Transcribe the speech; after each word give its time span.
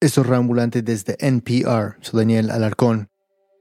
Esto 0.00 0.20
es 0.20 0.28
Reambulante 0.28 0.82
desde 0.82 1.16
NPR, 1.18 1.96
soy 2.02 2.20
Daniel 2.20 2.52
Alarcón. 2.52 3.08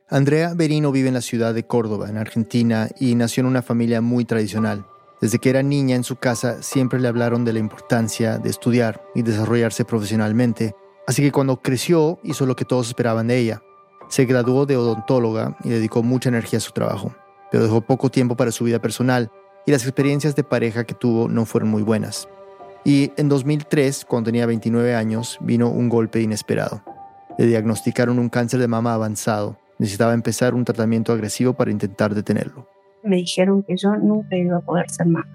Andrea 0.07 0.53
Berino 0.53 0.91
vive 0.91 1.07
en 1.07 1.15
la 1.15 1.21
ciudad 1.21 1.51
de 1.51 1.65
Córdoba, 1.65 2.09
en 2.09 2.17
Argentina, 2.17 2.89
y 2.99 3.15
nació 3.15 3.41
en 3.41 3.47
una 3.47 3.63
familia 3.63 4.01
muy 4.01 4.23
tradicional. 4.23 4.85
Desde 5.19 5.39
que 5.39 5.49
era 5.49 5.63
niña 5.63 5.95
en 5.95 6.03
su 6.03 6.17
casa 6.17 6.61
siempre 6.61 6.99
le 6.99 7.07
hablaron 7.07 7.43
de 7.43 7.53
la 7.53 7.59
importancia 7.59 8.37
de 8.37 8.51
estudiar 8.51 9.01
y 9.15 9.23
desarrollarse 9.23 9.83
profesionalmente, 9.83 10.75
así 11.07 11.23
que 11.23 11.31
cuando 11.31 11.59
creció 11.63 12.19
hizo 12.21 12.45
lo 12.45 12.55
que 12.55 12.65
todos 12.65 12.89
esperaban 12.89 13.25
de 13.25 13.39
ella. 13.39 13.63
Se 14.07 14.25
graduó 14.25 14.67
de 14.67 14.77
odontóloga 14.77 15.57
y 15.63 15.69
dedicó 15.69 16.03
mucha 16.03 16.29
energía 16.29 16.57
a 16.57 16.61
su 16.61 16.71
trabajo, 16.71 17.15
pero 17.51 17.63
dejó 17.63 17.81
poco 17.81 18.11
tiempo 18.11 18.37
para 18.37 18.51
su 18.51 18.63
vida 18.63 18.79
personal 18.79 19.31
y 19.65 19.71
las 19.71 19.81
experiencias 19.81 20.35
de 20.35 20.43
pareja 20.43 20.83
que 20.83 20.93
tuvo 20.93 21.29
no 21.29 21.47
fueron 21.47 21.71
muy 21.71 21.81
buenas. 21.81 22.27
Y 22.87 23.11
en 23.17 23.27
2003, 23.27 24.05
cuando 24.05 24.29
tenía 24.29 24.45
29 24.45 24.95
años, 24.95 25.37
vino 25.41 25.69
un 25.69 25.89
golpe 25.89 26.21
inesperado. 26.21 26.81
Le 27.37 27.45
diagnosticaron 27.45 28.17
un 28.17 28.29
cáncer 28.29 28.61
de 28.61 28.69
mama 28.69 28.93
avanzado. 28.93 29.57
Necesitaba 29.77 30.13
empezar 30.13 30.55
un 30.55 30.63
tratamiento 30.63 31.11
agresivo 31.11 31.51
para 31.51 31.69
intentar 31.69 32.15
detenerlo. 32.15 32.65
Me 33.03 33.17
dijeron 33.17 33.61
que 33.63 33.75
yo 33.75 33.93
nunca 33.97 34.37
iba 34.37 34.55
a 34.55 34.61
poder 34.61 34.89
ser 34.89 35.05
mamá. 35.07 35.27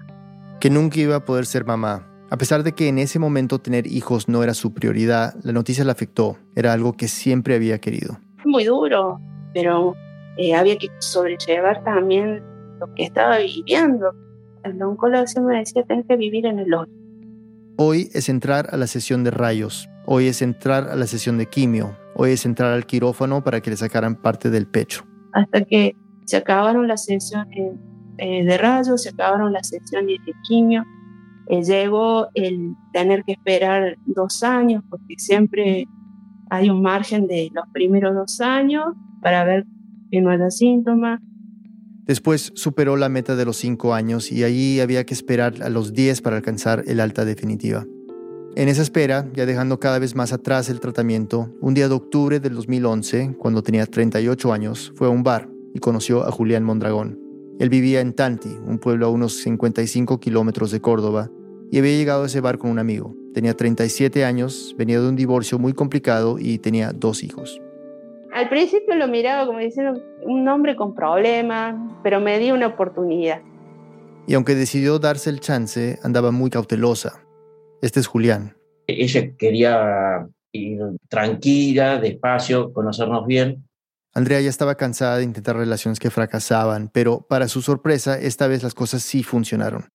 Que 0.59 0.71
nunca 0.71 0.99
iba 0.99 1.17
a 1.17 1.25
poder 1.25 1.45
ser 1.45 1.63
mamá. 1.63 2.09
A 2.31 2.37
pesar 2.37 2.63
de 2.63 2.71
que 2.71 2.87
en 2.87 2.97
ese 2.97 3.19
momento 3.19 3.59
tener 3.59 3.85
hijos 3.85 4.27
no 4.27 4.41
era 4.41 4.55
su 4.55 4.73
prioridad, 4.73 5.35
la 5.43 5.53
noticia 5.53 5.83
la 5.83 5.91
afectó. 5.91 6.37
Era 6.55 6.73
algo 6.73 6.93
que 6.93 7.07
siempre 7.07 7.53
había 7.53 7.77
querido. 7.77 8.17
Muy 8.45 8.63
duro, 8.63 9.21
pero 9.53 9.93
eh, 10.37 10.55
había 10.55 10.79
que 10.79 10.87
sobrellevar 10.97 11.83
también 11.83 12.41
lo 12.79 12.91
que 12.95 13.03
estaba 13.03 13.37
viviendo. 13.37 14.11
El 14.63 14.81
oncólogo 14.81 15.23
me 15.43 15.59
decía, 15.59 15.83
tenés 15.83 16.07
que 16.07 16.15
vivir 16.15 16.47
en 16.47 16.57
el 16.57 16.73
hoy 16.73 17.02
Hoy 17.75 18.09
es 18.13 18.29
entrar 18.29 18.67
a 18.71 18.77
la 18.77 18.85
sesión 18.85 19.23
de 19.23 19.31
rayos, 19.31 19.89
hoy 20.05 20.27
es 20.27 20.43
entrar 20.43 20.89
a 20.89 20.95
la 20.95 21.07
sesión 21.07 21.39
de 21.39 21.47
quimio, 21.47 21.97
hoy 22.15 22.31
es 22.31 22.45
entrar 22.45 22.71
al 22.71 22.85
quirófano 22.85 23.43
para 23.43 23.61
que 23.61 23.71
le 23.71 23.77
sacaran 23.77 24.15
parte 24.15 24.51
del 24.51 24.67
pecho. 24.67 25.05
Hasta 25.31 25.65
que 25.65 25.95
se 26.25 26.37
acabaron 26.37 26.87
las 26.87 27.05
sesiones 27.05 27.73
eh, 28.19 28.45
de 28.45 28.57
rayos, 28.59 29.01
se 29.01 29.09
acabaron 29.09 29.51
las 29.51 29.69
sesiones 29.69 30.19
de 30.23 30.33
quimio, 30.47 30.83
eh, 31.47 31.63
llegó 31.63 32.27
el 32.35 32.75
tener 32.93 33.23
que 33.23 33.31
esperar 33.31 33.97
dos 34.05 34.43
años, 34.43 34.83
porque 34.87 35.15
siempre 35.17 35.87
hay 36.51 36.69
un 36.69 36.83
margen 36.83 37.25
de 37.25 37.49
los 37.53 37.65
primeros 37.73 38.13
dos 38.13 38.39
años 38.39 38.85
para 39.19 39.45
ver 39.45 39.65
que 40.11 40.21
no 40.21 40.29
haya 40.29 40.51
síntomas, 40.51 41.19
Después 42.05 42.51
superó 42.55 42.97
la 42.97 43.07
meta 43.07 43.35
de 43.35 43.45
los 43.45 43.57
5 43.57 43.93
años 43.93 44.31
y 44.31 44.43
allí 44.43 44.81
había 44.81 45.05
que 45.05 45.13
esperar 45.13 45.63
a 45.63 45.69
los 45.69 45.93
10 45.93 46.21
para 46.21 46.35
alcanzar 46.37 46.83
el 46.85 46.99
alta 46.99 47.23
definitiva. 47.23 47.85
En 48.55 48.67
esa 48.67 48.81
espera, 48.81 49.27
ya 49.33 49.45
dejando 49.45 49.79
cada 49.79 49.99
vez 49.99 50.13
más 50.13 50.33
atrás 50.33 50.69
el 50.69 50.79
tratamiento, 50.79 51.49
un 51.61 51.73
día 51.73 51.87
de 51.87 51.95
octubre 51.95 52.39
del 52.39 52.55
2011, 52.55 53.35
cuando 53.39 53.63
tenía 53.63 53.85
38 53.85 54.53
años, 54.53 54.91
fue 54.95 55.07
a 55.07 55.09
un 55.09 55.23
bar 55.23 55.49
y 55.73 55.79
conoció 55.79 56.23
a 56.23 56.31
Julián 56.31 56.63
Mondragón. 56.63 57.19
Él 57.59 57.69
vivía 57.69 58.01
en 58.01 58.13
Tanti, 58.13 58.49
un 58.49 58.79
pueblo 58.79 59.07
a 59.07 59.09
unos 59.09 59.37
55 59.37 60.19
kilómetros 60.19 60.71
de 60.71 60.81
Córdoba, 60.81 61.31
y 61.71 61.79
había 61.79 61.97
llegado 61.97 62.23
a 62.23 62.25
ese 62.27 62.41
bar 62.41 62.59
con 62.59 62.69
un 62.69 62.79
amigo. 62.79 63.15
Tenía 63.33 63.55
37 63.55 64.25
años, 64.25 64.75
venía 64.77 64.99
de 64.99 65.09
un 65.09 65.15
divorcio 65.15 65.57
muy 65.57 65.73
complicado 65.73 66.37
y 66.37 66.59
tenía 66.59 66.91
dos 66.91 67.23
hijos. 67.23 67.59
Al 68.33 68.49
principio 68.49 68.95
lo 68.95 69.07
miraba 69.07 69.45
como 69.45 69.59
diciendo 69.59 70.01
un 70.23 70.47
hombre 70.47 70.75
con 70.75 70.95
problemas, 70.95 71.75
pero 72.01 72.19
me 72.19 72.39
dio 72.39 72.55
una 72.55 72.67
oportunidad. 72.67 73.41
Y 74.25 74.33
aunque 74.33 74.55
decidió 74.55 74.97
darse 74.97 75.29
el 75.29 75.39
chance, 75.39 75.99
andaba 76.01 76.31
muy 76.31 76.49
cautelosa. 76.49 77.21
Este 77.83 77.99
es 77.99 78.07
Julián. 78.07 78.57
Ella 78.87 79.35
quería 79.37 80.27
ir 80.51 80.79
tranquila, 81.09 81.99
despacio, 81.99 82.73
conocernos 82.73 83.27
bien. 83.27 83.67
Andrea 84.15 84.41
ya 84.41 84.49
estaba 84.49 84.75
cansada 84.75 85.17
de 85.17 85.23
intentar 85.25 85.55
relaciones 85.55 85.99
que 85.99 86.09
fracasaban, 86.09 86.89
pero 86.91 87.27
para 87.27 87.47
su 87.47 87.61
sorpresa, 87.61 88.19
esta 88.19 88.47
vez 88.47 88.63
las 88.63 88.73
cosas 88.73 89.03
sí 89.03 89.21
funcionaron. 89.21 89.89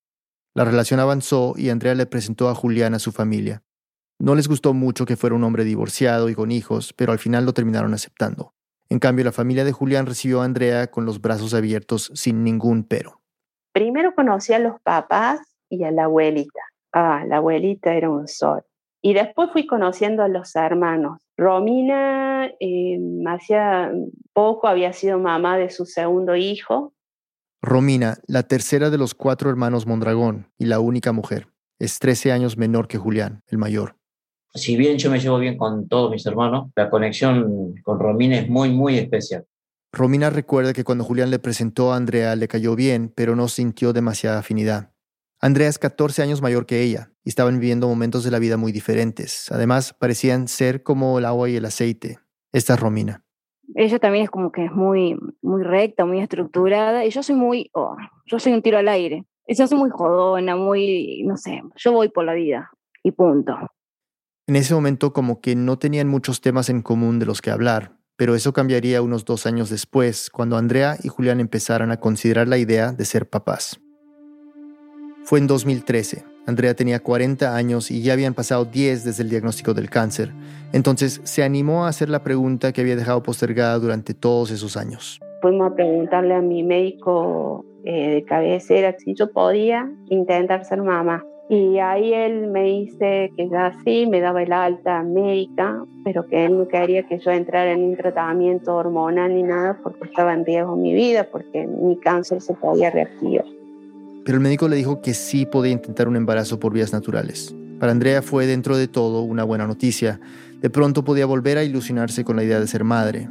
La 0.55 0.65
relación 0.65 1.01
avanzó 1.01 1.55
y 1.57 1.71
Andrea 1.71 1.95
le 1.97 2.07
presentó 2.07 2.49
a 2.49 2.55
Julián 2.55 2.95
a 2.95 2.99
su 3.01 3.11
familia. 3.11 3.63
No 4.21 4.35
les 4.35 4.49
gustó 4.49 4.75
mucho 4.75 5.07
que 5.07 5.17
fuera 5.17 5.37
un 5.37 5.45
hombre 5.45 5.63
divorciado 5.63 6.29
y 6.29 6.35
con 6.35 6.51
hijos, 6.51 6.93
pero 6.93 7.13
al 7.13 7.21
final 7.21 7.47
lo 7.47 7.53
terminaron 7.53 7.95
aceptando. 7.95 8.53
En 8.89 8.99
cambio, 8.99 9.25
la 9.25 9.33
familia 9.33 9.65
de 9.65 9.71
Julián 9.71 10.07
recibió 10.07 10.41
a 10.41 10.45
Andrea 10.45 10.89
con 10.89 11.05
los 11.05 11.21
brazos 11.21 11.55
abiertos 11.55 12.11
sin 12.15 12.43
ningún 12.43 12.83
pero. 12.83 13.21
Primero 13.73 14.15
conocí 14.17 14.53
a 14.53 14.59
los 14.59 14.81
papás 14.81 15.41
y 15.69 15.85
a 15.85 15.93
la 15.93 16.05
abuelita. 16.05 16.61
Ah, 16.93 17.25
la 17.29 17.37
abuelita 17.37 17.95
era 17.95 18.11
un 18.11 18.27
sol. 18.27 18.63
Y 19.01 19.15
después 19.15 19.51
fui 19.53 19.67
conociendo 19.69 20.25
a 20.25 20.29
los 20.29 20.57
hermanos. 20.57 21.21
Romina 21.37 22.47
eh, 22.59 22.99
hacía 23.29 23.93
poco 24.33 24.67
había 24.67 24.93
sido 24.93 25.21
mamá 25.21 25.59
de 25.59 25.71
su 25.71 25.87
segundo 25.87 26.35
hijo. 26.35 26.93
Romina, 27.63 28.17
la 28.27 28.43
tercera 28.43 28.91
de 28.91 28.99
los 28.99 29.15
cuatro 29.15 29.49
hermanos 29.49 29.87
Mondragón 29.87 30.51
y 30.59 30.65
la 30.65 30.81
única 30.81 31.13
mujer. 31.13 31.47
Es 31.79 32.01
13 32.01 32.33
años 32.33 32.57
menor 32.57 32.89
que 32.89 32.99
Julián, 32.99 33.43
el 33.47 33.59
mayor 33.59 33.98
si 34.55 34.77
bien 34.77 34.99
yo 34.99 35.11
me 35.11 35.21
llevo 35.21 35.39
bien 35.39 35.57
con 35.57 35.89
todos 35.89 36.11
mis 36.11 36.25
hermanos, 36.27 36.71
la 36.77 36.91
conexión 36.91 37.75
con 37.83 37.99
Romina 37.99 38.39
es 38.39 38.49
muy, 38.49 38.71
muy 38.71 38.99
especial. 38.99 39.45
Romina 39.93 40.31
recuerda 40.31 40.73
que 40.73 40.85
cuando 40.85 41.05
Julián 41.05 41.31
le 41.31 41.39
presentó 41.39 41.93
a 41.93 41.97
Andrea 41.97 42.37
le 42.37 42.49
cayó 42.49 42.77
bien, 42.77 43.13
pero 43.15 43.37
no 43.37 43.49
sintió 43.49 43.93
demasiada 43.93 44.39
afinidad. 44.39 44.93
Andrea 45.41 45.69
es 45.69 45.79
14 45.79 46.23
años 46.23 46.43
mayor 46.43 46.67
que 46.67 46.83
ella 46.83 47.13
y 47.25 47.29
estaban 47.29 47.59
viviendo 47.61 47.89
momentos 47.89 48.25
de 48.25 48.31
la 48.31 48.39
vida 48.39 48.57
muy 48.57 48.73
diferentes. 48.73 49.51
Además, 49.53 49.95
parecían 49.95 50.49
ser 50.49 50.83
como 50.83 51.19
el 51.19 51.25
agua 51.25 51.49
y 51.49 51.57
el 51.57 51.65
aceite. 51.65 52.19
Esta 52.53 52.75
es 52.75 52.81
Romina. 52.81 53.25
Ella 53.75 53.99
también 53.99 54.25
es 54.25 54.31
como 54.31 54.51
que 54.51 54.65
es 54.65 54.73
muy, 54.73 55.17
muy 55.43 55.63
recta, 55.63 56.05
muy 56.05 56.21
estructurada 56.21 57.05
y 57.05 57.11
yo 57.11 57.23
soy 57.23 57.37
muy, 57.37 57.71
oh, 57.75 57.97
yo 58.27 58.39
soy 58.39 58.53
un 58.53 58.63
tiro 58.63 58.79
al 58.79 58.89
aire. 58.89 59.25
Yo 59.47 59.67
soy 59.67 59.79
muy 59.79 59.89
jodona, 59.89 60.57
muy, 60.57 61.23
no 61.25 61.39
sé, 61.39 61.63
yo 61.77 61.93
voy 61.93 62.11
por 62.11 62.25
la 62.25 62.35
vida 62.35 62.71
y 63.03 63.13
punto. 63.13 63.57
En 64.49 64.57
ese 64.57 64.73
momento 64.73 65.13
como 65.13 65.43
que 65.43 65.55
no 65.55 65.79
tenían 65.79 66.09
muchos 66.09 66.41
temas 66.41 66.71
en 66.71 66.81
común 66.81 67.19
de 67.19 67.27
los 67.27 67.43
que 67.43 67.51
hablar, 67.51 67.93
pero 68.17 68.35
eso 68.35 68.55
cambiaría 68.55 69.03
unos 69.03 69.27
dos 69.27 69.45
años 69.45 69.69
después, 69.69 70.31
cuando 70.31 70.57
Andrea 70.57 70.97
y 71.03 71.09
Julián 71.09 71.39
empezaran 71.39 71.91
a 71.91 72.01
considerar 72.01 72.49
la 72.49 72.57
idea 72.57 72.93
de 72.93 73.05
ser 73.05 73.29
papás. 73.29 73.79
Fue 75.25 75.39
en 75.39 75.49
2013. 75.49 76.25
Andrea 76.47 76.73
tenía 76.73 77.01
40 77.01 77.55
años 77.55 77.91
y 77.91 78.01
ya 78.01 78.15
habían 78.15 78.33
pasado 78.33 78.65
10 78.65 79.05
desde 79.05 79.23
el 79.23 79.29
diagnóstico 79.29 79.75
del 79.75 79.91
cáncer. 79.91 80.33
Entonces 80.73 81.21
se 81.25 81.43
animó 81.43 81.85
a 81.85 81.89
hacer 81.89 82.09
la 82.09 82.23
pregunta 82.23 82.73
que 82.73 82.81
había 82.81 82.97
dejado 82.97 83.23
postergada 83.23 83.79
durante 83.79 84.15
todos 84.15 84.51
esos 84.51 84.79
años. 84.79 85.21
Fuimos 85.43 85.73
a 85.73 85.75
preguntarle 85.75 86.35
a 86.35 86.41
mi 86.41 86.63
médico 86.63 87.67
eh, 87.85 88.15
de 88.15 88.25
cabecera 88.25 88.97
si 88.99 89.15
yo 89.15 89.31
podía 89.31 89.93
intentar 90.09 90.65
ser 90.65 90.83
mamá. 90.83 91.23
Y 91.51 91.79
ahí 91.79 92.13
él 92.13 92.49
me 92.49 92.65
dice 92.65 93.33
que 93.35 93.49
ya 93.49 93.73
sí, 93.83 94.07
me 94.07 94.21
daba 94.21 94.43
el 94.43 94.53
alta 94.53 95.03
médica, 95.03 95.83
pero 96.05 96.27
que 96.27 96.45
él 96.45 96.59
no 96.59 96.69
quería 96.69 97.07
que 97.07 97.19
yo 97.19 97.31
entrara 97.31 97.73
en 97.73 97.85
un 97.85 97.97
tratamiento 97.97 98.77
hormonal 98.77 99.35
ni 99.35 99.43
nada 99.43 99.79
porque 99.83 100.05
estaba 100.05 100.35
en 100.35 100.45
riesgo 100.45 100.77
mi 100.77 100.93
vida, 100.93 101.27
porque 101.33 101.67
mi 101.67 101.97
cáncer 101.97 102.43
se 102.43 102.53
podía 102.53 102.91
reactivar. 102.91 103.47
Pero 104.27 104.37
el 104.37 104.43
médico 104.43 104.69
le 104.69 104.77
dijo 104.77 105.01
que 105.01 105.15
sí 105.15 105.47
podía 105.47 105.73
intentar 105.73 106.07
un 106.07 106.17
embarazo 106.17 106.61
por 106.61 106.75
vías 106.75 106.93
naturales. 106.93 107.55
Para 107.81 107.93
Andrea 107.93 108.21
fue 108.21 108.47
dentro 108.47 108.77
de 108.77 108.87
todo 108.87 109.23
una 109.23 109.45
buena 109.45 109.67
noticia. 109.67 110.21
De 110.61 110.69
pronto 110.69 111.03
podía 111.03 111.25
volver 111.25 111.57
a 111.57 111.65
ilusionarse 111.65 112.25
con 112.25 112.37
la 112.37 112.45
idea 112.45 112.61
de 112.61 112.67
ser 112.67 112.85
madre. 112.85 113.27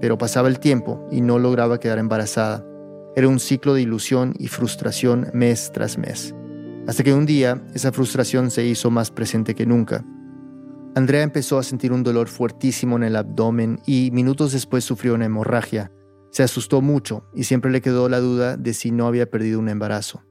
Pero 0.00 0.16
pasaba 0.16 0.48
el 0.48 0.58
tiempo 0.58 1.06
y 1.10 1.20
no 1.20 1.38
lograba 1.38 1.80
quedar 1.80 1.98
embarazada. 1.98 2.64
Era 3.14 3.28
un 3.28 3.40
ciclo 3.40 3.74
de 3.74 3.82
ilusión 3.82 4.32
y 4.38 4.46
frustración 4.46 5.28
mes 5.34 5.70
tras 5.74 5.98
mes 5.98 6.34
hasta 6.86 7.02
que 7.02 7.12
un 7.12 7.26
día 7.26 7.62
esa 7.74 7.92
frustración 7.92 8.50
se 8.50 8.64
hizo 8.64 8.90
más 8.90 9.10
presente 9.10 9.54
que 9.54 9.66
nunca. 9.66 10.04
Andrea 10.94 11.22
empezó 11.22 11.58
a 11.58 11.62
sentir 11.62 11.92
un 11.92 12.02
dolor 12.02 12.28
fuertísimo 12.28 12.96
en 12.96 13.02
el 13.02 13.16
abdomen 13.16 13.80
y 13.86 14.10
minutos 14.12 14.52
después 14.52 14.84
sufrió 14.84 15.14
una 15.14 15.26
hemorragia. 15.26 15.92
Se 16.30 16.42
asustó 16.42 16.80
mucho 16.80 17.28
y 17.34 17.44
siempre 17.44 17.70
le 17.70 17.82
quedó 17.82 18.08
la 18.08 18.20
duda 18.20 18.56
de 18.56 18.72
si 18.72 18.92
no 18.92 19.06
había 19.06 19.30
perdido 19.30 19.58
un 19.58 19.68
embarazo. 19.68 20.22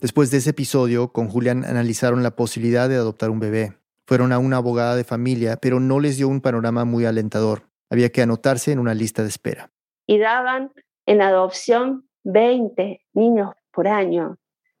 Después 0.00 0.30
de 0.30 0.38
ese 0.38 0.50
episodio, 0.50 1.12
con 1.12 1.28
Julián 1.28 1.64
analizaron 1.64 2.22
la 2.22 2.36
posibilidad 2.36 2.88
de 2.88 2.96
adoptar 2.96 3.30
un 3.30 3.40
bebé. 3.40 3.74
Fueron 4.06 4.32
a 4.32 4.38
una 4.38 4.56
abogada 4.56 4.96
de 4.96 5.04
familia, 5.04 5.56
pero 5.60 5.80
no 5.80 6.00
les 6.00 6.16
dio 6.16 6.28
un 6.28 6.40
panorama 6.40 6.84
muy 6.84 7.04
alentador. 7.04 7.68
Había 7.90 8.10
que 8.10 8.22
anotarse 8.22 8.72
en 8.72 8.78
una 8.78 8.94
lista 8.94 9.22
de 9.22 9.28
espera. 9.28 9.70
Y 10.06 10.18
daban 10.18 10.72
en 11.06 11.20
adopción 11.20 12.08
20 12.24 13.00
niños 13.12 13.50
por 13.72 13.88
año. 13.88 14.38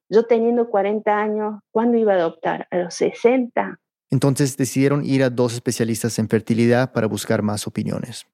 Yo 0.08 0.24
teniendo 0.24 0.68
40 0.68 1.16
años, 1.16 1.60
¿cuándo 1.70 1.98
iba 1.98 2.14
a 2.14 2.16
adoptar? 2.16 2.66
¿A 2.70 2.78
los 2.78 2.94
60? 2.94 3.78
Entonces 4.10 4.56
decidieron 4.56 5.04
ir 5.04 5.22
a 5.22 5.30
dos 5.30 5.54
especialistas 5.54 6.18
en 6.18 6.28
fertilidad 6.28 6.92
para 6.92 7.06
buscar 7.06 7.42
más 7.42 7.66
opiniones. 7.66 8.26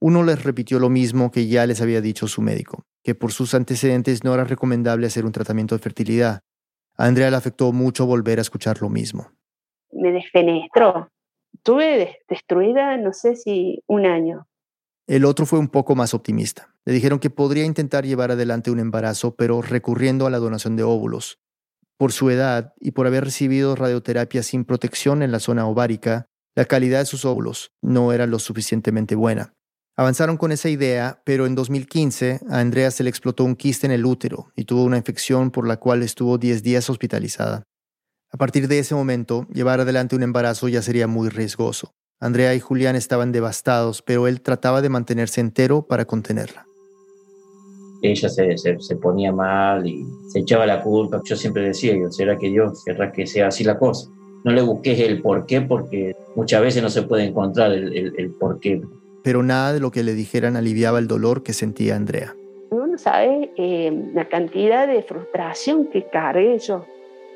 Uno 0.00 0.24
les 0.24 0.42
repitió 0.42 0.80
lo 0.80 0.88
mismo 0.88 1.30
que 1.30 1.46
ya 1.46 1.64
les 1.64 1.80
había 1.80 2.00
dicho 2.00 2.26
su 2.26 2.42
médico, 2.42 2.84
que 3.04 3.14
por 3.14 3.30
sus 3.30 3.54
antecedentes 3.54 4.24
no 4.24 4.34
era 4.34 4.44
recomendable 4.44 5.06
hacer 5.06 5.24
un 5.24 5.32
tratamiento 5.32 5.76
de 5.76 5.82
fertilidad. 5.82 6.40
A 6.96 7.06
Andrea 7.06 7.30
le 7.30 7.36
afectó 7.36 7.72
mucho 7.72 8.04
volver 8.04 8.38
a 8.38 8.42
escuchar 8.42 8.82
lo 8.82 8.88
mismo. 8.88 9.30
Me 9.92 10.10
desfenestró, 10.10 11.08
Estuve 11.54 12.18
destruida, 12.28 12.96
no 12.96 13.12
sé 13.12 13.36
si 13.36 13.82
un 13.86 14.06
año. 14.06 14.46
El 15.08 15.24
otro 15.24 15.46
fue 15.46 15.58
un 15.58 15.68
poco 15.68 15.96
más 15.96 16.14
optimista. 16.14 16.74
Le 16.84 16.92
dijeron 16.92 17.18
que 17.18 17.30
podría 17.30 17.64
intentar 17.64 18.06
llevar 18.06 18.30
adelante 18.30 18.70
un 18.70 18.78
embarazo, 18.78 19.34
pero 19.34 19.60
recurriendo 19.60 20.26
a 20.26 20.30
la 20.30 20.38
donación 20.38 20.76
de 20.76 20.84
óvulos. 20.84 21.40
Por 21.96 22.12
su 22.12 22.30
edad 22.30 22.72
y 22.80 22.92
por 22.92 23.06
haber 23.06 23.24
recibido 23.24 23.74
radioterapia 23.74 24.42
sin 24.42 24.64
protección 24.64 25.22
en 25.22 25.32
la 25.32 25.40
zona 25.40 25.66
ovárica, 25.66 26.26
la 26.54 26.66
calidad 26.66 27.00
de 27.00 27.06
sus 27.06 27.24
óvulos 27.24 27.72
no 27.82 28.12
era 28.12 28.26
lo 28.26 28.38
suficientemente 28.38 29.14
buena. 29.14 29.54
Avanzaron 29.96 30.36
con 30.36 30.52
esa 30.52 30.68
idea, 30.68 31.20
pero 31.24 31.46
en 31.46 31.54
2015 31.54 32.40
a 32.48 32.60
Andrea 32.60 32.90
se 32.90 33.02
le 33.02 33.10
explotó 33.10 33.44
un 33.44 33.56
quiste 33.56 33.86
en 33.86 33.92
el 33.92 34.06
útero 34.06 34.52
y 34.56 34.64
tuvo 34.64 34.84
una 34.84 34.96
infección 34.96 35.50
por 35.50 35.66
la 35.66 35.78
cual 35.78 36.02
estuvo 36.02 36.38
10 36.38 36.62
días 36.62 36.88
hospitalizada. 36.88 37.64
A 38.30 38.38
partir 38.38 38.68
de 38.68 38.78
ese 38.78 38.94
momento, 38.94 39.46
llevar 39.52 39.80
adelante 39.80 40.16
un 40.16 40.22
embarazo 40.22 40.68
ya 40.68 40.80
sería 40.80 41.06
muy 41.06 41.28
riesgoso. 41.28 41.92
Andrea 42.22 42.54
y 42.54 42.60
Julián 42.60 42.96
estaban 42.96 43.32
devastados, 43.32 44.00
pero 44.00 44.26
él 44.26 44.40
trataba 44.40 44.80
de 44.80 44.88
mantenerse 44.88 45.40
entero 45.40 45.82
para 45.82 46.06
contenerla. 46.06 46.66
Ella 48.00 48.28
se, 48.28 48.56
se, 48.56 48.96
ponía 48.96 49.32
mal 49.32 49.86
y 49.86 50.04
se 50.28 50.40
echaba 50.40 50.64
la 50.66 50.82
culpa. 50.82 51.20
Yo 51.24 51.36
siempre 51.36 51.62
decía, 51.62 51.94
¿será 52.10 52.38
que 52.38 52.48
Dios 52.48 52.82
querrá 52.84 53.12
que 53.12 53.26
sea 53.26 53.48
así 53.48 53.62
la 53.62 53.78
cosa? 53.78 54.08
No 54.44 54.52
le 54.52 54.62
busques 54.62 54.98
el 54.98 55.20
por 55.20 55.46
qué, 55.46 55.60
porque 55.60 56.16
muchas 56.34 56.62
veces 56.62 56.82
no 56.82 56.88
se 56.88 57.02
puede 57.02 57.24
encontrar 57.24 57.72
el, 57.72 57.96
el, 57.96 58.14
el 58.16 58.30
por 58.30 58.58
qué 58.58 58.80
pero 59.22 59.42
nada 59.42 59.72
de 59.72 59.80
lo 59.80 59.90
que 59.90 60.02
le 60.02 60.14
dijeran 60.14 60.56
aliviaba 60.56 60.98
el 60.98 61.08
dolor 61.08 61.42
que 61.42 61.52
sentía 61.52 61.96
Andrea. 61.96 62.34
Uno 62.70 62.98
sabe 62.98 63.52
eh, 63.56 64.10
la 64.14 64.28
cantidad 64.28 64.88
de 64.88 65.02
frustración 65.02 65.86
que 65.86 66.06
cargué 66.08 66.58
yo. 66.58 66.84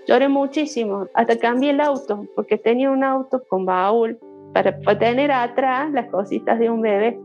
Lloré 0.06 0.28
muchísimo, 0.28 1.08
hasta 1.14 1.36
cambié 1.38 1.70
el 1.70 1.80
auto, 1.80 2.26
porque 2.34 2.58
tenía 2.58 2.90
un 2.90 3.02
auto 3.02 3.42
con 3.48 3.66
baúl 3.66 4.18
para 4.62 4.98
tener 4.98 5.30
atrás 5.30 5.92
las 5.92 6.08
cositas 6.10 6.58
de 6.58 6.70
un 6.70 6.80
bebé. 6.80 7.20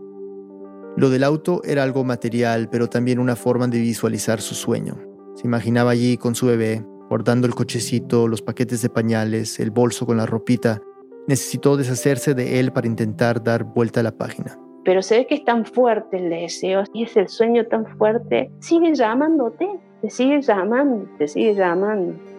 Lo 0.97 1.09
del 1.09 1.23
auto 1.23 1.61
era 1.63 1.83
algo 1.83 2.03
material, 2.03 2.67
pero 2.69 2.87
también 2.87 3.19
una 3.19 3.37
forma 3.37 3.67
de 3.67 3.79
visualizar 3.79 4.41
su 4.41 4.53
sueño. 4.53 4.97
Se 5.35 5.47
imaginaba 5.47 5.91
allí 5.91 6.17
con 6.17 6.35
su 6.35 6.47
bebé, 6.47 6.83
bordando 7.09 7.47
el 7.47 7.55
cochecito, 7.55 8.27
los 8.27 8.41
paquetes 8.41 8.81
de 8.81 8.89
pañales, 8.89 9.61
el 9.61 9.71
bolso 9.71 10.05
con 10.05 10.17
la 10.17 10.25
ropita, 10.25 10.81
necesitó 11.27 11.77
deshacerse 11.77 12.33
de 12.33 12.59
él 12.59 12.73
para 12.73 12.87
intentar 12.87 13.41
dar 13.41 13.63
vuelta 13.63 14.01
a 14.01 14.03
la 14.03 14.11
página. 14.11 14.59
Pero 14.83 15.01
se 15.01 15.19
ve 15.19 15.27
que 15.27 15.35
es 15.35 15.45
tan 15.45 15.63
fuerte 15.63 16.17
el 16.17 16.29
deseo 16.29 16.83
y 16.93 17.03
es 17.03 17.15
el 17.15 17.29
sueño 17.29 17.65
tan 17.67 17.85
fuerte, 17.97 18.51
sigue 18.59 18.93
llamándote, 18.93 19.69
te 20.01 20.09
sigue 20.09 20.41
llamando, 20.41 21.07
te 21.17 21.29
sigue 21.29 21.55
llamando. 21.55 22.30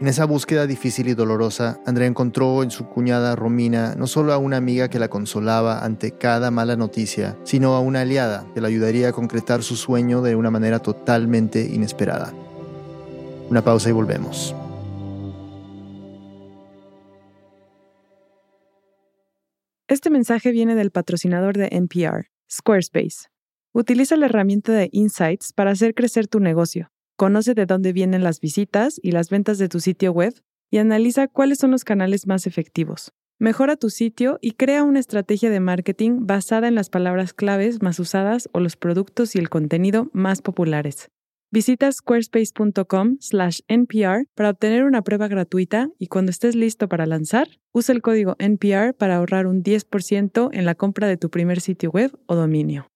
En 0.00 0.08
esa 0.08 0.24
búsqueda 0.24 0.66
difícil 0.66 1.08
y 1.08 1.14
dolorosa, 1.14 1.80
Andrea 1.86 2.08
encontró 2.08 2.64
en 2.64 2.72
su 2.72 2.86
cuñada 2.86 3.36
Romina 3.36 3.94
no 3.94 4.08
solo 4.08 4.32
a 4.32 4.38
una 4.38 4.56
amiga 4.56 4.90
que 4.90 4.98
la 4.98 5.08
consolaba 5.08 5.84
ante 5.84 6.10
cada 6.10 6.50
mala 6.50 6.76
noticia, 6.76 7.38
sino 7.44 7.74
a 7.74 7.80
una 7.80 8.00
aliada 8.00 8.44
que 8.54 8.60
la 8.60 8.68
ayudaría 8.68 9.08
a 9.08 9.12
concretar 9.12 9.62
su 9.62 9.76
sueño 9.76 10.20
de 10.20 10.34
una 10.34 10.50
manera 10.50 10.80
totalmente 10.80 11.60
inesperada. 11.62 12.32
Una 13.48 13.62
pausa 13.62 13.88
y 13.88 13.92
volvemos. 13.92 14.54
Este 19.86 20.10
mensaje 20.10 20.50
viene 20.50 20.74
del 20.74 20.90
patrocinador 20.90 21.56
de 21.56 21.68
NPR, 21.70 22.30
Squarespace. 22.50 23.28
Utiliza 23.72 24.16
la 24.16 24.26
herramienta 24.26 24.72
de 24.72 24.88
Insights 24.92 25.52
para 25.52 25.70
hacer 25.70 25.94
crecer 25.94 26.26
tu 26.26 26.40
negocio. 26.40 26.90
Conoce 27.16 27.54
de 27.54 27.66
dónde 27.66 27.92
vienen 27.92 28.24
las 28.24 28.40
visitas 28.40 28.98
y 29.00 29.12
las 29.12 29.30
ventas 29.30 29.58
de 29.58 29.68
tu 29.68 29.78
sitio 29.78 30.10
web 30.10 30.34
y 30.70 30.78
analiza 30.78 31.28
cuáles 31.28 31.58
son 31.58 31.70
los 31.70 31.84
canales 31.84 32.26
más 32.26 32.48
efectivos. 32.48 33.12
Mejora 33.38 33.76
tu 33.76 33.90
sitio 33.90 34.38
y 34.40 34.52
crea 34.52 34.82
una 34.82 34.98
estrategia 34.98 35.50
de 35.50 35.60
marketing 35.60 36.26
basada 36.26 36.66
en 36.66 36.74
las 36.74 36.90
palabras 36.90 37.32
claves 37.32 37.82
más 37.82 38.00
usadas 38.00 38.48
o 38.52 38.58
los 38.58 38.74
productos 38.76 39.36
y 39.36 39.38
el 39.38 39.48
contenido 39.48 40.10
más 40.12 40.42
populares. 40.42 41.08
Visita 41.52 41.92
squarespace.com/npr 41.92 44.26
para 44.34 44.50
obtener 44.50 44.82
una 44.82 45.02
prueba 45.02 45.28
gratuita 45.28 45.90
y 46.00 46.08
cuando 46.08 46.30
estés 46.30 46.56
listo 46.56 46.88
para 46.88 47.06
lanzar, 47.06 47.46
usa 47.72 47.94
el 47.94 48.02
código 48.02 48.34
NPR 48.40 48.92
para 48.92 49.14
ahorrar 49.16 49.46
un 49.46 49.62
10% 49.62 50.50
en 50.52 50.64
la 50.64 50.74
compra 50.74 51.06
de 51.06 51.16
tu 51.16 51.30
primer 51.30 51.60
sitio 51.60 51.92
web 51.92 52.10
o 52.26 52.34
dominio. 52.34 52.88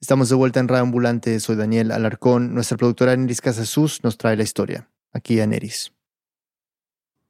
Estamos 0.00 0.28
de 0.28 0.36
vuelta 0.36 0.60
en 0.60 0.68
Radio 0.68 0.84
Ambulante, 0.84 1.38
soy 1.40 1.56
Daniel 1.56 1.90
Alarcón. 1.90 2.54
Nuestra 2.54 2.76
productora 2.76 3.16
Neris 3.16 3.40
Casasus 3.40 4.02
nos 4.04 4.16
trae 4.16 4.36
la 4.36 4.42
historia. 4.42 4.88
Aquí 5.12 5.40
a 5.40 5.46
Neris. 5.46 5.92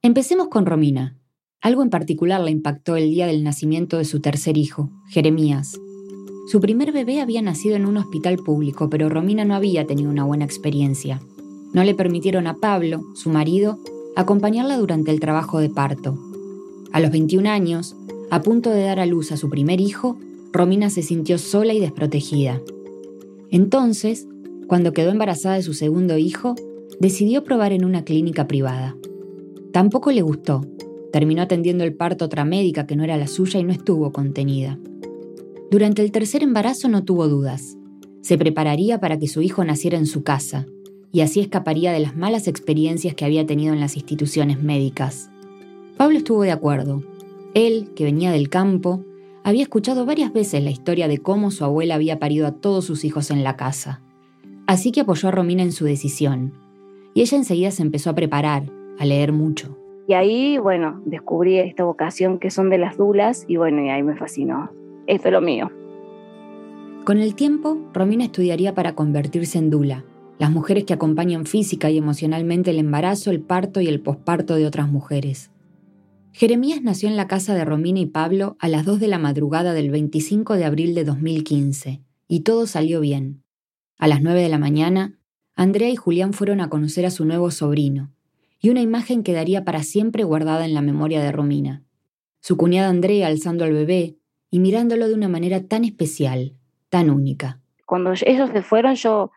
Empecemos 0.01 0.49
con 0.49 0.65
Romina. 0.65 1.17
Algo 1.61 1.83
en 1.83 1.89
particular 1.89 2.41
le 2.41 2.51
impactó 2.51 2.95
el 2.95 3.09
día 3.09 3.27
del 3.27 3.43
nacimiento 3.43 3.97
de 3.97 4.05
su 4.05 4.21
tercer 4.21 4.57
hijo, 4.57 4.89
Jeremías, 5.09 5.77
su 6.49 6.59
primer 6.59 6.91
bebé 6.91 7.21
había 7.21 7.43
nacido 7.43 7.75
en 7.75 7.85
un 7.85 7.97
hospital 7.97 8.37
público, 8.37 8.89
pero 8.89 9.07
Romina 9.07 9.45
no 9.45 9.53
había 9.53 9.85
tenido 9.85 10.09
una 10.09 10.23
buena 10.23 10.45
experiencia. 10.45 11.21
No 11.73 11.83
le 11.83 11.93
permitieron 11.93 12.47
a 12.47 12.55
Pablo, 12.55 13.03
su 13.13 13.29
marido, 13.29 13.77
acompañarla 14.15 14.75
durante 14.77 15.11
el 15.11 15.19
trabajo 15.19 15.59
de 15.59 15.69
parto. 15.69 16.17
A 16.91 17.01
los 17.01 17.11
21 17.11 17.47
años, 17.47 17.95
a 18.31 18.41
punto 18.41 18.71
de 18.71 18.81
dar 18.81 18.99
a 18.99 19.05
luz 19.05 19.31
a 19.31 19.37
su 19.37 19.47
primer 19.47 19.79
hijo, 19.79 20.17
Romina 20.51 20.89
se 20.89 21.01
sintió 21.01 21.37
sola 21.37 21.73
y 21.73 21.79
desprotegida. 21.79 22.61
Entonces, 23.51 24.27
cuando 24.67 24.93
quedó 24.93 25.11
embarazada 25.11 25.55
de 25.55 25.63
su 25.63 25.73
segundo 25.73 26.17
hijo, 26.17 26.55
decidió 26.99 27.43
probar 27.43 27.73
en 27.73 27.85
una 27.85 28.03
clínica 28.03 28.47
privada. 28.47 28.95
Tampoco 29.71 30.11
le 30.11 30.21
gustó. 30.21 30.65
Terminó 31.11 31.41
atendiendo 31.41 31.83
el 31.83 31.95
parto 31.95 32.25
otra 32.25 32.45
médica 32.45 32.85
que 32.85 32.95
no 32.95 33.03
era 33.03 33.17
la 33.17 33.27
suya 33.27 33.59
y 33.59 33.63
no 33.63 33.71
estuvo 33.71 34.11
contenida. 34.11 34.79
Durante 35.71 36.03
el 36.03 36.11
tercer 36.11 36.43
embarazo 36.43 36.87
no 36.87 37.03
tuvo 37.03 37.27
dudas. 37.27 37.77
Se 38.21 38.37
prepararía 38.37 38.99
para 38.99 39.17
que 39.17 39.27
su 39.27 39.41
hijo 39.41 39.63
naciera 39.63 39.97
en 39.97 40.05
su 40.05 40.23
casa, 40.23 40.67
y 41.11 41.21
así 41.21 41.39
escaparía 41.39 41.91
de 41.91 41.99
las 41.99 42.15
malas 42.15 42.47
experiencias 42.47 43.15
que 43.15 43.25
había 43.25 43.45
tenido 43.45 43.73
en 43.73 43.79
las 43.79 43.95
instituciones 43.95 44.61
médicas. 44.61 45.29
Pablo 45.97 46.17
estuvo 46.17 46.43
de 46.43 46.51
acuerdo. 46.51 47.03
Él, 47.55 47.89
que 47.95 48.03
venía 48.03 48.31
del 48.31 48.49
campo, 48.49 49.03
había 49.43 49.63
escuchado 49.63 50.05
varias 50.05 50.33
veces 50.33 50.63
la 50.63 50.69
historia 50.69 51.07
de 51.07 51.19
cómo 51.19 51.51
su 51.51 51.63
abuela 51.63 51.95
había 51.95 52.19
parido 52.19 52.47
a 52.47 52.53
todos 52.53 52.85
sus 52.85 53.03
hijos 53.05 53.31
en 53.31 53.43
la 53.43 53.55
casa. 53.55 54.01
Así 54.67 54.91
que 54.91 55.01
apoyó 55.01 55.29
a 55.29 55.31
Romina 55.31 55.63
en 55.63 55.71
su 55.71 55.85
decisión. 55.85 56.53
Y 57.13 57.21
ella 57.21 57.37
enseguida 57.37 57.71
se 57.71 57.81
empezó 57.81 58.09
a 58.09 58.15
preparar, 58.15 58.71
a 58.99 59.05
leer 59.05 59.33
mucho. 59.33 59.77
Y 60.07 60.13
ahí, 60.13 60.57
bueno, 60.57 61.01
descubrí 61.05 61.59
esta 61.59 61.83
vocación 61.83 62.39
que 62.39 62.51
son 62.51 62.69
de 62.69 62.77
las 62.77 62.97
dulas 62.97 63.45
y 63.47 63.57
bueno, 63.57 63.83
y 63.83 63.89
ahí 63.89 64.03
me 64.03 64.15
fascinó 64.15 64.69
esto 65.09 65.27
es 65.27 65.33
lo 65.33 65.41
mío. 65.41 65.71
Con 67.03 67.17
el 67.17 67.35
tiempo, 67.35 67.79
Romina 67.93 68.25
estudiaría 68.25 68.75
para 68.75 68.93
convertirse 68.93 69.57
en 69.57 69.69
dula, 69.69 70.05
las 70.37 70.51
mujeres 70.51 70.83
que 70.83 70.93
acompañan 70.93 71.45
física 71.45 71.89
y 71.89 71.97
emocionalmente 71.97 72.69
el 72.69 72.79
embarazo, 72.79 73.31
el 73.31 73.41
parto 73.41 73.81
y 73.81 73.87
el 73.87 73.99
posparto 73.99 74.55
de 74.55 74.67
otras 74.67 74.87
mujeres. 74.87 75.51
Jeremías 76.39 76.81
nació 76.81 77.09
en 77.09 77.17
la 77.17 77.27
casa 77.27 77.53
de 77.53 77.65
Romina 77.65 77.99
y 77.99 78.05
Pablo 78.05 78.55
a 78.61 78.69
las 78.69 78.85
2 78.85 79.01
de 79.01 79.09
la 79.09 79.19
madrugada 79.19 79.73
del 79.73 79.89
25 79.89 80.53
de 80.53 80.63
abril 80.63 80.95
de 80.95 81.03
2015, 81.03 81.99
y 82.29 82.43
todo 82.43 82.65
salió 82.65 83.01
bien. 83.01 83.43
A 83.97 84.07
las 84.07 84.21
9 84.21 84.41
de 84.41 84.47
la 84.47 84.57
mañana, 84.57 85.19
Andrea 85.57 85.89
y 85.89 85.97
Julián 85.97 86.31
fueron 86.31 86.61
a 86.61 86.69
conocer 86.69 87.05
a 87.05 87.11
su 87.11 87.25
nuevo 87.25 87.51
sobrino, 87.51 88.13
y 88.57 88.69
una 88.69 88.79
imagen 88.79 89.23
quedaría 89.23 89.65
para 89.65 89.83
siempre 89.83 90.23
guardada 90.23 90.63
en 90.63 90.73
la 90.73 90.81
memoria 90.81 91.21
de 91.21 91.33
Romina. 91.33 91.83
Su 92.39 92.55
cuñada 92.55 92.87
Andrea 92.87 93.27
alzando 93.27 93.65
al 93.65 93.73
bebé, 93.73 94.15
y 94.49 94.59
mirándolo 94.59 95.09
de 95.09 95.15
una 95.15 95.27
manera 95.27 95.67
tan 95.67 95.83
especial, 95.83 96.53
tan 96.87 97.09
única. 97.09 97.59
Cuando 97.85 98.13
ellos 98.25 98.49
se 98.51 98.61
fueron, 98.61 98.95
yo 98.95 99.31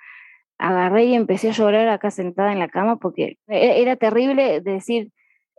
agarré 0.56 1.06
y 1.06 1.14
empecé 1.14 1.48
a 1.48 1.52
llorar 1.52 1.88
acá 1.88 2.12
sentada 2.12 2.52
en 2.52 2.60
la 2.60 2.68
cama 2.68 3.00
porque 3.00 3.38
e-, 3.48 3.82
era 3.82 3.96
terrible 3.96 4.60
decir, 4.60 5.10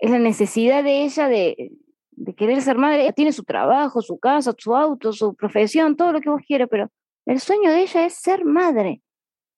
es 0.03 0.11
la 0.11 0.19
necesidad 0.19 0.83
de 0.83 1.05
ella 1.05 1.29
de, 1.29 1.71
de 2.11 2.35
querer 2.35 2.61
ser 2.61 2.77
madre. 2.77 3.03
Ella 3.03 3.13
tiene 3.13 3.31
su 3.31 3.43
trabajo, 3.43 4.01
su 4.01 4.19
casa, 4.19 4.53
su 4.57 4.75
auto, 4.75 5.13
su 5.13 5.33
profesión, 5.33 5.95
todo 5.95 6.11
lo 6.11 6.19
que 6.19 6.29
vos 6.29 6.41
quieras, 6.45 6.67
pero 6.69 6.89
el 7.25 7.39
sueño 7.39 7.71
de 7.71 7.83
ella 7.83 8.05
es 8.05 8.15
ser 8.15 8.43
madre. 8.43 9.01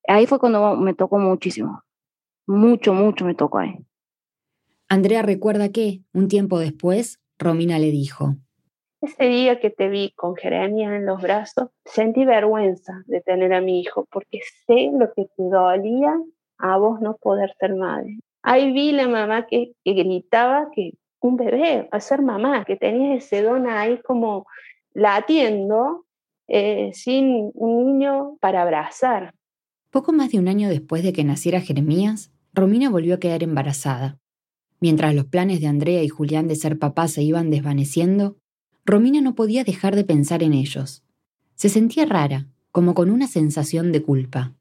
Ahí 0.07 0.27
fue 0.27 0.37
cuando 0.37 0.75
me 0.75 0.93
tocó 0.93 1.17
muchísimo. 1.17 1.81
Mucho, 2.45 2.93
mucho 2.93 3.25
me 3.25 3.33
tocó 3.33 3.57
ahí. 3.57 3.73
Andrea 4.87 5.23
recuerda 5.23 5.69
que, 5.69 6.01
un 6.13 6.27
tiempo 6.27 6.59
después, 6.59 7.19
Romina 7.39 7.79
le 7.79 7.89
dijo, 7.89 8.35
ese 9.01 9.25
día 9.25 9.59
que 9.59 9.71
te 9.71 9.89
vi 9.89 10.11
con 10.11 10.35
Jeremías 10.35 10.93
en 10.93 11.07
los 11.07 11.23
brazos, 11.23 11.69
sentí 11.85 12.23
vergüenza 12.23 13.01
de 13.07 13.21
tener 13.21 13.51
a 13.51 13.61
mi 13.61 13.79
hijo 13.79 14.07
porque 14.11 14.41
sé 14.67 14.91
lo 14.93 15.11
que 15.11 15.25
te 15.25 15.43
dolía 15.43 16.13
a 16.59 16.77
vos 16.77 17.01
no 17.01 17.17
poder 17.17 17.51
ser 17.59 17.75
madre. 17.75 18.19
Ahí 18.47 18.71
vi 18.71 18.91
la 18.91 19.07
mamá 19.07 19.47
que, 19.47 19.73
gritaba 19.83 20.69
que 20.71 20.91
un 21.19 21.35
bebé 21.35 21.89
a 21.91 21.99
ser 21.99 22.21
mamá, 22.21 22.63
que 22.63 22.75
tenía 22.75 23.15
ese 23.15 23.41
don 23.41 23.67
ahí 23.67 23.99
como 24.03 24.45
latiendo 24.93 26.05
eh, 26.47 26.91
sin 26.93 27.51
un 27.55 27.85
niño 27.87 28.37
para 28.39 28.61
abrazar. 28.61 29.33
Poco 29.89 30.13
más 30.13 30.31
de 30.31 30.37
un 30.37 30.47
año 30.47 30.69
después 30.69 31.01
de 31.01 31.11
que 31.11 31.23
naciera 31.23 31.59
Jeremías, 31.59 32.31
Romina 32.53 32.91
volvió 32.91 33.15
a 33.15 33.19
quedar 33.19 33.41
embarazada. 33.41 34.19
Mientras 34.79 35.15
los 35.15 35.25
planes 35.25 35.59
de 35.59 35.65
Andrea 35.65 36.03
y 36.03 36.09
Julián 36.09 36.47
de 36.47 36.55
ser 36.55 36.77
papás 36.77 37.13
se 37.13 37.23
iban 37.23 37.49
desvaneciendo, 37.49 38.37
Romina 38.85 39.21
no 39.21 39.33
podía 39.33 39.63
dejar 39.63 39.95
de 39.95 40.03
pensar 40.03 40.43
en 40.43 40.53
ellos. 40.53 41.03
Se 41.55 41.69
sentía 41.69 42.05
rara, 42.05 42.45
como 42.71 42.93
con 42.93 43.09
una 43.09 43.25
sensación 43.25 43.91
de 43.91 44.03
culpa. 44.03 44.53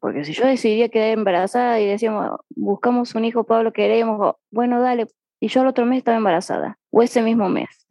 Porque 0.00 0.24
si 0.24 0.32
yo 0.32 0.46
decidía 0.46 0.88
quedar 0.88 1.18
embarazada 1.18 1.80
y 1.80 1.86
decíamos, 1.86 2.40
buscamos 2.54 3.14
un 3.14 3.24
hijo, 3.24 3.44
Pablo, 3.44 3.72
queremos, 3.72 4.36
bueno, 4.50 4.80
dale. 4.80 5.06
Y 5.40 5.48
yo 5.48 5.62
el 5.62 5.68
otro 5.68 5.86
mes 5.86 5.98
estaba 5.98 6.16
embarazada, 6.16 6.78
o 6.90 7.02
ese 7.02 7.22
mismo 7.22 7.48
mes. 7.48 7.86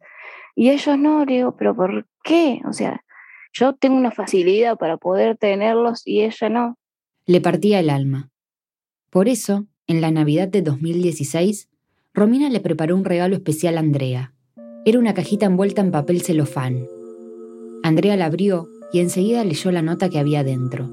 Y 0.54 0.70
ellos 0.70 0.98
no, 0.98 1.24
digo, 1.24 1.56
pero 1.56 1.74
¿por 1.74 2.06
qué? 2.24 2.60
O 2.68 2.72
sea, 2.72 3.04
yo 3.52 3.74
tengo 3.74 3.96
una 3.96 4.10
facilidad 4.10 4.76
para 4.76 4.96
poder 4.96 5.36
tenerlos 5.36 6.02
y 6.04 6.22
ella 6.22 6.48
no. 6.48 6.78
Le 7.26 7.40
partía 7.40 7.80
el 7.80 7.90
alma. 7.90 8.30
Por 9.10 9.28
eso, 9.28 9.66
en 9.86 10.00
la 10.00 10.10
Navidad 10.10 10.48
de 10.48 10.62
2016, 10.62 11.68
Romina 12.12 12.50
le 12.50 12.60
preparó 12.60 12.96
un 12.96 13.04
regalo 13.04 13.36
especial 13.36 13.76
a 13.76 13.80
Andrea. 13.80 14.34
Era 14.84 14.98
una 14.98 15.14
cajita 15.14 15.46
envuelta 15.46 15.80
en 15.80 15.90
papel 15.90 16.22
celofán. 16.22 16.86
Andrea 17.82 18.16
la 18.16 18.26
abrió 18.26 18.68
y 18.92 19.00
enseguida 19.00 19.44
leyó 19.44 19.70
la 19.70 19.82
nota 19.82 20.08
que 20.08 20.18
había 20.18 20.44
dentro. 20.44 20.90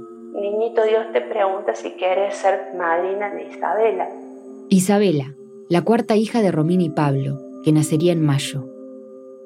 Dios 0.83 1.05
te 1.13 1.21
pregunta 1.21 1.73
si 1.73 1.91
quieres 1.91 2.35
ser 2.35 2.75
madrina 2.77 3.33
de 3.33 3.45
Isabela. 3.45 4.09
Isabela, 4.69 5.33
la 5.69 5.83
cuarta 5.83 6.15
hija 6.15 6.41
de 6.41 6.51
Romina 6.51 6.83
y 6.83 6.89
Pablo, 6.89 7.37
que 7.63 7.71
nacería 7.71 8.11
en 8.11 8.21
mayo. 8.21 8.65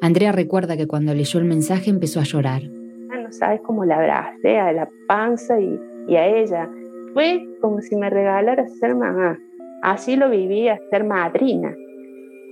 Andrea 0.01 0.31
recuerda 0.31 0.75
que 0.75 0.87
cuando 0.87 1.13
leyó 1.13 1.39
el 1.39 1.45
mensaje 1.45 1.89
empezó 1.89 2.19
a 2.19 2.23
llorar. 2.23 2.63
Ah, 3.11 3.19
no 3.21 3.31
sabes 3.31 3.61
cómo 3.61 3.85
la 3.85 3.97
abracé 3.97 4.57
a 4.57 4.71
la 4.71 4.89
panza 5.07 5.59
y, 5.59 5.79
y 6.07 6.15
a 6.15 6.27
ella. 6.27 6.69
Fue 7.13 7.45
como 7.61 7.81
si 7.81 7.95
me 7.95 8.09
regalara 8.09 8.67
ser 8.79 8.95
mamá. 8.95 9.37
Así 9.83 10.15
lo 10.15 10.29
vivía, 10.29 10.79
ser 10.89 11.03
madrina. 11.03 11.75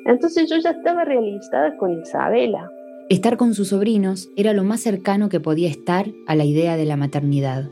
Entonces 0.05 0.50
yo 0.50 0.57
ya 0.57 0.72
estaba 0.72 1.03
realizada 1.03 1.75
con 1.77 2.00
Isabela. 2.00 2.69
Estar 3.10 3.38
con 3.38 3.53
sus 3.53 3.69
sobrinos 3.69 4.29
era 4.36 4.53
lo 4.53 4.63
más 4.63 4.81
cercano 4.81 5.29
que 5.29 5.39
podía 5.39 5.69
estar 5.69 6.05
a 6.27 6.36
la 6.36 6.46
idea 6.46 6.77
de 6.77 6.86
la 6.86 6.98
maternidad. 6.98 7.69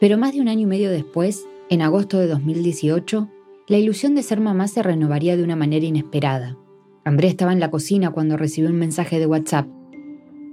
Pero 0.00 0.16
más 0.16 0.32
de 0.32 0.40
un 0.40 0.48
año 0.48 0.62
y 0.62 0.66
medio 0.66 0.90
después, 0.90 1.46
en 1.70 1.82
agosto 1.82 2.18
de 2.18 2.28
2018, 2.28 3.28
la 3.66 3.78
ilusión 3.78 4.14
de 4.14 4.22
ser 4.22 4.40
mamá 4.40 4.68
se 4.68 4.82
renovaría 4.82 5.36
de 5.36 5.42
una 5.42 5.56
manera 5.56 5.84
inesperada. 5.84 6.56
Andrea 7.04 7.30
estaba 7.30 7.52
en 7.52 7.60
la 7.60 7.70
cocina 7.70 8.10
cuando 8.10 8.36
recibió 8.36 8.70
un 8.70 8.78
mensaje 8.78 9.18
de 9.18 9.26
WhatsApp. 9.26 9.66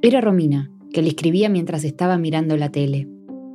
Era 0.01 0.19
Romina, 0.19 0.71
que 0.91 1.01
le 1.01 1.09
escribía 1.09 1.49
mientras 1.49 1.83
estaba 1.83 2.17
mirando 2.17 2.57
la 2.57 2.69
tele. 2.69 3.07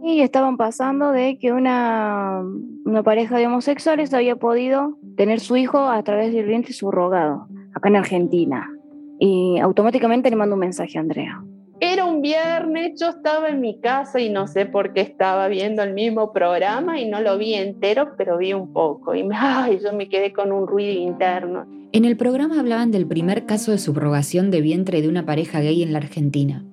Y 0.02 0.20
estaban 0.20 0.56
pasando 0.56 1.10
de 1.10 1.38
que 1.38 1.52
una, 1.52 2.42
una 2.84 3.02
pareja 3.02 3.36
de 3.36 3.46
homosexuales 3.46 4.14
había 4.14 4.36
podido 4.36 4.96
tener 5.16 5.40
su 5.40 5.56
hijo 5.56 5.78
a 5.78 6.02
través 6.02 6.32
del 6.32 6.46
vientre 6.46 6.72
subrogado, 6.72 7.48
acá 7.74 7.88
en 7.88 7.96
Argentina. 7.96 8.70
Y 9.18 9.58
automáticamente 9.58 10.30
le 10.30 10.36
mando 10.36 10.54
un 10.54 10.60
mensaje 10.60 10.98
a 10.98 11.02
Andrea. 11.02 11.42
Era 11.82 12.04
un 12.04 12.20
viernes, 12.20 13.00
yo 13.00 13.08
estaba 13.08 13.48
en 13.48 13.62
mi 13.62 13.80
casa 13.80 14.20
y 14.20 14.28
no 14.28 14.46
sé 14.46 14.66
por 14.66 14.92
qué 14.92 15.00
estaba 15.00 15.48
viendo 15.48 15.82
el 15.82 15.94
mismo 15.94 16.30
programa 16.30 17.00
y 17.00 17.08
no 17.08 17.22
lo 17.22 17.38
vi 17.38 17.54
entero, 17.54 18.12
pero 18.18 18.36
vi 18.36 18.52
un 18.52 18.74
poco. 18.74 19.14
Y 19.14 19.26
ay, 19.34 19.80
yo 19.82 19.94
me 19.94 20.10
quedé 20.10 20.32
con 20.32 20.52
un 20.52 20.66
ruido 20.66 20.92
interno. 20.92 21.66
En 21.92 22.04
el 22.04 22.18
programa 22.18 22.60
hablaban 22.60 22.90
del 22.90 23.06
primer 23.06 23.46
caso 23.46 23.72
de 23.72 23.78
subrogación 23.78 24.50
de 24.50 24.60
vientre 24.60 25.00
de 25.00 25.08
una 25.08 25.24
pareja 25.24 25.60
gay 25.60 25.82
en 25.82 25.92
la 25.92 25.98
Argentina. 25.98 26.66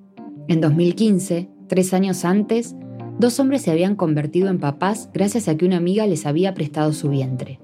En 0.49 0.59
2015, 0.59 1.49
tres 1.67 1.93
años 1.93 2.25
antes, 2.25 2.75
dos 3.17 3.39
hombres 3.39 3.61
se 3.61 3.71
habían 3.71 3.95
convertido 3.95 4.49
en 4.49 4.59
papás 4.59 5.09
gracias 5.13 5.47
a 5.47 5.55
que 5.55 5.65
una 5.65 5.77
amiga 5.77 6.05
les 6.05 6.25
había 6.25 6.53
prestado 6.53 6.91
su 6.91 7.09
vientre. 7.09 7.59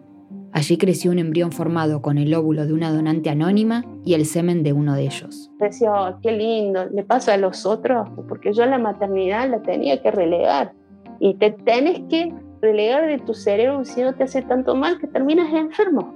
Allí 0.53 0.77
creció 0.77 1.09
un 1.09 1.17
embrión 1.17 1.51
formado 1.51 2.03
con 2.03 2.19
el 2.19 2.31
óvulo 2.35 2.67
de 2.67 2.73
una 2.73 2.91
donante 2.91 3.31
anónima 3.31 3.83
y 4.05 4.13
el 4.13 4.27
semen 4.27 4.61
de 4.61 4.71
uno 4.71 4.93
de 4.93 5.05
ellos. 5.05 5.51
Decía, 5.59 5.91
oh, 5.91 6.19
qué 6.21 6.31
lindo, 6.31 6.85
le 6.85 7.03
pasa 7.03 7.33
a 7.33 7.37
los 7.37 7.65
otros, 7.65 8.07
porque 8.29 8.53
yo 8.53 8.63
la 8.67 8.77
maternidad 8.77 9.49
la 9.49 9.63
tenía 9.63 9.99
que 10.03 10.11
relegar. 10.11 10.73
Y 11.19 11.33
te 11.35 11.49
tenés 11.49 12.01
que 12.07 12.31
relegar 12.61 13.07
de 13.07 13.17
tu 13.17 13.33
cerebro 13.33 13.83
si 13.83 14.01
no 14.01 14.13
te 14.13 14.25
hace 14.25 14.43
tanto 14.43 14.75
mal 14.75 14.99
que 14.99 15.07
terminas 15.07 15.51
enfermo. 15.51 16.15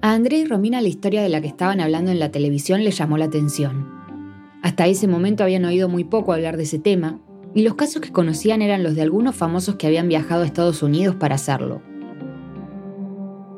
A 0.00 0.14
André 0.14 0.38
y 0.38 0.46
Romina 0.46 0.80
la 0.80 0.88
historia 0.88 1.22
de 1.22 1.28
la 1.28 1.42
que 1.42 1.48
estaban 1.48 1.80
hablando 1.80 2.10
en 2.10 2.18
la 2.18 2.30
televisión 2.30 2.84
les 2.84 2.96
llamó 2.96 3.18
la 3.18 3.26
atención. 3.26 3.86
Hasta 4.62 4.86
ese 4.86 5.08
momento 5.08 5.44
habían 5.44 5.66
oído 5.66 5.90
muy 5.90 6.04
poco 6.04 6.32
hablar 6.32 6.56
de 6.56 6.62
ese 6.62 6.78
tema, 6.78 7.20
y 7.54 7.62
los 7.62 7.74
casos 7.74 8.00
que 8.00 8.12
conocían 8.12 8.62
eran 8.62 8.82
los 8.82 8.94
de 8.94 9.02
algunos 9.02 9.36
famosos 9.36 9.76
que 9.76 9.86
habían 9.86 10.08
viajado 10.08 10.42
a 10.42 10.46
Estados 10.46 10.82
Unidos 10.82 11.16
para 11.16 11.34
hacerlo. 11.34 11.82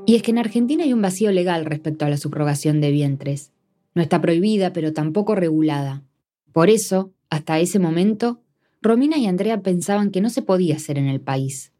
Y 0.06 0.14
es 0.14 0.22
que 0.22 0.30
en 0.30 0.38
Argentina 0.38 0.84
hay 0.84 0.92
un 0.92 1.02
vacío 1.02 1.32
legal 1.32 1.64
respecto 1.64 2.04
a 2.04 2.08
la 2.08 2.16
subrogación 2.16 2.80
de 2.80 2.92
vientres. 2.92 3.50
No 3.94 4.02
está 4.02 4.20
prohibida, 4.20 4.72
pero 4.72 4.92
tampoco 4.92 5.34
regulada. 5.34 6.04
Por 6.52 6.70
eso, 6.70 7.12
hasta 7.28 7.58
ese 7.58 7.80
momento, 7.80 8.40
Romina 8.80 9.18
y 9.18 9.26
Andrea 9.26 9.62
pensaban 9.62 10.12
que 10.12 10.20
no 10.20 10.30
se 10.30 10.42
podía 10.42 10.76
hacer 10.76 10.96
en 10.96 11.08
el 11.08 11.20
país. 11.20 11.72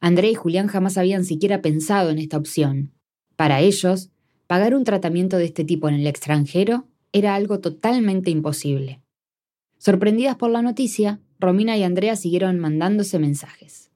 Andrea 0.00 0.32
y 0.32 0.34
Julián 0.34 0.66
jamás 0.66 0.98
habían 0.98 1.24
siquiera 1.24 1.62
pensado 1.62 2.10
en 2.10 2.18
esta 2.18 2.36
opción. 2.36 2.90
Para 3.36 3.60
ellos, 3.60 4.10
pagar 4.48 4.74
un 4.74 4.82
tratamiento 4.82 5.36
de 5.36 5.44
este 5.44 5.64
tipo 5.64 5.88
en 5.88 5.94
el 5.94 6.08
extranjero 6.08 6.88
era 7.12 7.36
algo 7.36 7.60
totalmente 7.60 8.30
imposible. 8.30 9.00
Sorprendidas 9.78 10.34
por 10.34 10.50
la 10.50 10.62
noticia, 10.62 11.20
Romina 11.38 11.76
y 11.76 11.84
Andrea 11.84 12.16
siguieron 12.16 12.58
mandándose 12.58 13.20
mensajes. 13.20 13.92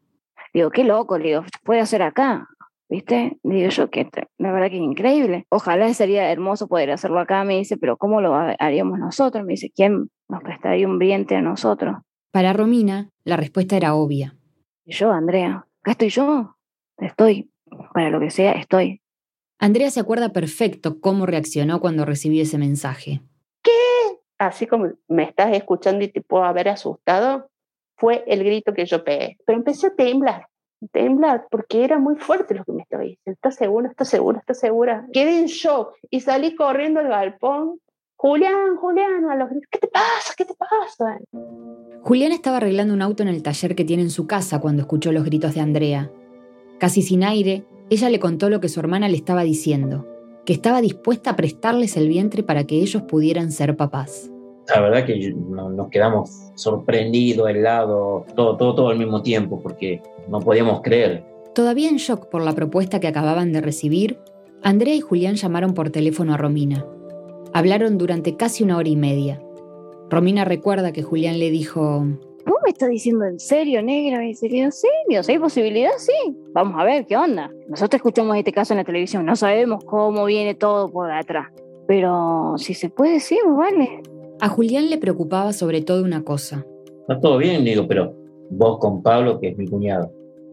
Digo, 0.54 0.70
qué 0.70 0.85
loco, 0.85 1.18
digo, 1.18 1.44
puede 1.64 1.80
hacer 1.80 2.02
acá. 2.02 2.49
¿Viste? 2.88 3.38
Digo 3.42 3.68
yo 3.70 3.90
que 3.90 4.08
la 4.38 4.52
verdad 4.52 4.68
que 4.68 4.76
es 4.76 4.82
increíble. 4.82 5.46
Ojalá 5.48 5.92
sería 5.92 6.30
hermoso 6.30 6.68
poder 6.68 6.92
hacerlo 6.92 7.18
acá, 7.18 7.42
me 7.44 7.56
dice, 7.56 7.76
pero 7.76 7.96
¿cómo 7.96 8.20
lo 8.20 8.34
haríamos 8.34 8.98
nosotros? 8.98 9.44
Me 9.44 9.54
dice, 9.54 9.72
¿quién 9.74 10.08
nos 10.28 10.42
prestaría 10.42 10.86
un 10.86 10.98
vientre 10.98 11.36
a 11.36 11.42
nosotros? 11.42 11.96
Para 12.30 12.52
Romina, 12.52 13.10
la 13.24 13.36
respuesta 13.36 13.76
era 13.76 13.94
obvia. 13.94 14.36
Yo, 14.84 15.10
Andrea, 15.10 15.66
acá 15.82 15.92
estoy 15.92 16.10
yo. 16.10 16.56
Estoy. 16.98 17.50
Para 17.92 18.10
lo 18.10 18.20
que 18.20 18.30
sea, 18.30 18.52
estoy. 18.52 19.00
Andrea 19.58 19.90
se 19.90 20.00
acuerda 20.00 20.32
perfecto 20.32 21.00
cómo 21.00 21.26
reaccionó 21.26 21.80
cuando 21.80 22.04
recibió 22.04 22.42
ese 22.42 22.58
mensaje. 22.58 23.22
¿Qué? 23.62 23.70
Así 24.38 24.66
como 24.66 24.92
me 25.08 25.24
estás 25.24 25.52
escuchando 25.54 26.04
y 26.04 26.08
te 26.08 26.20
puedo 26.20 26.44
haber 26.44 26.68
asustado, 26.68 27.48
fue 27.96 28.22
el 28.26 28.44
grito 28.44 28.74
que 28.74 28.86
yo 28.86 29.02
pegué. 29.02 29.38
Pero 29.44 29.58
empecé 29.58 29.88
a 29.88 29.94
temblar 29.94 30.46
temblar 30.92 31.47
porque 31.50 31.85
era 31.85 31.99
muy 31.99 32.16
fuerte 32.16 32.54
lo 32.54 32.64
que 32.64 32.73
me 32.73 32.83
estaba 32.83 33.02
diciendo. 33.02 33.33
¿Estás 33.33 33.56
segura? 33.56 33.88
¿Estás 33.88 34.09
segura? 34.09 34.38
¿Estás 34.38 34.61
segura? 34.61 35.06
Quedé 35.12 35.38
en 35.38 35.47
shock 35.47 35.95
y 36.11 36.21
salí 36.21 36.54
corriendo 36.54 37.00
al 37.00 37.09
galpón. 37.09 37.80
Julián, 38.16 38.76
Julián, 38.76 39.30
a 39.30 39.37
los 39.37 39.50
¿qué 39.71 39.78
te 39.78 39.88
pasa? 39.88 40.35
¿Qué 40.37 40.45
te 40.45 40.54
pasa? 40.54 41.18
Julián 42.02 42.33
estaba 42.33 42.56
arreglando 42.59 42.95
un 42.95 43.02
auto 43.02 43.23
en 43.23 43.28
el 43.28 43.42
taller 43.42 43.75
que 43.75 43.85
tiene 43.85 44.02
en 44.02 44.11
su 44.11 44.26
casa 44.26 44.61
cuando 44.61 44.83
escuchó 44.83 45.12
los 45.12 45.25
gritos 45.25 45.54
de 45.54 45.61
Andrea. 45.61 46.11
Casi 46.78 47.02
sin 47.02 47.25
aire, 47.25 47.64
ella 47.90 48.09
le 48.09 48.21
contó 48.21 48.49
lo 48.49 48.61
que 48.61 48.68
su 48.68 48.80
hermana 48.80 49.09
le 49.09 49.16
estaba 49.16 49.42
diciendo, 49.42 50.06
que 50.45 50.52
estaba 50.52 50.80
dispuesta 50.80 51.30
a 51.30 51.37
prestarles 51.37 51.97
el 51.97 52.09
vientre 52.09 52.42
para 52.42 52.64
que 52.64 52.76
ellos 52.76 53.02
pudieran 53.02 53.52
ser 53.52 53.76
papás. 53.76 54.30
La 54.75 54.80
verdad 54.80 55.04
que 55.04 55.32
nos 55.32 55.88
quedamos 55.88 56.30
sorprendidos, 56.54 57.49
helados, 57.49 58.26
todo, 58.35 58.56
todo, 58.56 58.75
todo 58.75 58.88
al 58.88 58.99
mismo 58.99 59.23
tiempo, 59.23 59.61
porque 59.62 60.02
no 60.28 60.40
podíamos 60.40 60.82
creer. 60.82 61.25
Todavía 61.54 61.88
en 61.88 61.96
shock 61.96 62.26
por 62.26 62.42
la 62.42 62.52
propuesta 62.52 63.00
que 63.00 63.06
acababan 63.06 63.52
de 63.52 63.61
recibir, 63.61 64.18
Andrea 64.62 64.94
y 64.94 65.00
Julián 65.00 65.37
llamaron 65.37 65.75
por 65.75 65.90
teléfono 65.90 66.35
a 66.35 66.37
Romina. 66.37 66.85
Hablaron 67.54 67.99
durante 67.99 68.37
casi 68.37 68.64
una 68.64 68.76
hora 68.76 68.88
y 68.88 68.96
media. 68.96 69.40
Romina 70.11 70.44
recuerda 70.44 70.92
que 70.92 71.02
Julián 71.02 71.38
le 71.38 71.50
dijo... 71.50 72.04
¿Vos 72.44 72.58
me 72.62 72.70
estás 72.70 72.90
diciendo 72.90 73.25
en 73.25 73.40
serio, 73.40 73.82
negra? 73.82 74.18
Me 74.18 74.26
dice, 74.26 74.46
¿en 74.46 74.73
serio? 74.73 75.23
¿Hay 75.26 75.38
posibilidad? 75.38 75.90
Sí. 75.99 76.37
Vamos 76.52 76.75
a 76.78 76.85
ver, 76.85 77.06
¿qué 77.06 77.16
onda? 77.16 77.50
Nosotros 77.68 77.99
escuchamos 77.99 78.37
este 78.37 78.52
caso 78.52 78.75
en 78.75 78.78
la 78.78 78.85
televisión, 78.85 79.25
no 79.25 79.37
sabemos 79.37 79.85
cómo 79.85 80.25
viene 80.25 80.54
todo 80.54 80.90
por 80.90 81.11
atrás. 81.11 81.49
Pero 81.87 82.54
si 82.56 82.75
se 82.75 82.90
puede, 82.90 83.20
sí, 83.20 83.38
vale. 83.46 84.02
A 84.40 84.48
Julián 84.48 84.90
le 84.90 84.98
preocupaba 84.98 85.52
sobre 85.52 85.82
todo 85.82 86.02
una 86.04 86.22
cosa. 86.22 86.64
Está 87.00 87.20
todo 87.20 87.38
bien, 87.38 87.64
digo, 87.64 87.86
pero 87.86 88.14
vos 88.50 88.78
con 88.78 89.02
Pablo, 89.02 89.40
que 89.40 89.48
es 89.48 89.58
mi 89.58 89.66
cuñado, 89.66 90.12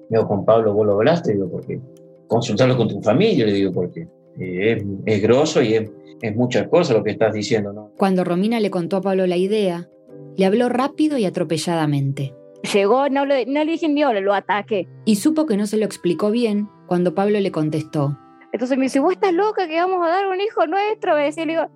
digo, 0.09 0.27
con 0.27 0.45
Pablo 0.45 0.73
vos 0.73 0.85
lo 0.85 0.93
hablaste, 0.93 1.33
digo, 1.33 1.49
porque 1.49 1.81
consultarlo 2.27 2.77
con 2.77 2.87
tu 2.87 3.01
familia, 3.01 3.45
le 3.45 3.53
digo, 3.53 3.71
porque 3.71 4.07
eh, 4.39 4.77
es, 4.77 4.83
es 5.05 5.21
grosso 5.21 5.61
y 5.61 5.73
es, 5.73 5.89
es 6.21 6.35
muchas 6.35 6.67
cosas 6.67 6.95
lo 6.95 7.03
que 7.03 7.11
estás 7.11 7.33
diciendo, 7.33 7.73
¿no? 7.73 7.91
Cuando 7.97 8.23
Romina 8.23 8.59
le 8.59 8.71
contó 8.71 8.97
a 8.97 9.01
Pablo 9.01 9.27
la 9.27 9.37
idea, 9.37 9.89
le 10.37 10.45
habló 10.45 10.69
rápido 10.69 11.17
y 11.17 11.25
atropelladamente. 11.25 12.33
Llegó, 12.73 13.09
no 13.09 13.25
le, 13.25 13.45
no 13.45 13.63
le 13.63 13.71
dije 13.71 13.89
ni 13.89 14.03
hola, 14.03 14.21
lo 14.21 14.33
ataqué. 14.33 14.87
Y 15.05 15.17
supo 15.17 15.45
que 15.45 15.57
no 15.57 15.67
se 15.67 15.77
lo 15.77 15.85
explicó 15.85 16.31
bien 16.31 16.69
cuando 16.87 17.13
Pablo 17.13 17.39
le 17.39 17.51
contestó. 17.51 18.17
Entonces 18.53 18.77
me 18.77 18.85
dice, 18.85 18.99
vos 18.99 19.13
estás 19.13 19.33
loca 19.33 19.67
que 19.67 19.75
vamos 19.75 20.05
a 20.05 20.09
dar 20.09 20.27
un 20.27 20.39
hijo 20.39 20.65
nuestro. 20.65 21.19
Y 21.19 21.31
le 21.31 21.45
digo, 21.45 21.67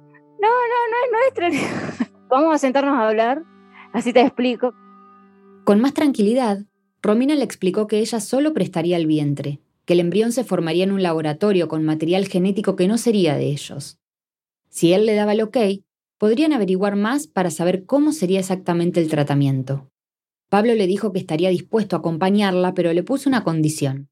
no, 0.42 0.50
no, 0.50 0.80
no 0.92 1.18
es 1.26 1.34
nuestro. 1.36 2.08
vamos 2.30 2.54
a 2.54 2.58
sentarnos 2.58 2.96
a 2.96 3.08
hablar, 3.08 3.44
así 3.94 4.14
te 4.14 4.22
explico. 4.22 4.74
Con 5.64 5.80
más 5.82 5.94
tranquilidad, 5.94 6.60
Romina 7.02 7.36
le 7.36 7.44
explicó 7.44 7.88
que 7.88 8.00
ella 8.00 8.20
solo 8.20 8.54
prestaría 8.54 8.98
el 8.98 9.08
vientre, 9.08 9.60
que 9.86 9.94
el 9.94 10.00
embrión 10.00 10.32
se 10.32 10.44
formaría 10.44 10.84
en 10.84 10.92
un 10.92 11.04
laboratorio 11.04 11.68
con 11.68 11.84
material 11.84 12.28
genético 12.28 12.76
que 12.76 12.88
no 12.88 12.98
sería 12.98 13.36
de 13.36 13.48
ellos. 13.48 14.00
Si 14.70 14.94
él 14.94 15.06
le 15.06 15.16
daba 15.16 15.34
el 15.34 15.42
ok, 15.42 15.58
podrían 16.18 16.54
averiguar 16.54 16.96
más 16.96 17.28
para 17.28 17.52
saber 17.52 17.86
cómo 17.86 18.12
sería 18.12 18.40
exactamente 18.40 19.00
el 19.00 19.10
tratamiento. 19.10 19.90
Pablo 20.50 20.74
le 20.76 20.88
dijo 20.88 21.12
que 21.12 21.20
estaría 21.20 21.50
dispuesto 21.50 21.96
a 21.96 22.00
acompañarla, 22.00 22.74
pero 22.74 22.94
le 22.94 23.04
puso 23.04 23.30
una 23.30 23.44
condición. 23.44 24.10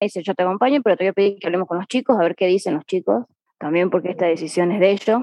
Dice, 0.00 0.22
yo 0.22 0.34
te 0.34 0.42
acompaño, 0.42 0.80
pero 0.82 0.96
te 0.96 1.04
voy 1.04 1.08
a 1.10 1.12
pedir 1.12 1.38
que 1.38 1.46
hablemos 1.46 1.68
con 1.68 1.78
los 1.78 1.86
chicos, 1.86 2.16
a 2.18 2.22
ver 2.22 2.34
qué 2.34 2.46
dicen 2.46 2.74
los 2.74 2.84
chicos, 2.84 3.24
también 3.58 3.90
porque 3.90 4.10
esta 4.10 4.26
decisión 4.26 4.72
es 4.72 4.80
de 4.80 4.90
ellos, 4.92 5.22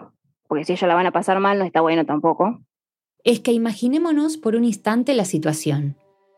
porque 0.52 0.66
si 0.66 0.74
ellos 0.74 0.86
la 0.90 0.96
van 0.96 1.06
a 1.06 1.12
pasar 1.12 1.40
mal 1.40 1.60
no 1.60 1.64
está 1.64 1.80
bueno 1.80 2.06
tampoco. 2.06 2.60
Es 3.24 3.40
que 3.40 3.54
imaginémonos 3.54 4.36
por 4.36 4.58
un 4.58 4.66
instante 4.66 5.14
la 5.14 5.24
situación. 5.24 5.96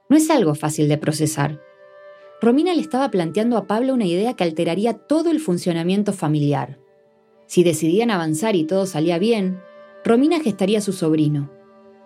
No 0.07 0.15
es 0.15 0.29
algo 0.29 0.53
fácil 0.53 0.87
de 0.87 0.99
procesar. 0.99 1.59
Romina 2.39 2.75
le 2.75 2.81
estaba 2.81 3.09
planteando 3.09 3.57
a 3.57 3.65
Pablo 3.65 3.91
una 3.91 4.05
idea 4.05 4.35
que 4.35 4.43
alteraría 4.43 4.93
todo 4.93 5.31
el 5.31 5.39
funcionamiento 5.39 6.13
familiar. 6.13 6.77
Si 7.47 7.63
decidían 7.63 8.11
avanzar 8.11 8.55
y 8.55 8.65
todo 8.65 8.85
salía 8.85 9.17
bien, 9.17 9.59
Romina 10.05 10.39
gestaría 10.39 10.77
a 10.77 10.81
su 10.81 10.93
sobrino. 10.93 11.49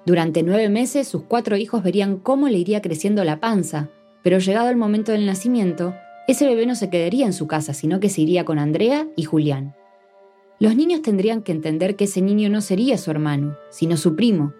Durante 0.05 0.43
nueve 0.43 0.69
meses 0.69 1.09
sus 1.09 1.23
cuatro 1.23 1.57
hijos 1.57 1.83
verían 1.83 2.19
cómo 2.19 2.47
le 2.47 2.57
iría 2.57 2.81
creciendo 2.81 3.25
la 3.25 3.41
panza, 3.41 3.89
pero 4.23 4.39
llegado 4.39 4.69
el 4.69 4.77
momento 4.77 5.11
del 5.11 5.25
nacimiento, 5.25 5.93
ese 6.29 6.47
bebé 6.47 6.67
no 6.67 6.75
se 6.75 6.89
quedaría 6.89 7.25
en 7.25 7.33
su 7.33 7.47
casa, 7.47 7.73
sino 7.73 7.99
que 7.99 8.07
se 8.07 8.21
iría 8.21 8.45
con 8.45 8.59
Andrea 8.59 9.09
y 9.17 9.25
Julián. 9.25 9.76
Los 10.59 10.75
niños 10.75 11.03
tendrían 11.03 11.43
que 11.43 11.51
entender 11.51 11.95
que 11.95 12.05
ese 12.05 12.21
niño 12.21 12.49
no 12.49 12.61
sería 12.61 12.97
su 12.97 13.11
hermano, 13.11 13.55
sino 13.69 13.95
su 13.95 14.15
primo. 14.15 14.53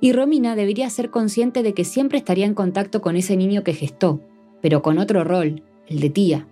Y 0.00 0.12
Romina 0.12 0.56
debería 0.56 0.90
ser 0.90 1.10
consciente 1.10 1.62
de 1.62 1.72
que 1.72 1.84
siempre 1.84 2.18
estaría 2.18 2.44
en 2.44 2.54
contacto 2.54 3.00
con 3.00 3.16
ese 3.16 3.36
niño 3.36 3.64
que 3.64 3.72
gestó, 3.72 4.20
pero 4.60 4.82
con 4.82 4.98
otro 4.98 5.24
rol, 5.24 5.62
el 5.86 6.00
de 6.00 6.10
tía. 6.10 6.48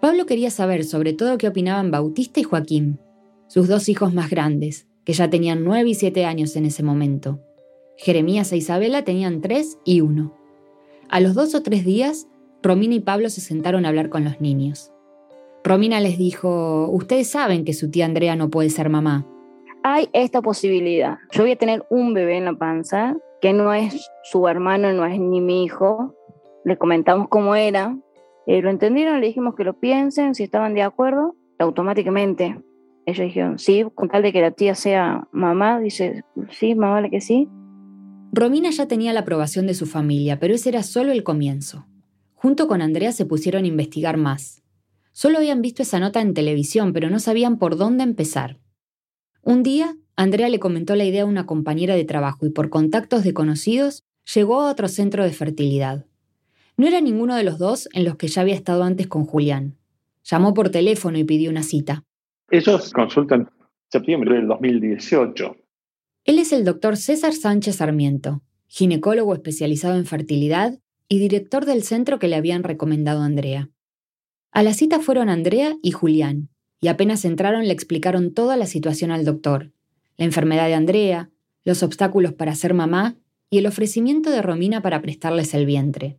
Pablo 0.00 0.24
quería 0.24 0.50
saber 0.50 0.84
sobre 0.84 1.12
todo 1.12 1.36
qué 1.36 1.48
opinaban 1.48 1.90
Bautista 1.90 2.40
y 2.40 2.44
Joaquín, 2.44 2.98
sus 3.46 3.68
dos 3.68 3.88
hijos 3.88 4.14
más 4.14 4.30
grandes, 4.30 4.86
que 5.04 5.12
ya 5.12 5.28
tenían 5.28 5.62
nueve 5.62 5.90
y 5.90 5.94
siete 5.94 6.24
años 6.24 6.56
en 6.56 6.64
ese 6.64 6.82
momento. 6.82 7.40
Jeremías 7.98 8.52
e 8.52 8.56
Isabela 8.56 9.04
tenían 9.04 9.40
tres 9.40 9.78
y 9.84 10.00
uno. 10.00 10.34
A 11.08 11.20
los 11.20 11.34
dos 11.34 11.54
o 11.54 11.62
tres 11.62 11.84
días, 11.84 12.26
Romina 12.62 12.94
y 12.94 13.00
Pablo 13.00 13.28
se 13.30 13.40
sentaron 13.40 13.84
a 13.84 13.88
hablar 13.88 14.08
con 14.08 14.24
los 14.24 14.40
niños. 14.40 14.92
Romina 15.66 15.98
les 15.98 16.16
dijo, 16.16 16.88
ustedes 16.90 17.28
saben 17.28 17.64
que 17.64 17.72
su 17.72 17.90
tía 17.90 18.04
Andrea 18.04 18.36
no 18.36 18.50
puede 18.50 18.70
ser 18.70 18.88
mamá. 18.88 19.26
Hay 19.82 20.08
esta 20.12 20.40
posibilidad. 20.40 21.18
Yo 21.32 21.42
voy 21.42 21.52
a 21.52 21.56
tener 21.56 21.84
un 21.90 22.14
bebé 22.14 22.36
en 22.36 22.44
la 22.44 22.54
panza, 22.54 23.16
que 23.40 23.52
no 23.52 23.74
es 23.74 24.08
su 24.22 24.46
hermano, 24.46 24.92
no 24.92 25.04
es 25.06 25.18
ni 25.18 25.40
mi 25.40 25.64
hijo. 25.64 26.14
Le 26.64 26.78
comentamos 26.78 27.26
cómo 27.28 27.56
era. 27.56 27.98
Eh, 28.46 28.62
lo 28.62 28.70
entendieron, 28.70 29.20
le 29.20 29.26
dijimos 29.26 29.56
que 29.56 29.64
lo 29.64 29.80
piensen, 29.80 30.36
si 30.36 30.44
estaban 30.44 30.72
de 30.74 30.82
acuerdo, 30.82 31.34
automáticamente 31.58 32.60
ellos 33.04 33.26
dijeron, 33.26 33.58
sí, 33.58 33.84
con 33.96 34.08
tal 34.08 34.22
de 34.22 34.32
que 34.32 34.42
la 34.42 34.52
tía 34.52 34.76
sea 34.76 35.26
mamá, 35.32 35.80
dice, 35.80 36.22
sí, 36.50 36.76
más 36.76 36.92
vale 36.92 37.10
que 37.10 37.20
sí. 37.20 37.48
Romina 38.30 38.70
ya 38.70 38.86
tenía 38.86 39.12
la 39.12 39.20
aprobación 39.20 39.66
de 39.66 39.74
su 39.74 39.86
familia, 39.86 40.38
pero 40.38 40.54
ese 40.54 40.68
era 40.68 40.84
solo 40.84 41.10
el 41.10 41.24
comienzo. 41.24 41.86
Junto 42.34 42.68
con 42.68 42.82
Andrea 42.82 43.10
se 43.10 43.26
pusieron 43.26 43.64
a 43.64 43.68
investigar 43.68 44.16
más. 44.16 44.62
Solo 45.16 45.38
habían 45.38 45.62
visto 45.62 45.80
esa 45.80 45.98
nota 45.98 46.20
en 46.20 46.34
televisión, 46.34 46.92
pero 46.92 47.08
no 47.08 47.20
sabían 47.20 47.56
por 47.56 47.78
dónde 47.78 48.04
empezar. 48.04 48.58
Un 49.40 49.62
día, 49.62 49.96
Andrea 50.14 50.50
le 50.50 50.58
comentó 50.58 50.94
la 50.94 51.06
idea 51.06 51.22
a 51.22 51.24
una 51.24 51.46
compañera 51.46 51.94
de 51.94 52.04
trabajo 52.04 52.44
y 52.44 52.50
por 52.50 52.68
contactos 52.68 53.24
de 53.24 53.32
conocidos 53.32 54.04
llegó 54.34 54.60
a 54.60 54.70
otro 54.70 54.88
centro 54.88 55.24
de 55.24 55.30
fertilidad. 55.30 56.04
No 56.76 56.86
era 56.86 57.00
ninguno 57.00 57.34
de 57.34 57.44
los 57.44 57.58
dos 57.58 57.88
en 57.94 58.04
los 58.04 58.16
que 58.16 58.28
ya 58.28 58.42
había 58.42 58.54
estado 58.54 58.84
antes 58.84 59.06
con 59.06 59.24
Julián. 59.24 59.78
Llamó 60.22 60.52
por 60.52 60.68
teléfono 60.68 61.16
y 61.16 61.24
pidió 61.24 61.48
una 61.48 61.62
cita. 61.62 62.04
Ellos 62.50 62.92
consultan 62.92 63.48
septiembre 63.88 64.34
del 64.34 64.48
2018. 64.48 65.56
Él 66.24 66.38
es 66.38 66.52
el 66.52 66.62
doctor 66.62 66.98
César 66.98 67.32
Sánchez 67.32 67.76
Sarmiento, 67.76 68.42
ginecólogo 68.66 69.32
especializado 69.32 69.96
en 69.96 70.04
fertilidad 70.04 70.78
y 71.08 71.20
director 71.20 71.64
del 71.64 71.84
centro 71.84 72.18
que 72.18 72.28
le 72.28 72.36
habían 72.36 72.64
recomendado 72.64 73.22
a 73.22 73.24
Andrea. 73.24 73.70
A 74.56 74.62
la 74.62 74.72
cita 74.72 75.00
fueron 75.00 75.28
Andrea 75.28 75.76
y 75.82 75.90
Julián, 75.90 76.48
y 76.80 76.88
apenas 76.88 77.26
entraron 77.26 77.66
le 77.66 77.74
explicaron 77.74 78.32
toda 78.32 78.56
la 78.56 78.64
situación 78.64 79.10
al 79.10 79.26
doctor, 79.26 79.70
la 80.16 80.24
enfermedad 80.24 80.66
de 80.66 80.72
Andrea, 80.72 81.28
los 81.62 81.82
obstáculos 81.82 82.32
para 82.32 82.54
ser 82.54 82.72
mamá 82.72 83.16
y 83.50 83.58
el 83.58 83.66
ofrecimiento 83.66 84.30
de 84.30 84.40
Romina 84.40 84.80
para 84.80 85.02
prestarles 85.02 85.52
el 85.52 85.66
vientre. 85.66 86.16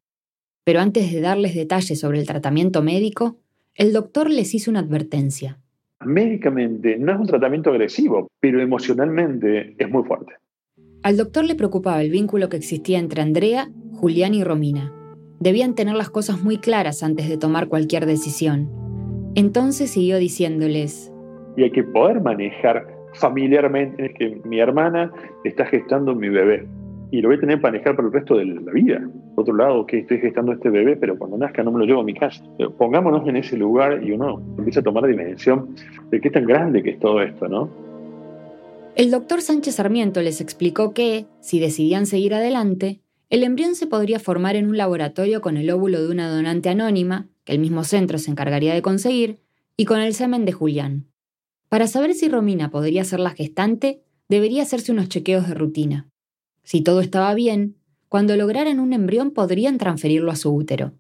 Pero 0.64 0.82
antes 0.82 1.12
de 1.12 1.20
darles 1.20 1.56
detalles 1.56 2.00
sobre 2.00 2.20
el 2.20 2.28
tratamiento 2.28 2.84
médico, 2.84 3.40
el 3.74 3.92
doctor 3.92 4.30
les 4.30 4.54
hizo 4.54 4.70
una 4.70 4.82
advertencia 4.82 5.60
médicamente 6.06 6.98
no 6.98 7.12
es 7.12 7.20
un 7.20 7.26
tratamiento 7.26 7.72
agresivo, 7.72 8.28
pero 8.40 8.62
emocionalmente 8.62 9.76
es 9.78 9.90
muy 9.90 10.04
fuerte. 10.04 10.34
Al 11.04 11.18
doctor 11.18 11.44
le 11.44 11.56
preocupaba 11.56 12.02
el 12.02 12.12
vínculo 12.12 12.50
que 12.50 12.58
existía 12.58 13.00
entre 13.00 13.22
Andrea, 13.22 13.70
Julián 13.94 14.34
y 14.34 14.44
Romina. 14.44 14.94
Debían 15.40 15.76
tener 15.76 15.96
las 15.96 16.10
cosas 16.10 16.42
muy 16.44 16.58
claras 16.58 17.04
antes 17.04 17.30
de 17.30 17.38
tomar 17.38 17.68
cualquier 17.68 18.06
decisión. 18.06 18.70
Entonces 19.36 19.92
siguió 19.92 20.18
diciéndoles... 20.18 21.12
Y 21.56 21.64
hay 21.64 21.72
que 21.72 21.84
poder 21.84 22.22
manejar 22.22 22.88
familiarmente 23.16 24.14
que 24.14 24.40
mi 24.46 24.60
hermana 24.60 25.12
está 25.44 25.66
gestando 25.66 26.14
mi 26.14 26.30
bebé 26.30 26.68
y 27.12 27.22
lo 27.22 27.30
voy 27.30 27.38
a 27.38 27.40
tener 27.40 27.62
para 27.62 27.74
manejar 27.74 27.96
por 27.96 28.06
el 28.06 28.12
resto 28.12 28.36
de 28.38 28.46
la 28.46 28.72
vida. 28.72 29.02
Por 29.36 29.44
otro 29.44 29.56
lado, 29.56 29.86
que 29.86 30.00
estoy 30.00 30.20
gestando 30.20 30.52
este 30.52 30.70
bebé, 30.70 30.98
pero 30.98 31.18
cuando 31.18 31.38
nazca 31.38 31.64
no 31.64 31.72
me 31.72 31.80
lo 31.80 31.86
llevo 31.86 32.02
a 32.02 32.04
mi 32.04 32.14
casa. 32.14 32.44
Pero 32.58 32.76
pongámonos 32.76 33.28
en 33.28 33.38
ese 33.38 33.58
lugar 33.58 34.04
y 34.04 34.12
uno 34.12 34.42
empieza 34.58 34.82
a 34.82 34.84
tomar 34.84 35.08
dimensión 35.08 35.76
de 36.12 36.20
qué 36.20 36.30
tan 36.30 36.46
grande 36.46 36.84
que 36.84 36.92
es 36.92 37.00
todo 37.00 37.22
esto, 37.22 37.48
¿no? 37.48 37.70
El 38.96 39.12
doctor 39.12 39.42
Sánchez 39.42 39.76
Sarmiento 39.76 40.22
les 40.22 40.42
explicó 40.42 40.94
que, 40.94 41.28
si 41.40 41.60
decidían 41.60 42.08
seguir 42.08 42.34
adelante, 42.34 43.02
el 43.30 43.44
embrión 43.44 43.76
se 43.76 43.88
podría 43.88 44.20
formar 44.20 44.56
en 44.56 44.68
un 44.68 44.78
laboratorio 44.78 45.42
con 45.42 45.58
el 45.58 45.70
óvulo 45.70 46.02
de 46.02 46.10
una 46.10 46.30
donante 46.30 46.70
anónima, 46.70 47.28
que 47.44 47.54
el 47.54 47.60
mismo 47.60 47.84
centro 47.84 48.18
se 48.18 48.32
encargaría 48.32 48.74
de 48.74 48.82
conseguir, 48.82 49.40
y 49.76 49.86
con 49.86 50.00
el 50.00 50.14
semen 50.14 50.46
de 50.46 50.54
Julián. 50.54 51.08
Para 51.70 51.88
saber 51.88 52.14
si 52.14 52.30
Romina 52.30 52.72
podría 52.72 53.04
ser 53.04 53.20
la 53.20 53.32
gestante, 53.32 54.02
debería 54.30 54.64
hacerse 54.64 54.92
unos 54.92 55.10
chequeos 55.10 55.48
de 55.48 55.54
rutina. 55.54 56.10
Si 56.64 56.82
todo 56.82 57.02
estaba 57.02 57.34
bien, 57.34 57.76
cuando 58.10 58.36
lograran 58.38 58.80
un 58.80 58.94
embrión 58.94 59.32
podrían 59.32 59.78
transferirlo 59.78 60.32
a 60.32 60.38
su 60.38 60.54
útero. 60.54 60.94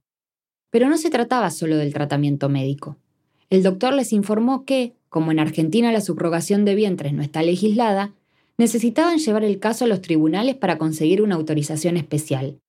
Pero 0.69 0.89
no 0.89 0.97
se 0.97 1.09
trataba 1.09 1.49
solo 1.49 1.77
del 1.77 1.93
tratamiento 1.93 2.49
médico. 2.49 2.97
El 3.49 3.63
doctor 3.63 3.93
les 3.93 4.11
informó 4.11 4.65
que, 4.65 4.93
como 5.07 5.31
en 5.31 5.39
Argentina 5.39 5.93
la 5.93 6.01
subrogación 6.01 6.65
de 6.65 6.75
vientres 6.75 7.13
no 7.13 7.21
está 7.21 7.41
legislada, 7.41 8.13
necesitaban 8.57 9.19
llevar 9.19 9.43
el 9.43 9.59
caso 9.59 9.85
a 9.85 9.87
los 9.87 10.01
tribunales 10.01 10.55
para 10.55 10.77
conseguir 10.77 11.21
una 11.21 11.35
autorización 11.35 11.97
especial. 11.97 12.59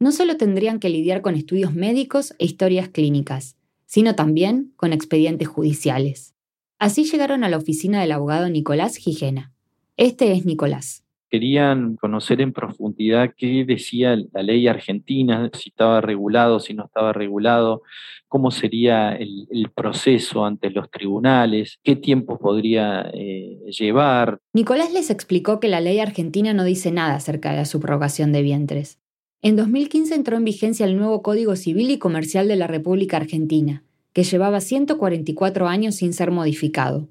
No 0.00 0.12
solo 0.12 0.36
tendrían 0.36 0.80
que 0.80 0.88
lidiar 0.88 1.22
con 1.22 1.34
estudios 1.34 1.74
médicos 1.74 2.34
e 2.38 2.44
historias 2.44 2.88
clínicas, 2.88 3.56
sino 3.86 4.14
también 4.14 4.72
con 4.76 4.92
expedientes 4.92 5.48
judiciales. 5.48 6.34
Así 6.78 7.04
llegaron 7.04 7.44
a 7.44 7.48
la 7.48 7.58
oficina 7.58 8.00
del 8.00 8.12
abogado 8.12 8.48
Nicolás 8.48 8.96
Gijena. 8.96 9.52
Este 9.96 10.32
es 10.32 10.44
Nicolás 10.44 11.02
querían 11.32 11.96
conocer 11.96 12.42
en 12.42 12.52
profundidad 12.52 13.30
qué 13.34 13.64
decía 13.66 14.18
la 14.34 14.42
ley 14.42 14.68
argentina, 14.68 15.50
si 15.54 15.70
estaba 15.70 16.02
regulado, 16.02 16.60
si 16.60 16.74
no 16.74 16.84
estaba 16.84 17.14
regulado, 17.14 17.80
cómo 18.28 18.50
sería 18.50 19.14
el, 19.14 19.48
proceso 19.74 20.44
ante 20.44 20.68
los 20.68 20.90
tribunales, 20.90 21.78
qué 21.82 21.96
tiempo 21.96 22.38
podría 22.38 23.10
eh, 23.14 23.58
llevar. 23.66 24.40
Nicolás 24.52 24.92
les 24.92 25.08
explicó 25.08 25.58
que 25.58 25.68
la 25.68 25.80
ley 25.80 26.00
argentina 26.00 26.52
no 26.52 26.64
dice 26.64 26.92
nada 26.92 27.14
acerca 27.14 27.50
de 27.50 27.56
la 27.56 27.64
subrogación 27.64 28.32
de 28.32 28.42
vientres. 28.42 28.98
En 29.40 29.56
2015 29.56 30.14
entró 30.14 30.36
en 30.36 30.44
vigencia 30.44 30.84
el 30.84 30.98
nuevo 30.98 31.22
Código 31.22 31.56
Civil 31.56 31.90
y 31.90 31.98
Comercial 31.98 32.46
de 32.46 32.56
la 32.56 32.66
República 32.66 33.16
Argentina, 33.16 33.84
que 34.12 34.24
llevaba 34.24 34.60
144 34.60 35.66
años 35.66 35.94
sin 35.94 36.12
ser 36.12 36.30
modificado. 36.30 37.08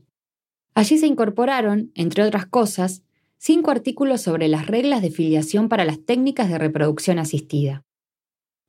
Allí 0.75 0.99
se 0.99 1.07
incorporaron, 1.07 1.91
entre 1.95 2.23
otras 2.23 2.45
cosas, 2.45 3.03
cinco 3.43 3.71
artículos 3.71 4.21
sobre 4.21 4.47
las 4.47 4.67
reglas 4.67 5.01
de 5.01 5.09
filiación 5.09 5.67
para 5.67 5.83
las 5.83 6.05
técnicas 6.05 6.47
de 6.47 6.59
reproducción 6.59 7.17
asistida. 7.17 7.83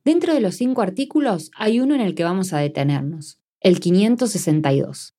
Dentro 0.03 0.33
de 0.33 0.39
los 0.39 0.55
cinco 0.55 0.81
artículos 0.81 1.51
hay 1.55 1.79
uno 1.79 1.93
en 1.93 2.01
el 2.01 2.15
que 2.15 2.23
vamos 2.23 2.53
a 2.53 2.57
detenernos, 2.57 3.37
el 3.61 3.79
562. 3.79 5.13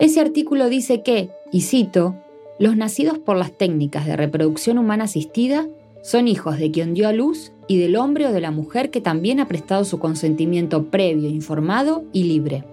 Ese 0.00 0.20
artículo 0.20 0.68
dice 0.68 1.04
que, 1.04 1.30
y 1.52 1.60
cito, 1.60 2.16
los 2.58 2.76
nacidos 2.76 3.20
por 3.20 3.36
las 3.36 3.56
técnicas 3.56 4.06
de 4.06 4.16
reproducción 4.16 4.78
humana 4.78 5.04
asistida 5.04 5.68
son 6.02 6.26
hijos 6.26 6.58
de 6.58 6.72
quien 6.72 6.94
dio 6.94 7.06
a 7.06 7.12
luz 7.12 7.52
y 7.68 7.78
del 7.78 7.94
hombre 7.94 8.26
o 8.26 8.32
de 8.32 8.40
la 8.40 8.50
mujer 8.50 8.90
que 8.90 9.00
también 9.00 9.38
ha 9.38 9.46
prestado 9.46 9.84
su 9.84 10.00
consentimiento 10.00 10.90
previo, 10.90 11.28
informado 11.28 12.02
y 12.12 12.24
libre. 12.24 12.64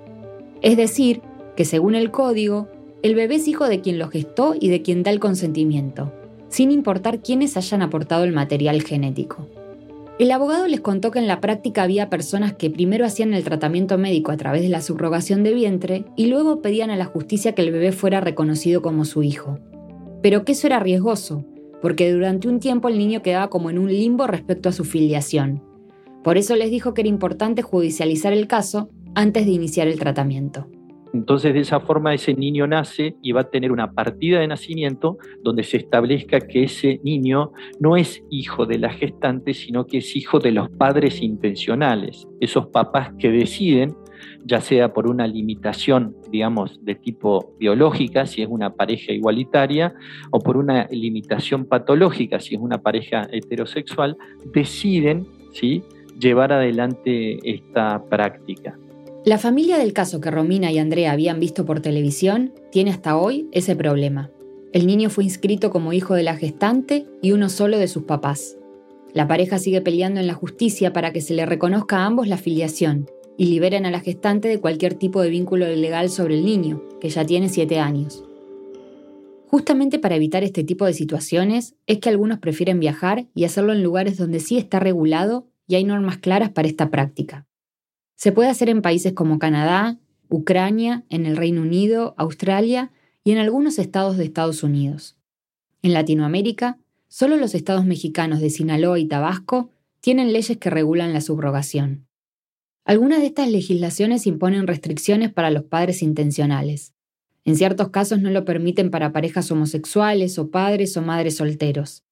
Es 0.63 0.77
decir, 0.77 1.21
que 1.55 1.63
según 1.63 1.93
el 1.93 2.09
código, 2.09 2.69
el 3.05 3.13
bebé 3.13 3.35
es 3.35 3.47
hijo 3.47 3.67
de 3.67 3.81
quien 3.81 3.99
lo 3.99 4.07
gestó 4.07 4.55
y 4.59 4.69
de 4.69 4.81
quien 4.81 5.03
da 5.03 5.11
el 5.11 5.19
consentimiento, 5.19 6.11
sin 6.49 6.71
importar 6.71 7.19
quiénes 7.19 7.55
hayan 7.55 7.83
aportado 7.83 8.23
el 8.23 8.31
material 8.31 8.81
genético. 8.81 9.47
El 10.17 10.31
abogado 10.31 10.67
les 10.67 10.79
contó 10.81 11.11
que 11.11 11.19
en 11.19 11.27
la 11.27 11.39
práctica 11.39 11.83
había 11.83 12.09
personas 12.09 12.53
que 12.53 12.71
primero 12.71 13.05
hacían 13.05 13.35
el 13.35 13.43
tratamiento 13.43 13.99
médico 13.99 14.31
a 14.31 14.37
través 14.37 14.63
de 14.63 14.69
la 14.69 14.81
subrogación 14.81 15.43
de 15.43 15.53
vientre 15.53 16.05
y 16.15 16.25
luego 16.25 16.63
pedían 16.63 16.89
a 16.89 16.95
la 16.95 17.05
justicia 17.05 17.53
que 17.53 17.61
el 17.61 17.71
bebé 17.71 17.91
fuera 17.91 18.21
reconocido 18.21 18.81
como 18.81 19.05
su 19.05 19.21
hijo. 19.21 19.59
Pero 20.23 20.43
que 20.43 20.53
eso 20.53 20.65
era 20.65 20.79
riesgoso, 20.79 21.45
porque 21.83 22.11
durante 22.11 22.47
un 22.47 22.59
tiempo 22.59 22.87
el 22.87 22.97
niño 22.97 23.21
quedaba 23.21 23.51
como 23.51 23.69
en 23.69 23.77
un 23.77 23.89
limbo 23.89 24.25
respecto 24.25 24.69
a 24.69 24.71
su 24.71 24.83
filiación. 24.83 25.61
Por 26.23 26.39
eso 26.39 26.55
les 26.55 26.71
dijo 26.71 26.95
que 26.95 27.01
era 27.01 27.09
importante 27.09 27.61
judicializar 27.61 28.33
el 28.33 28.47
caso 28.47 28.89
antes 29.13 29.45
de 29.45 29.51
iniciar 29.51 29.87
el 29.87 29.99
tratamiento. 29.99 30.69
Entonces, 31.15 31.53
de 31.53 31.61
esa 31.61 31.79
forma, 31.79 32.13
ese 32.13 32.33
niño 32.33 32.67
nace 32.67 33.15
y 33.21 33.31
va 33.31 33.41
a 33.41 33.49
tener 33.49 33.71
una 33.71 33.93
partida 33.93 34.41
de 34.41 34.47
nacimiento 34.47 35.17
donde 35.41 35.63
se 35.63 35.77
establezca 35.77 36.41
que 36.41 36.63
ese 36.63 36.99
niño 37.03 37.53
no 37.79 37.95
es 37.95 38.21
hijo 38.29 38.65
de 38.65 38.79
la 38.79 38.89
gestante, 38.89 39.53
sino 39.53 39.87
que 39.87 39.99
es 39.99 40.13
hijo 40.17 40.39
de 40.39 40.51
los 40.51 40.69
padres 40.71 41.21
intencionales, 41.21 42.27
esos 42.41 42.67
papás 42.67 43.13
que 43.17 43.31
deciden, 43.31 43.95
ya 44.43 44.59
sea 44.59 44.91
por 44.91 45.07
una 45.07 45.25
limitación, 45.25 46.17
digamos, 46.29 46.83
de 46.83 46.95
tipo 46.95 47.55
biológica, 47.57 48.25
si 48.25 48.41
es 48.41 48.49
una 48.49 48.73
pareja 48.73 49.13
igualitaria, 49.13 49.95
o 50.31 50.39
por 50.39 50.57
una 50.57 50.85
limitación 50.91 51.63
patológica, 51.63 52.41
si 52.41 52.55
es 52.55 52.61
una 52.61 52.81
pareja 52.81 53.25
heterosexual, 53.31 54.17
deciden 54.53 55.25
llevar 56.19 56.51
adelante 56.51 57.39
esta 57.49 58.03
práctica. 58.09 58.77
La 59.25 59.39
familia 59.39 59.79
del 59.79 59.91
caso 59.91 60.21
que 60.21 60.29
Romina 60.29 60.71
y 60.71 60.77
Andrea 60.77 61.11
habían 61.11 61.39
visto 61.39 61.65
por 61.65 61.79
televisión 61.79 62.53
tiene 62.71 62.91
hasta 62.91 63.17
hoy 63.17 63.49
ese 63.51 63.75
problema. 63.75 64.29
El 64.71 64.85
niño 64.85 65.09
fue 65.09 65.23
inscrito 65.23 65.71
como 65.71 65.93
hijo 65.93 66.13
de 66.13 66.21
la 66.21 66.35
gestante 66.35 67.07
y 67.23 67.31
uno 67.31 67.49
solo 67.49 67.79
de 67.79 67.87
sus 67.87 68.03
papás. 68.03 68.55
La 69.13 69.27
pareja 69.27 69.57
sigue 69.57 69.81
peleando 69.81 70.19
en 70.19 70.27
la 70.27 70.35
justicia 70.35 70.93
para 70.93 71.11
que 71.11 71.21
se 71.21 71.33
le 71.33 71.47
reconozca 71.47 71.97
a 71.97 72.05
ambos 72.05 72.27
la 72.27 72.37
filiación 72.37 73.09
y 73.35 73.45
liberen 73.45 73.87
a 73.87 73.91
la 73.91 73.99
gestante 73.99 74.47
de 74.47 74.59
cualquier 74.59 74.93
tipo 74.93 75.23
de 75.23 75.31
vínculo 75.31 75.67
ilegal 75.71 76.11
sobre 76.11 76.35
el 76.35 76.45
niño, 76.45 76.83
que 77.01 77.09
ya 77.09 77.25
tiene 77.25 77.49
7 77.49 77.79
años. 77.79 78.23
Justamente 79.47 79.97
para 79.97 80.17
evitar 80.17 80.43
este 80.43 80.63
tipo 80.63 80.85
de 80.85 80.93
situaciones 80.93 81.73
es 81.87 81.97
que 81.97 82.09
algunos 82.09 82.37
prefieren 82.37 82.79
viajar 82.79 83.25
y 83.33 83.45
hacerlo 83.45 83.73
en 83.73 83.81
lugares 83.81 84.17
donde 84.17 84.39
sí 84.39 84.59
está 84.59 84.79
regulado 84.79 85.47
y 85.67 85.73
hay 85.73 85.83
normas 85.83 86.19
claras 86.19 86.51
para 86.51 86.67
esta 86.67 86.91
práctica. 86.91 87.47
Se 88.15 88.31
puede 88.31 88.49
hacer 88.49 88.69
en 88.69 88.81
países 88.81 89.13
como 89.13 89.39
Canadá, 89.39 89.99
Ucrania, 90.29 91.03
en 91.09 91.25
el 91.25 91.37
Reino 91.37 91.61
Unido, 91.61 92.15
Australia 92.17 92.91
y 93.23 93.31
en 93.31 93.37
algunos 93.37 93.79
estados 93.79 94.17
de 94.17 94.23
Estados 94.23 94.63
Unidos. 94.63 95.17
En 95.81 95.93
Latinoamérica, 95.93 96.79
solo 97.07 97.37
los 97.37 97.53
estados 97.53 97.85
mexicanos 97.85 98.39
de 98.39 98.49
Sinaloa 98.49 98.99
y 98.99 99.05
Tabasco 99.05 99.69
tienen 99.99 100.33
leyes 100.33 100.57
que 100.57 100.69
regulan 100.69 101.13
la 101.13 101.21
subrogación. 101.21 102.07
Algunas 102.85 103.19
de 103.19 103.27
estas 103.27 103.49
legislaciones 103.49 104.27
imponen 104.27 104.67
restricciones 104.67 105.33
para 105.33 105.49
los 105.49 105.63
padres 105.63 106.03
intencionales. 106.03 106.93
En 107.43 107.55
ciertos 107.55 107.89
casos 107.89 108.21
no 108.21 108.29
lo 108.29 108.45
permiten 108.45 108.91
para 108.91 109.11
parejas 109.11 109.49
homosexuales 109.51 110.37
o 110.37 110.51
padres 110.51 110.95
o 110.97 111.01
madres 111.01 111.37
solteros. 111.37 112.03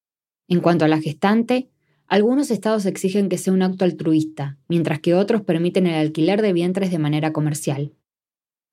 En 0.48 0.60
cuanto 0.60 0.84
a 0.84 0.88
la 0.88 1.00
gestante, 1.00 1.70
algunos 2.06 2.50
estados 2.50 2.86
exigen 2.86 3.28
que 3.28 3.38
sea 3.38 3.52
un 3.52 3.62
acto 3.62 3.84
altruista, 3.84 4.58
mientras 4.68 5.00
que 5.00 5.14
otros 5.14 5.42
permiten 5.42 5.86
el 5.86 5.94
alquiler 5.94 6.42
de 6.42 6.52
vientres 6.52 6.90
de 6.90 6.98
manera 6.98 7.32
comercial. 7.32 7.92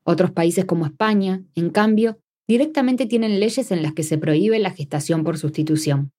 Otros 0.03 0.31
países 0.31 0.65
como 0.65 0.85
España, 0.85 1.43
en 1.55 1.69
cambio, 1.69 2.19
directamente 2.47 3.05
tienen 3.05 3.39
leyes 3.39 3.71
en 3.71 3.83
las 3.83 3.93
que 3.93 4.03
se 4.03 4.17
prohíbe 4.17 4.59
la 4.59 4.71
gestación 4.71 5.23
por 5.23 5.37
sustitución. 5.37 6.11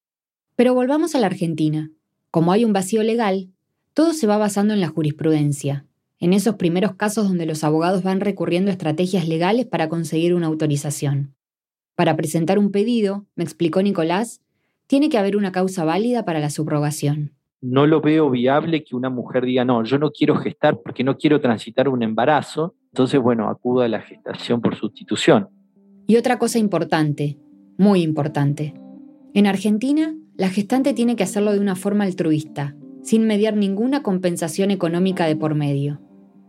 Pero 0.55 0.73
volvamos 0.73 1.15
a 1.15 1.19
la 1.19 1.27
Argentina. 1.27 1.91
Como 2.31 2.51
hay 2.51 2.65
un 2.65 2.73
vacío 2.73 3.03
legal, 3.03 3.49
todo 3.93 4.13
se 4.13 4.25
va 4.25 4.37
basando 4.37 4.73
en 4.73 4.81
la 4.81 4.87
jurisprudencia, 4.87 5.85
en 6.19 6.33
esos 6.33 6.55
primeros 6.55 6.95
casos 6.95 7.27
donde 7.27 7.45
los 7.45 7.63
abogados 7.63 8.01
van 8.01 8.21
recurriendo 8.21 8.71
a 8.71 8.73
estrategias 8.73 9.27
legales 9.27 9.65
para 9.65 9.89
conseguir 9.89 10.33
una 10.33 10.47
autorización. 10.47 11.35
Para 11.95 12.15
presentar 12.15 12.57
un 12.57 12.71
pedido, 12.71 13.27
me 13.35 13.43
explicó 13.43 13.83
Nicolás, 13.83 14.41
tiene 14.87 15.09
que 15.09 15.17
haber 15.17 15.35
una 15.35 15.51
causa 15.51 15.85
válida 15.85 16.25
para 16.25 16.39
la 16.39 16.49
subrogación. 16.49 17.33
No 17.61 17.87
lo 17.87 18.01
veo 18.01 18.29
viable 18.29 18.83
que 18.83 18.95
una 18.95 19.09
mujer 19.09 19.45
diga, 19.45 19.63
no, 19.63 19.83
yo 19.83 19.97
no 19.97 20.11
quiero 20.11 20.35
gestar 20.35 20.81
porque 20.83 21.03
no 21.03 21.17
quiero 21.17 21.39
transitar 21.39 21.87
un 21.87 22.03
embarazo, 22.03 22.75
entonces, 22.91 23.21
bueno, 23.21 23.49
acuda 23.49 23.85
a 23.85 23.87
la 23.87 24.01
gestación 24.01 24.61
por 24.61 24.75
sustitución. 24.75 25.47
Y 26.05 26.17
otra 26.17 26.37
cosa 26.37 26.59
importante, 26.59 27.39
muy 27.77 28.01
importante. 28.01 28.73
En 29.33 29.47
Argentina, 29.47 30.15
la 30.35 30.49
gestante 30.49 30.93
tiene 30.93 31.15
que 31.15 31.23
hacerlo 31.23 31.53
de 31.53 31.59
una 31.59 31.75
forma 31.75 32.03
altruista, 32.03 32.75
sin 33.01 33.25
mediar 33.25 33.55
ninguna 33.55 34.03
compensación 34.03 34.69
económica 34.69 35.25
de 35.25 35.35
por 35.35 35.55
medio. 35.55 36.01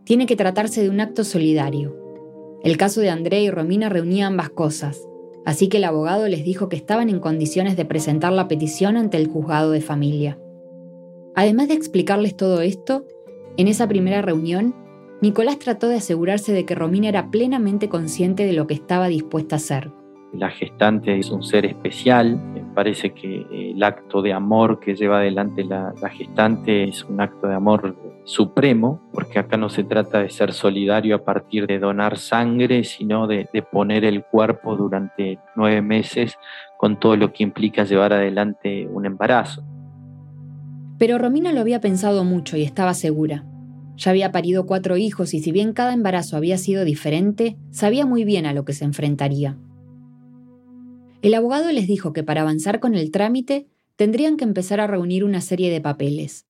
Tiene 0.05 0.27
que 0.27 0.37
tratarse 0.37 0.83
de 0.83 0.90
un 0.90 1.01
acto 1.01 1.23
solidario. 1.25 1.97
El 2.62 2.77
caso 2.77 3.01
de 3.01 3.11
Andrea 3.11 3.40
y 3.40 3.51
Romina 3.51 3.88
reunía 3.88 4.27
ambas 4.27 4.51
cosas, 4.51 5.01
así 5.44 5.68
que 5.68 5.78
el 5.78 5.85
abogado 5.85 6.28
les 6.28 6.44
dijo 6.44 6.68
que 6.68 6.76
estaban 6.76 7.09
en 7.09 7.20
condiciones 7.20 7.76
de 7.76 7.85
presentar 7.85 8.33
la 8.33 8.48
petición 8.48 8.96
ante 8.96 9.16
el 9.16 9.28
juzgado 9.28 9.70
de 9.70 9.80
familia. 9.80 10.38
Además 11.35 11.68
de 11.68 11.74
explicarles 11.74 12.37
todo 12.37 12.61
esto, 12.61 13.04
en 13.57 13.68
esa 13.68 13.88
primera 13.88 14.22
reunión, 14.22 14.74
Nicolás 15.20 15.59
trató 15.59 15.88
de 15.88 15.96
asegurarse 15.96 16.52
de 16.52 16.64
que 16.64 16.74
Romina 16.74 17.09
era 17.09 17.30
plenamente 17.30 17.88
consciente 17.88 18.46
de 18.46 18.52
lo 18.52 18.66
que 18.66 18.74
estaba 18.74 19.09
dispuesta 19.09 19.57
a 19.57 19.59
hacer. 19.59 19.90
La 20.33 20.50
gestante 20.50 21.18
es 21.18 21.30
un 21.30 21.42
ser 21.42 21.64
especial, 21.64 22.40
parece 22.74 23.12
que 23.14 23.46
el 23.50 23.83
acto 23.83 24.20
de 24.20 24.33
amor 24.33 24.80
que 24.80 24.94
lleva 24.96 25.18
adelante 25.18 25.64
la, 25.64 25.94
la 26.02 26.11
gestante 26.11 26.85
es 26.85 27.04
un 27.04 27.20
acto 27.20 27.46
de 27.46 27.54
amor 27.54 27.94
supremo, 28.24 29.02
porque 29.12 29.38
acá 29.38 29.56
no 29.56 29.68
se 29.68 29.84
trata 29.84 30.20
de 30.20 30.30
ser 30.30 30.52
solidario 30.52 31.16
a 31.16 31.24
partir 31.24 31.66
de 31.66 31.78
donar 31.78 32.18
sangre, 32.18 32.84
sino 32.84 33.26
de, 33.26 33.46
poner 33.70 34.04
el 34.04 34.24
cuerpo 34.24 34.76
durante 34.76 35.38
nueve 35.56 35.82
meses 35.82 36.37
con 36.78 36.98
todo 36.98 37.16
lo 37.16 37.32
que 37.32 37.42
implica 37.42 37.84
llevar 37.84 38.12
adelante 38.12 38.87
un 38.87 39.06
embarazo. 39.06 39.62
Pero 40.98 41.18
Romina 41.18 41.52
lo 41.52 41.60
había 41.60 41.80
pensado 41.80 42.24
mucho 42.24 42.56
y 42.56 42.62
estaba 42.62 42.94
segura. 42.94 43.44
Ya 43.96 44.10
había 44.10 44.32
parido 44.32 44.66
cuatro 44.66 44.96
hijos 44.96 45.34
y 45.34 45.40
si 45.40 45.52
bien 45.52 45.72
cada 45.72 45.92
embarazo 45.92 46.37
había 46.37 46.58
sido 46.58 46.84
diferente, 46.84 47.56
sabía 47.70 48.06
muy 48.06 48.24
bien 48.24 48.46
a 48.46 48.52
lo 48.52 48.64
que 48.64 48.72
se 48.72 48.84
enfrentaría. 48.84 49.56
El 51.22 51.34
abogado 51.34 51.70
les 51.72 51.87
dijo 51.87 52.12
que 52.12 52.22
para 52.22 52.42
avanzar 52.42 52.80
con 52.80 52.94
el 52.94 53.10
trámite 53.10 53.66
tendrían 53.96 54.37
que 54.37 54.44
empezar 54.44 54.80
a 54.80 54.87
reunir 54.87 55.24
una 55.24 55.40
serie 55.40 55.70
de 55.70 55.80
papeles. 55.80 56.46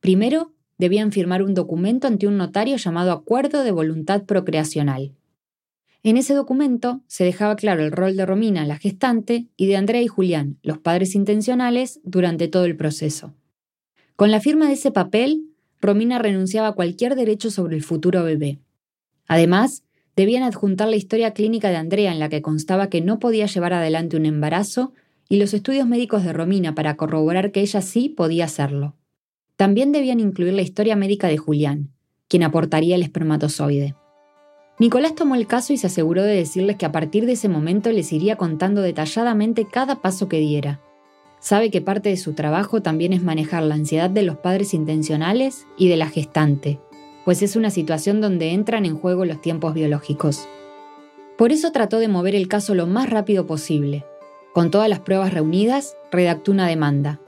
Primero, 0.00 0.54
debían 0.78 1.12
firmar 1.12 1.42
un 1.42 1.54
documento 1.54 2.06
ante 2.06 2.26
un 2.26 2.36
notario 2.36 2.76
llamado 2.76 3.12
Acuerdo 3.12 3.64
de 3.64 3.72
Voluntad 3.72 4.22
Procreacional. 4.24 5.12
En 6.04 6.16
ese 6.16 6.34
documento 6.34 7.02
se 7.08 7.24
dejaba 7.24 7.56
claro 7.56 7.84
el 7.84 7.92
rol 7.92 8.16
de 8.16 8.24
Romina, 8.24 8.64
la 8.64 8.78
gestante, 8.78 9.48
y 9.56 9.66
de 9.66 9.76
Andrea 9.76 10.00
y 10.00 10.06
Julián, 10.06 10.58
los 10.62 10.78
padres 10.78 11.14
intencionales, 11.14 12.00
durante 12.04 12.46
todo 12.46 12.64
el 12.64 12.76
proceso. 12.76 13.34
Con 14.14 14.30
la 14.30 14.40
firma 14.40 14.68
de 14.68 14.74
ese 14.74 14.92
papel, 14.92 15.44
Romina 15.80 16.18
renunciaba 16.18 16.68
a 16.68 16.72
cualquier 16.72 17.14
derecho 17.16 17.50
sobre 17.50 17.76
el 17.76 17.82
futuro 17.82 18.22
bebé. 18.22 18.58
Además, 19.26 19.84
debían 20.16 20.42
adjuntar 20.42 20.88
la 20.88 20.96
historia 20.96 21.32
clínica 21.32 21.70
de 21.70 21.76
Andrea 21.76 22.12
en 22.12 22.18
la 22.18 22.28
que 22.28 22.42
constaba 22.42 22.88
que 22.88 23.00
no 23.00 23.18
podía 23.18 23.46
llevar 23.46 23.72
adelante 23.72 24.16
un 24.16 24.26
embarazo 24.26 24.92
y 25.28 25.36
los 25.36 25.52
estudios 25.52 25.86
médicos 25.86 26.24
de 26.24 26.32
Romina 26.32 26.74
para 26.74 26.96
corroborar 26.96 27.52
que 27.52 27.60
ella 27.60 27.82
sí 27.82 28.08
podía 28.08 28.46
hacerlo. 28.46 28.96
También 29.58 29.90
debían 29.90 30.20
incluir 30.20 30.54
la 30.54 30.62
historia 30.62 30.94
médica 30.94 31.26
de 31.26 31.36
Julián, 31.36 31.90
quien 32.28 32.44
aportaría 32.44 32.94
el 32.94 33.02
espermatozoide. 33.02 33.96
Nicolás 34.78 35.16
tomó 35.16 35.34
el 35.34 35.48
caso 35.48 35.72
y 35.72 35.78
se 35.78 35.88
aseguró 35.88 36.22
de 36.22 36.36
decirles 36.36 36.76
que 36.76 36.86
a 36.86 36.92
partir 36.92 37.26
de 37.26 37.32
ese 37.32 37.48
momento 37.48 37.90
les 37.90 38.12
iría 38.12 38.36
contando 38.36 38.82
detalladamente 38.82 39.66
cada 39.66 40.00
paso 40.00 40.28
que 40.28 40.38
diera. 40.38 40.80
Sabe 41.40 41.72
que 41.72 41.80
parte 41.80 42.08
de 42.08 42.16
su 42.16 42.34
trabajo 42.34 42.82
también 42.82 43.12
es 43.12 43.24
manejar 43.24 43.64
la 43.64 43.74
ansiedad 43.74 44.08
de 44.08 44.22
los 44.22 44.36
padres 44.36 44.74
intencionales 44.74 45.66
y 45.76 45.88
de 45.88 45.96
la 45.96 46.08
gestante, 46.08 46.78
pues 47.24 47.42
es 47.42 47.56
una 47.56 47.70
situación 47.70 48.20
donde 48.20 48.52
entran 48.52 48.86
en 48.86 48.96
juego 48.96 49.24
los 49.24 49.42
tiempos 49.42 49.74
biológicos. 49.74 50.46
Por 51.36 51.50
eso 51.50 51.72
trató 51.72 51.98
de 51.98 52.06
mover 52.06 52.36
el 52.36 52.46
caso 52.46 52.76
lo 52.76 52.86
más 52.86 53.10
rápido 53.10 53.48
posible. 53.48 54.04
Con 54.54 54.70
todas 54.70 54.88
las 54.88 55.00
pruebas 55.00 55.34
reunidas, 55.34 55.96
redactó 56.12 56.52
una 56.52 56.68
demanda, 56.68 57.20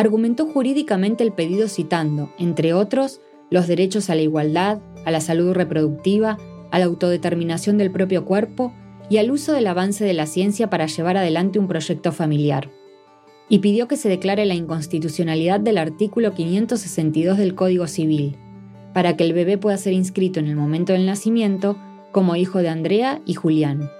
argumentó 0.00 0.46
jurídicamente 0.46 1.22
el 1.22 1.32
pedido 1.32 1.68
citando, 1.68 2.30
entre 2.38 2.72
otros, 2.72 3.20
los 3.50 3.66
derechos 3.66 4.08
a 4.08 4.14
la 4.14 4.22
igualdad, 4.22 4.80
a 5.04 5.10
la 5.10 5.20
salud 5.20 5.52
reproductiva, 5.52 6.38
a 6.70 6.78
la 6.78 6.86
autodeterminación 6.86 7.76
del 7.76 7.90
propio 7.90 8.24
cuerpo 8.24 8.72
y 9.10 9.18
al 9.18 9.30
uso 9.30 9.52
del 9.52 9.66
avance 9.66 10.04
de 10.04 10.14
la 10.14 10.24
ciencia 10.24 10.70
para 10.70 10.86
llevar 10.86 11.18
adelante 11.18 11.58
un 11.58 11.68
proyecto 11.68 12.12
familiar. 12.12 12.70
Y 13.50 13.58
pidió 13.58 13.88
que 13.88 13.98
se 13.98 14.08
declare 14.08 14.46
la 14.46 14.54
inconstitucionalidad 14.54 15.60
del 15.60 15.76
artículo 15.76 16.32
562 16.32 17.36
del 17.36 17.54
Código 17.54 17.86
Civil, 17.86 18.38
para 18.94 19.16
que 19.16 19.24
el 19.24 19.34
bebé 19.34 19.58
pueda 19.58 19.76
ser 19.76 19.92
inscrito 19.92 20.40
en 20.40 20.46
el 20.46 20.56
momento 20.56 20.94
del 20.94 21.04
nacimiento 21.04 21.76
como 22.10 22.36
hijo 22.36 22.60
de 22.60 22.70
Andrea 22.70 23.20
y 23.26 23.34
Julián. 23.34 23.90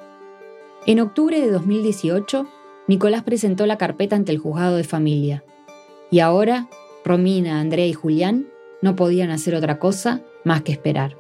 En 0.86 0.98
octubre 1.00 1.40
de 1.42 1.50
2018, 1.50 2.46
Nicolás 2.88 3.22
presentó 3.22 3.66
la 3.66 3.76
carpeta 3.76 4.16
ante 4.16 4.32
el 4.32 4.38
juzgado 4.38 4.76
de 4.76 4.84
familia 4.84 5.44
y 6.11 6.20
ahora 6.20 6.68
Romina, 7.05 7.61
Andrea 7.61 7.87
y 7.87 7.92
Julián 7.92 8.49
no 8.83 8.96
podían 8.96 9.31
hacer 9.31 9.55
otra 9.55 9.79
cosa 9.79 10.23
más 10.44 10.62
que 10.62 10.73
esperar. 10.73 11.16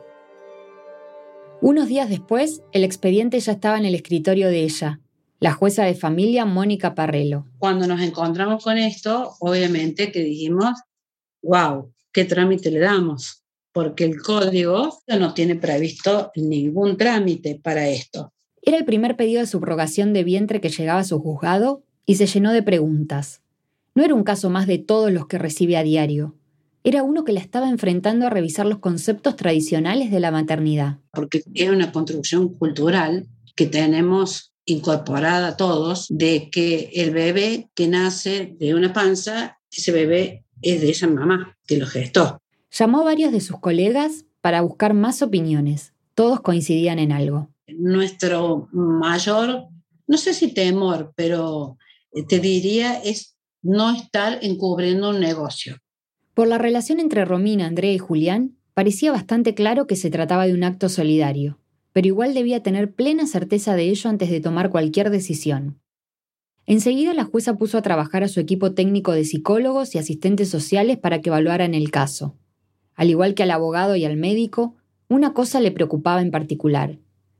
Unos 1.60 1.88
días 1.88 2.08
después, 2.08 2.62
el 2.72 2.84
expediente 2.84 3.38
ya 3.38 3.52
estaba 3.52 3.78
en 3.78 3.84
el 3.84 3.94
escritorio 3.94 4.48
de 4.48 4.62
ella, 4.62 5.00
la 5.40 5.52
jueza 5.52 5.84
de 5.84 5.94
familia 5.94 6.44
Mónica 6.44 6.94
Parrelo. 6.94 7.46
Cuando 7.58 7.86
nos 7.86 8.00
encontramos 8.00 8.64
con 8.64 8.78
esto, 8.78 9.34
obviamente 9.40 10.10
que 10.10 10.22
dijimos, 10.22 10.72
wow, 11.42 11.92
¿qué 12.12 12.24
trámite 12.24 12.70
le 12.70 12.80
damos? 12.80 13.42
Porque 13.72 14.04
el 14.04 14.20
código 14.20 15.00
no 15.06 15.34
tiene 15.34 15.54
previsto 15.54 16.32
ningún 16.34 16.96
trámite 16.96 17.60
para 17.62 17.88
esto. 17.88 18.32
Era 18.62 18.78
el 18.78 18.84
primer 18.84 19.16
pedido 19.16 19.40
de 19.40 19.46
subrogación 19.46 20.12
de 20.12 20.24
vientre 20.24 20.60
que 20.60 20.70
llegaba 20.70 21.00
a 21.00 21.04
su 21.04 21.18
juzgado 21.20 21.82
y 22.06 22.16
se 22.16 22.26
llenó 22.26 22.52
de 22.52 22.62
preguntas. 22.62 23.42
No 24.00 24.06
era 24.06 24.14
un 24.14 24.24
caso 24.24 24.48
más 24.48 24.66
de 24.66 24.78
todos 24.78 25.12
los 25.12 25.26
que 25.26 25.36
recibe 25.36 25.76
a 25.76 25.82
diario 25.82 26.34
era 26.84 27.02
uno 27.02 27.22
que 27.22 27.34
la 27.34 27.40
estaba 27.40 27.68
enfrentando 27.68 28.26
a 28.26 28.30
revisar 28.30 28.64
los 28.64 28.78
conceptos 28.78 29.36
tradicionales 29.36 30.10
de 30.10 30.20
la 30.20 30.30
maternidad. 30.30 30.96
Porque 31.12 31.42
es 31.52 31.68
una 31.68 31.92
construcción 31.92 32.48
cultural 32.54 33.28
que 33.54 33.66
tenemos 33.66 34.54
incorporada 34.64 35.58
todos 35.58 36.06
de 36.08 36.48
que 36.50 36.90
el 36.94 37.10
bebé 37.10 37.68
que 37.74 37.88
nace 37.88 38.56
de 38.58 38.74
una 38.74 38.94
panza, 38.94 39.58
ese 39.70 39.92
bebé 39.92 40.46
es 40.62 40.80
de 40.80 40.88
esa 40.88 41.06
mamá 41.06 41.58
que 41.66 41.76
lo 41.76 41.86
gestó. 41.86 42.38
Llamó 42.70 43.02
a 43.02 43.04
varios 43.04 43.32
de 43.32 43.42
sus 43.42 43.60
colegas 43.60 44.24
para 44.40 44.62
buscar 44.62 44.94
más 44.94 45.20
opiniones. 45.20 45.92
Todos 46.14 46.40
coincidían 46.40 46.98
en 46.98 47.12
algo. 47.12 47.50
Nuestro 47.66 48.70
mayor, 48.72 49.66
no 50.06 50.16
sé 50.16 50.32
si 50.32 50.54
temor, 50.54 51.12
pero 51.14 51.76
te 52.28 52.38
diría 52.38 52.94
es 52.94 53.36
no 53.62 53.94
estar 53.94 54.38
encubriendo 54.42 55.10
un 55.10 55.20
negocio. 55.20 55.76
Por 56.34 56.48
la 56.48 56.58
relación 56.58 57.00
entre 57.00 57.24
Romina, 57.24 57.66
Andrea 57.66 57.92
y 57.92 57.98
Julián, 57.98 58.56
parecía 58.74 59.12
bastante 59.12 59.54
claro 59.54 59.86
que 59.86 59.96
se 59.96 60.10
trataba 60.10 60.46
de 60.46 60.54
un 60.54 60.64
acto 60.64 60.88
solidario, 60.88 61.58
pero 61.92 62.06
igual 62.06 62.34
debía 62.34 62.62
tener 62.62 62.94
plena 62.94 63.26
certeza 63.26 63.74
de 63.74 63.90
ello 63.90 64.08
antes 64.08 64.30
de 64.30 64.40
tomar 64.40 64.70
cualquier 64.70 65.10
decisión. 65.10 65.80
Enseguida 66.66 67.14
la 67.14 67.24
jueza 67.24 67.56
puso 67.56 67.78
a 67.78 67.82
trabajar 67.82 68.22
a 68.22 68.28
su 68.28 68.38
equipo 68.38 68.74
técnico 68.74 69.12
de 69.12 69.24
psicólogos 69.24 69.94
y 69.94 69.98
asistentes 69.98 70.48
sociales 70.48 70.98
para 70.98 71.20
que 71.20 71.28
evaluaran 71.28 71.74
el 71.74 71.90
caso. 71.90 72.36
Al 72.94 73.10
igual 73.10 73.34
que 73.34 73.42
al 73.42 73.50
abogado 73.50 73.96
y 73.96 74.04
al 74.04 74.16
médico, 74.16 74.76
una 75.08 75.32
cosa 75.32 75.60
le 75.60 75.72
preocupaba 75.72 76.22
en 76.22 76.30
particular, 76.30 76.98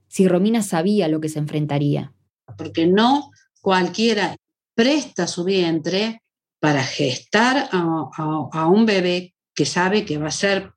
si 0.08 0.26
Romina 0.26 0.62
sabía 0.62 1.06
lo 1.06 1.20
que 1.20 1.28
se 1.28 1.38
enfrentaría. 1.38 2.12
Porque 2.58 2.88
no 2.88 3.30
cualquiera 3.60 4.36
presta 4.80 5.26
su 5.26 5.44
vientre 5.44 6.22
para 6.58 6.82
gestar 6.82 7.68
a, 7.70 8.66
un 8.66 8.86
bebé 8.86 9.34
que 9.54 9.66
sabe 9.66 10.06
que 10.06 10.16
va 10.16 10.28
a 10.28 10.30
ser 10.30 10.72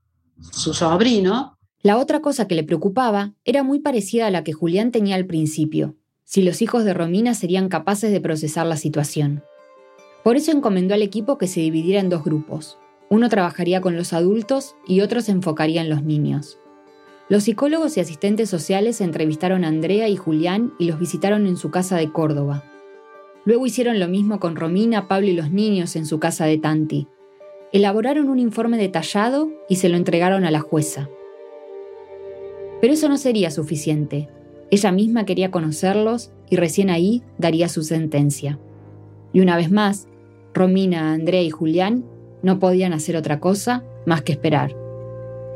su 0.51 0.73
sobrino. 0.73 1.57
La 1.81 1.97
otra 1.97 2.19
cosa 2.19 2.45
que 2.45 2.55
le 2.55 2.65
preocupaba 2.65 3.31
era 3.45 3.63
muy 3.63 3.79
parecida 3.79 4.27
a 4.27 4.29
la 4.29 4.43
que 4.43 4.51
Julián 4.51 4.91
tenía 4.91 5.15
al 5.15 5.25
principio, 5.25 5.95
si 6.25 6.41
los 6.41 6.61
hijos 6.61 6.83
de 6.83 6.93
Romina 6.93 7.33
serían 7.33 7.69
capaces 7.69 8.11
de 8.11 8.19
procesar 8.19 8.65
la 8.65 8.75
situación. 8.75 9.41
Por 10.21 10.35
eso 10.35 10.51
encomendó 10.51 10.95
al 10.95 11.01
equipo 11.01 11.37
que 11.37 11.47
se 11.47 11.61
dividiera 11.61 12.01
en 12.01 12.09
dos 12.09 12.25
grupos. 12.25 12.77
Uno 13.09 13.29
trabajaría 13.29 13.79
con 13.79 13.95
los 13.95 14.11
adultos 14.11 14.75
y 14.85 14.99
otro 14.99 15.21
se 15.21 15.31
enfocaría 15.31 15.79
en 15.79 15.89
los 15.89 16.03
niños. 16.03 16.59
Los 17.29 17.43
psicólogos 17.43 17.95
y 17.95 18.01
asistentes 18.01 18.49
sociales 18.49 18.99
entrevistaron 18.99 19.63
a 19.63 19.69
Andrea 19.69 20.09
y 20.09 20.17
Julián 20.17 20.73
y 20.77 20.87
los 20.87 20.99
visitaron 20.99 21.47
en 21.47 21.55
su 21.55 21.71
casa 21.71 21.95
de 21.95 22.11
Córdoba. 22.11 22.65
Luego 23.45 23.65
hicieron 23.65 23.99
lo 23.99 24.07
mismo 24.07 24.39
con 24.39 24.55
Romina, 24.55 25.07
Pablo 25.07 25.27
y 25.27 25.33
los 25.33 25.51
niños 25.51 25.95
en 25.95 26.05
su 26.05 26.19
casa 26.19 26.45
de 26.45 26.57
Tanti. 26.57 27.07
Elaboraron 27.71 28.29
un 28.29 28.39
informe 28.39 28.77
detallado 28.77 29.51
y 29.67 29.77
se 29.77 29.89
lo 29.89 29.97
entregaron 29.97 30.45
a 30.45 30.51
la 30.51 30.61
jueza. 30.61 31.09
Pero 32.79 32.93
eso 32.93 33.09
no 33.09 33.17
sería 33.17 33.51
suficiente. 33.51 34.29
Ella 34.71 34.91
misma 34.91 35.25
quería 35.25 35.51
conocerlos 35.51 36.31
y 36.49 36.55
recién 36.55 36.89
ahí 36.89 37.21
daría 37.37 37.69
su 37.69 37.83
sentencia. 37.83 38.59
Y 39.33 39.41
una 39.41 39.57
vez 39.57 39.71
más, 39.71 40.07
Romina, 40.53 41.13
Andrea 41.13 41.41
y 41.41 41.49
Julián 41.49 42.05
no 42.43 42.59
podían 42.59 42.93
hacer 42.93 43.15
otra 43.15 43.39
cosa 43.39 43.83
más 44.05 44.21
que 44.21 44.33
esperar. 44.33 44.75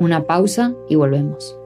Una 0.00 0.26
pausa 0.26 0.74
y 0.88 0.96
volvemos. 0.96 1.57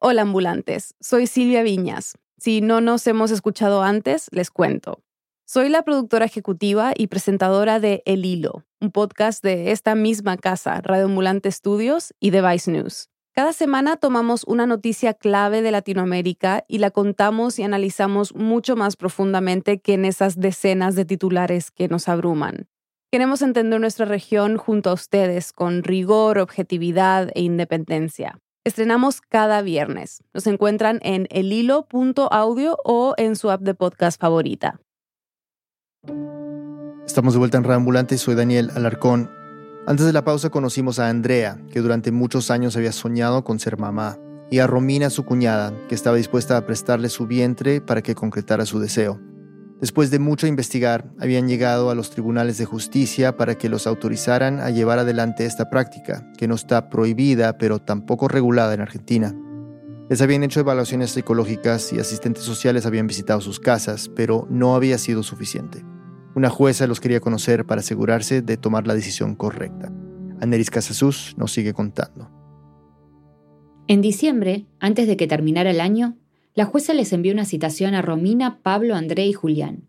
Hola 0.00 0.22
ambulantes, 0.22 0.94
soy 1.00 1.26
Silvia 1.26 1.64
Viñas. 1.64 2.16
Si 2.36 2.60
no 2.60 2.80
nos 2.80 3.04
hemos 3.08 3.32
escuchado 3.32 3.82
antes, 3.82 4.28
les 4.30 4.48
cuento. 4.48 5.00
Soy 5.44 5.68
la 5.68 5.82
productora 5.82 6.24
ejecutiva 6.24 6.92
y 6.96 7.08
presentadora 7.08 7.80
de 7.80 8.04
El 8.06 8.24
Hilo, 8.24 8.64
un 8.80 8.92
podcast 8.92 9.42
de 9.42 9.72
esta 9.72 9.96
misma 9.96 10.36
casa, 10.36 10.80
Radio 10.82 11.06
Ambulante 11.06 11.50
Studios 11.50 12.14
y 12.20 12.30
Device 12.30 12.70
News. 12.70 13.08
Cada 13.34 13.52
semana 13.52 13.96
tomamos 13.96 14.44
una 14.46 14.66
noticia 14.66 15.14
clave 15.14 15.62
de 15.62 15.72
Latinoamérica 15.72 16.64
y 16.68 16.78
la 16.78 16.92
contamos 16.92 17.58
y 17.58 17.64
analizamos 17.64 18.36
mucho 18.36 18.76
más 18.76 18.94
profundamente 18.94 19.80
que 19.80 19.94
en 19.94 20.04
esas 20.04 20.38
decenas 20.38 20.94
de 20.94 21.06
titulares 21.06 21.72
que 21.72 21.88
nos 21.88 22.08
abruman. 22.08 22.68
Queremos 23.10 23.42
entender 23.42 23.80
nuestra 23.80 24.06
región 24.06 24.58
junto 24.58 24.90
a 24.90 24.94
ustedes 24.94 25.52
con 25.52 25.82
rigor, 25.82 26.38
objetividad 26.38 27.32
e 27.34 27.42
independencia. 27.42 28.38
Estrenamos 28.68 29.22
cada 29.22 29.62
viernes. 29.62 30.22
Nos 30.34 30.46
encuentran 30.46 31.00
en 31.02 31.26
elhilo.audio 31.30 32.76
o 32.84 33.14
en 33.16 33.34
su 33.34 33.50
app 33.50 33.62
de 33.62 33.74
podcast 33.74 34.20
favorita. 34.20 34.78
Estamos 37.06 37.32
de 37.32 37.38
vuelta 37.38 37.56
en 37.56 37.64
Reambulante 37.64 38.18
soy 38.18 38.34
Daniel 38.34 38.70
Alarcón. 38.74 39.30
Antes 39.86 40.04
de 40.04 40.12
la 40.12 40.22
pausa 40.22 40.50
conocimos 40.50 40.98
a 40.98 41.08
Andrea, 41.08 41.58
que 41.72 41.80
durante 41.80 42.12
muchos 42.12 42.50
años 42.50 42.76
había 42.76 42.92
soñado 42.92 43.42
con 43.42 43.58
ser 43.58 43.78
mamá, 43.78 44.18
y 44.50 44.58
a 44.58 44.66
Romina, 44.66 45.08
su 45.08 45.24
cuñada, 45.24 45.72
que 45.88 45.94
estaba 45.94 46.18
dispuesta 46.18 46.58
a 46.58 46.66
prestarle 46.66 47.08
su 47.08 47.26
vientre 47.26 47.80
para 47.80 48.02
que 48.02 48.14
concretara 48.14 48.66
su 48.66 48.80
deseo. 48.80 49.18
Después 49.80 50.10
de 50.10 50.18
mucho 50.18 50.48
investigar, 50.48 51.08
habían 51.20 51.46
llegado 51.46 51.90
a 51.90 51.94
los 51.94 52.10
tribunales 52.10 52.58
de 52.58 52.64
justicia 52.64 53.36
para 53.36 53.54
que 53.54 53.68
los 53.68 53.86
autorizaran 53.86 54.58
a 54.58 54.70
llevar 54.70 54.98
adelante 54.98 55.44
esta 55.44 55.70
práctica, 55.70 56.28
que 56.36 56.48
no 56.48 56.56
está 56.56 56.90
prohibida 56.90 57.58
pero 57.58 57.78
tampoco 57.78 58.26
regulada 58.26 58.74
en 58.74 58.80
Argentina. 58.80 59.34
Les 60.10 60.20
habían 60.20 60.42
hecho 60.42 60.60
evaluaciones 60.60 61.10
psicológicas 61.10 61.92
y 61.92 62.00
asistentes 62.00 62.42
sociales 62.42 62.86
habían 62.86 63.06
visitado 63.06 63.40
sus 63.40 63.60
casas, 63.60 64.10
pero 64.16 64.48
no 64.50 64.74
había 64.74 64.98
sido 64.98 65.22
suficiente. 65.22 65.84
Una 66.34 66.50
jueza 66.50 66.86
los 66.86 66.98
quería 66.98 67.20
conocer 67.20 67.64
para 67.64 67.80
asegurarse 67.80 68.42
de 68.42 68.56
tomar 68.56 68.86
la 68.86 68.94
decisión 68.94 69.36
correcta. 69.36 69.92
Aneris 70.40 70.70
Casasus 70.70 71.34
nos 71.36 71.52
sigue 71.52 71.72
contando. 71.72 72.30
En 73.86 74.02
diciembre, 74.02 74.66
antes 74.80 75.06
de 75.06 75.16
que 75.16 75.26
terminara 75.26 75.70
el 75.70 75.80
año, 75.80 76.16
la 76.58 76.64
jueza 76.64 76.92
les 76.92 77.12
envió 77.12 77.32
una 77.32 77.44
citación 77.44 77.94
a 77.94 78.02
Romina, 78.02 78.58
Pablo, 78.64 78.96
André 78.96 79.24
y 79.28 79.32
Julián. 79.32 79.86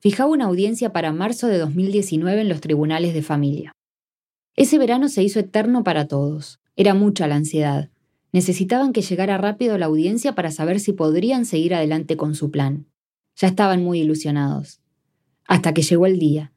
Fijaba 0.00 0.32
una 0.32 0.46
audiencia 0.46 0.92
para 0.92 1.12
marzo 1.12 1.46
de 1.46 1.58
2019 1.58 2.40
en 2.40 2.48
los 2.48 2.60
tribunales 2.60 3.14
de 3.14 3.22
familia. 3.22 3.70
Ese 4.56 4.78
verano 4.78 5.08
se 5.08 5.22
hizo 5.22 5.38
eterno 5.38 5.84
para 5.84 6.08
todos. 6.08 6.58
Era 6.74 6.92
mucha 6.92 7.28
la 7.28 7.36
ansiedad. 7.36 7.90
Necesitaban 8.32 8.92
que 8.92 9.02
llegara 9.02 9.38
rápido 9.38 9.78
la 9.78 9.86
audiencia 9.86 10.34
para 10.34 10.50
saber 10.50 10.80
si 10.80 10.92
podrían 10.92 11.44
seguir 11.44 11.72
adelante 11.72 12.16
con 12.16 12.34
su 12.34 12.50
plan. 12.50 12.86
Ya 13.36 13.46
estaban 13.46 13.84
muy 13.84 14.00
ilusionados. 14.00 14.80
Hasta 15.46 15.72
que 15.72 15.82
llegó 15.82 16.06
el 16.06 16.18
día. 16.18 16.50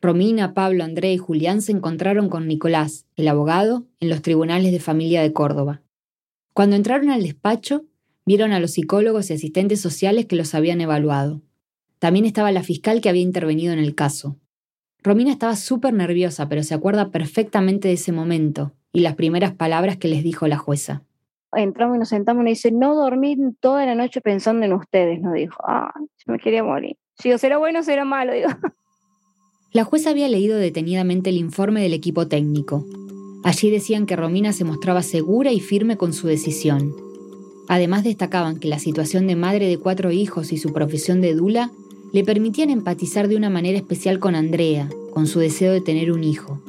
Romina, 0.00 0.52
Pablo, 0.52 0.82
André 0.82 1.12
y 1.12 1.18
Julián 1.18 1.62
se 1.62 1.70
encontraron 1.70 2.28
con 2.28 2.48
Nicolás, 2.48 3.06
el 3.14 3.28
abogado, 3.28 3.86
en 4.00 4.08
los 4.08 4.20
tribunales 4.20 4.72
de 4.72 4.80
familia 4.80 5.22
de 5.22 5.32
Córdoba. 5.32 5.82
Cuando 6.54 6.74
entraron 6.74 7.10
al 7.10 7.22
despacho, 7.22 7.84
Vieron 8.28 8.50
a 8.50 8.58
los 8.58 8.72
psicólogos 8.72 9.30
y 9.30 9.34
asistentes 9.34 9.80
sociales 9.80 10.26
que 10.26 10.34
los 10.34 10.52
habían 10.56 10.80
evaluado. 10.80 11.42
También 12.00 12.24
estaba 12.24 12.50
la 12.50 12.64
fiscal 12.64 13.00
que 13.00 13.08
había 13.08 13.22
intervenido 13.22 13.72
en 13.72 13.78
el 13.78 13.94
caso. 13.94 14.36
Romina 15.00 15.30
estaba 15.30 15.54
súper 15.54 15.94
nerviosa, 15.94 16.48
pero 16.48 16.64
se 16.64 16.74
acuerda 16.74 17.12
perfectamente 17.12 17.86
de 17.86 17.94
ese 17.94 18.10
momento 18.10 18.72
y 18.92 19.00
las 19.00 19.14
primeras 19.14 19.54
palabras 19.54 19.96
que 19.96 20.08
les 20.08 20.24
dijo 20.24 20.48
la 20.48 20.56
jueza. 20.56 21.04
Entramos 21.52 21.96
y 21.96 21.98
nos 22.00 22.08
sentamos 22.08 22.42
y 22.42 22.44
nos 22.46 22.50
dice, 22.50 22.72
no 22.72 22.96
dormí 22.96 23.36
toda 23.60 23.86
la 23.86 23.94
noche 23.94 24.20
pensando 24.20 24.66
en 24.66 24.72
ustedes, 24.72 25.20
nos 25.20 25.32
dijo. 25.32 25.62
Ah, 25.64 25.94
yo 25.96 26.32
me 26.32 26.40
quería 26.40 26.64
morir. 26.64 26.96
Digo, 27.22 27.38
¿será 27.38 27.58
bueno 27.58 27.78
o 27.78 27.82
será 27.84 28.04
malo? 28.04 28.32
Digo. 28.32 28.48
La 29.72 29.84
jueza 29.84 30.10
había 30.10 30.28
leído 30.28 30.58
detenidamente 30.58 31.30
el 31.30 31.36
informe 31.36 31.80
del 31.80 31.94
equipo 31.94 32.26
técnico. 32.26 32.84
Allí 33.44 33.70
decían 33.70 34.04
que 34.06 34.16
Romina 34.16 34.52
se 34.52 34.64
mostraba 34.64 35.02
segura 35.02 35.52
y 35.52 35.60
firme 35.60 35.96
con 35.96 36.12
su 36.12 36.26
decisión 36.26 37.05
Además 37.68 38.04
destacaban 38.04 38.58
que 38.58 38.68
la 38.68 38.78
situación 38.78 39.26
de 39.26 39.36
madre 39.36 39.68
de 39.68 39.78
cuatro 39.78 40.12
hijos 40.12 40.52
y 40.52 40.58
su 40.58 40.72
profesión 40.72 41.20
de 41.20 41.34
dula 41.34 41.70
le 42.12 42.24
permitían 42.24 42.70
empatizar 42.70 43.28
de 43.28 43.36
una 43.36 43.50
manera 43.50 43.76
especial 43.76 44.18
con 44.18 44.34
Andrea, 44.34 44.88
con 45.12 45.26
su 45.26 45.40
deseo 45.40 45.72
de 45.72 45.80
tener 45.80 46.12
un 46.12 46.22
hijo. 46.22 46.62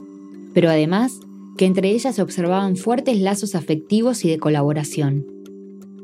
Pero 0.54 0.70
además, 0.70 1.20
que 1.58 1.66
entre 1.66 1.90
ellas 1.90 2.16
se 2.16 2.22
observaban 2.22 2.76
fuertes 2.76 3.20
lazos 3.20 3.56
afectivos 3.56 4.26
y 4.26 4.30
de 4.30 4.40
colaboración. 4.40 5.26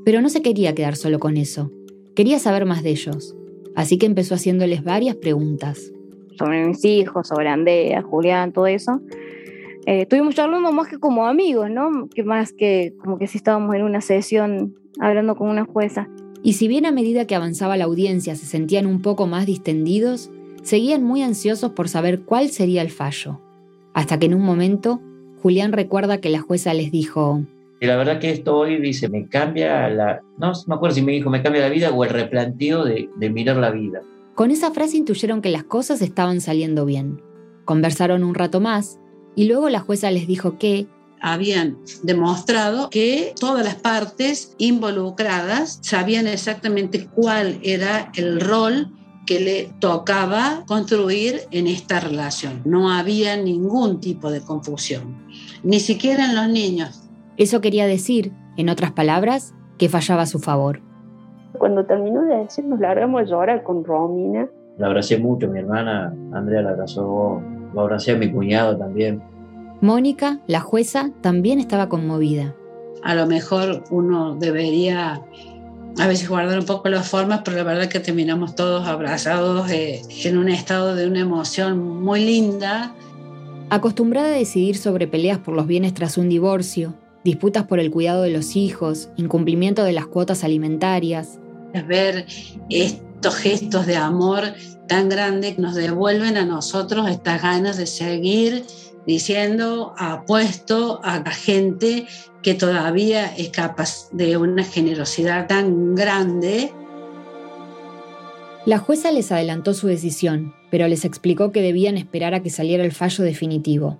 Pero 0.06 0.22
no 0.22 0.30
se 0.30 0.42
quería 0.42 0.76
quedar 0.76 0.96
solo 0.96 1.20
con 1.20 1.38
eso, 1.38 1.72
quería 2.16 2.40
saber 2.40 2.66
más 2.66 2.84
de 2.84 2.92
ellos. 2.92 3.36
así 3.76 3.98
que 3.98 4.06
empezó 4.06 4.36
haciéndoles 4.36 4.84
varias 4.84 5.16
preguntas. 5.16 5.92
Sobre 6.38 6.68
mis 6.68 6.86
hijos, 6.86 7.28
sobre 7.28 7.50
Andrea, 7.50 8.04
Julián, 8.04 8.52
todo 8.52 8.68
eso. 8.68 9.02
Eh, 9.86 10.02
estuvimos 10.02 10.36
charlando 10.36 10.72
más 10.72 10.88
que 10.88 11.00
como 11.00 11.26
amigos, 11.26 11.70
¿no? 11.72 12.08
Que 12.14 12.24
más 12.24 12.54
que 12.54 12.94
como 13.00 13.18
que 13.18 13.28
si 13.28 13.38
estábamos 13.38 13.76
en 13.76 13.82
una 13.84 14.02
sesión 14.02 14.76
hablando 15.04 15.36
con 15.36 15.50
una 15.50 15.66
jueza. 15.66 16.08
Y 16.42 16.54
si 16.54 16.68
bien 16.68 16.86
a 16.86 16.92
medida 16.92 17.26
que 17.26 17.36
avanzaba 17.36 17.78
la 17.78 17.86
audiencia 17.86 18.36
se 18.36 18.46
sentían 18.46 18.86
un 18.86 19.02
poco 19.02 19.28
más 19.28 19.46
distendidos, 19.46 20.32
seguían 20.62 21.04
muy 21.04 21.22
ansiosos 21.22 21.72
por 21.72 21.90
saber 21.90 22.22
cuál 22.22 22.50
sería 22.50 22.82
el 22.82 22.90
fallo. 22.90 23.40
Hasta 23.94 24.18
que 24.18 24.26
en 24.26 24.34
un 24.34 24.44
momento, 24.44 25.02
Julián 25.42 25.72
recuerda 25.72 26.20
que 26.20 26.30
la 26.30 26.42
jueza 26.42 26.74
les 26.74 26.92
dijo... 26.92 27.44
Y 27.80 27.86
la 27.86 27.98
verdad 27.98 28.20
que 28.20 28.32
esto 28.32 28.58
hoy 28.58 28.80
dice, 28.80 29.10
me 29.10 29.28
cambia 29.28 29.90
la... 29.90 30.22
No 30.38 30.54
me 30.68 30.76
acuerdo 30.76 30.96
si 30.96 31.02
me 31.02 31.12
dijo, 31.12 31.30
me 31.30 31.44
cambia 31.44 31.62
la 31.62 31.70
vida 31.70 31.92
o 31.92 32.04
el 32.06 32.10
replanteo 32.10 32.86
de, 32.86 33.10
de 33.18 33.30
mirar 33.30 33.58
la 33.58 33.72
vida. 33.72 34.02
Con 34.36 34.52
esa 34.52 34.72
frase 34.72 34.98
intuyeron 34.98 35.42
que 35.42 35.50
las 35.50 35.66
cosas 35.66 36.02
estaban 36.02 36.40
saliendo 36.40 36.86
bien. 36.86 37.22
Conversaron 37.66 38.24
un 38.24 38.36
rato 38.36 38.62
más 38.62 39.00
y 39.36 39.48
luego 39.48 39.70
la 39.70 39.80
jueza 39.80 40.12
les 40.12 40.28
dijo 40.28 40.58
que 40.58 40.88
habían 41.24 41.78
demostrado 42.04 42.90
que 42.90 43.34
todas 43.40 43.64
las 43.64 43.76
partes 43.76 44.54
involucradas 44.58 45.80
sabían 45.82 46.28
exactamente 46.28 47.08
cuál 47.08 47.60
era 47.64 48.12
el 48.16 48.42
rol 48.42 48.90
que 49.26 49.40
le 49.40 49.70
tocaba 49.80 50.66
construir 50.68 51.44
en 51.52 51.68
esta 51.68 52.02
relación. 52.02 52.62
No 52.66 52.92
había 52.92 53.38
ningún 53.38 54.02
tipo 54.02 54.30
de 54.30 54.42
confusión, 54.42 55.26
ni 55.64 55.80
siquiera 55.80 56.26
en 56.26 56.36
los 56.36 56.50
niños. 56.50 57.10
Eso 57.38 57.62
quería 57.62 57.88
decir, 57.88 58.34
en 58.58 58.68
otras 58.68 58.92
palabras, 58.92 59.56
que 59.78 59.88
fallaba 59.88 60.24
a 60.24 60.28
su 60.28 60.40
favor. 60.40 60.82
Cuando 61.58 61.86
terminó 61.86 62.22
de 62.24 62.40
decir, 62.40 62.66
nos 62.66 62.82
largamos 62.82 63.22
a 63.22 63.24
llorar 63.24 63.64
con 63.64 63.86
Romina. 63.86 64.50
La 64.78 64.88
abracé 64.88 65.18
mucho, 65.18 65.48
mi 65.48 65.60
hermana 65.60 66.14
Andrea 66.34 66.62
la 66.62 66.72
abrazó, 66.72 67.42
lo 67.74 67.80
abracé 67.80 68.12
a 68.12 68.18
mi 68.18 68.30
cuñado 68.30 68.78
también. 68.78 69.22
Mónica, 69.84 70.40
la 70.48 70.62
jueza, 70.62 71.12
también 71.20 71.60
estaba 71.60 71.90
conmovida. 71.90 72.56
A 73.04 73.16
lo 73.16 73.28
mejor 73.28 73.84
uno 73.92 74.34
debería 74.34 75.22
a 76.00 76.08
veces 76.08 76.30
guardar 76.30 76.58
un 76.58 76.66
poco 76.66 76.88
las 76.88 77.10
formas, 77.10 77.42
pero 77.44 77.58
la 77.58 77.64
verdad 77.64 77.90
que 77.90 78.00
terminamos 78.00 78.56
todos 78.56 78.88
abrazados 78.88 79.70
eh, 79.72 80.02
en 80.24 80.38
un 80.38 80.48
estado 80.48 80.96
de 80.96 81.06
una 81.06 81.20
emoción 81.20 82.02
muy 82.02 82.24
linda. 82.24 82.96
Acostumbrada 83.72 84.30
a 84.30 84.38
decidir 84.38 84.78
sobre 84.78 85.06
peleas 85.06 85.40
por 85.40 85.54
los 85.54 85.68
bienes 85.68 85.94
tras 85.94 86.18
un 86.18 86.30
divorcio, 86.30 86.94
disputas 87.26 87.66
por 87.66 87.82
el 87.82 87.92
cuidado 87.92 88.22
de 88.22 88.30
los 88.30 88.56
hijos, 88.56 89.10
incumplimiento 89.18 89.84
de 89.84 89.92
las 89.92 90.08
cuotas 90.08 90.46
alimentarias. 90.46 91.40
Ver 91.90 92.26
estos 92.70 93.36
gestos 93.36 93.86
de 93.86 93.98
amor 93.98 94.44
tan 94.88 95.10
grandes 95.10 95.60
nos 95.60 95.76
devuelven 95.76 96.38
a 96.38 96.46
nosotros 96.46 97.10
estas 97.10 97.42
ganas 97.42 97.76
de 97.76 97.86
seguir 97.86 98.64
diciendo 99.06 99.94
apuesto 99.98 101.00
a 101.04 101.20
la 101.20 101.32
gente 101.32 102.08
que 102.42 102.54
todavía 102.54 103.36
es 103.36 103.50
capaz 103.50 104.10
de 104.12 104.38
una 104.38 104.64
generosidad 104.64 105.48
tan 105.48 105.96
grande. 105.96 106.72
La 108.66 108.78
jueza 108.78 109.12
les 109.12 109.32
adelantó 109.32 109.74
su 109.74 109.88
decisión, 109.88 110.54
pero 110.72 110.88
les 110.88 111.06
explicó 111.06 111.52
que 111.52 111.62
debían 111.62 111.98
esperar 111.98 112.34
a 112.34 112.42
que 112.42 112.50
saliera 112.50 112.84
el 112.84 112.94
fallo 112.94 113.24
definitivo. 113.24 114.00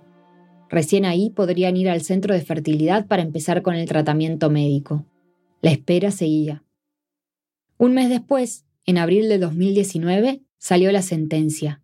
Recién 0.70 1.04
ahí 1.04 1.30
podrían 1.30 1.76
ir 1.76 1.88
al 1.88 2.00
centro 2.00 2.34
de 2.34 2.40
fertilidad 2.40 3.06
para 3.06 3.22
empezar 3.22 3.62
con 3.62 3.74
el 3.74 3.86
tratamiento 3.86 4.50
médico. 4.50 5.04
La 5.60 5.70
espera 5.70 6.10
seguía. 6.10 6.64
Un 7.76 7.94
mes 7.94 8.08
después, 8.08 8.64
en 8.86 8.98
abril 8.98 9.28
de 9.28 9.38
2019, 9.38 10.42
salió 10.58 10.90
la 10.92 11.02
sentencia. 11.02 11.83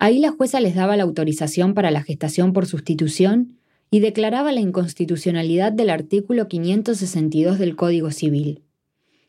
Ahí 0.00 0.20
la 0.20 0.30
jueza 0.30 0.60
les 0.60 0.76
daba 0.76 0.96
la 0.96 1.02
autorización 1.02 1.74
para 1.74 1.90
la 1.90 2.04
gestación 2.04 2.52
por 2.52 2.66
sustitución 2.66 3.58
y 3.90 3.98
declaraba 3.98 4.52
la 4.52 4.60
inconstitucionalidad 4.60 5.72
del 5.72 5.90
artículo 5.90 6.46
562 6.46 7.58
del 7.58 7.74
Código 7.74 8.12
Civil. 8.12 8.62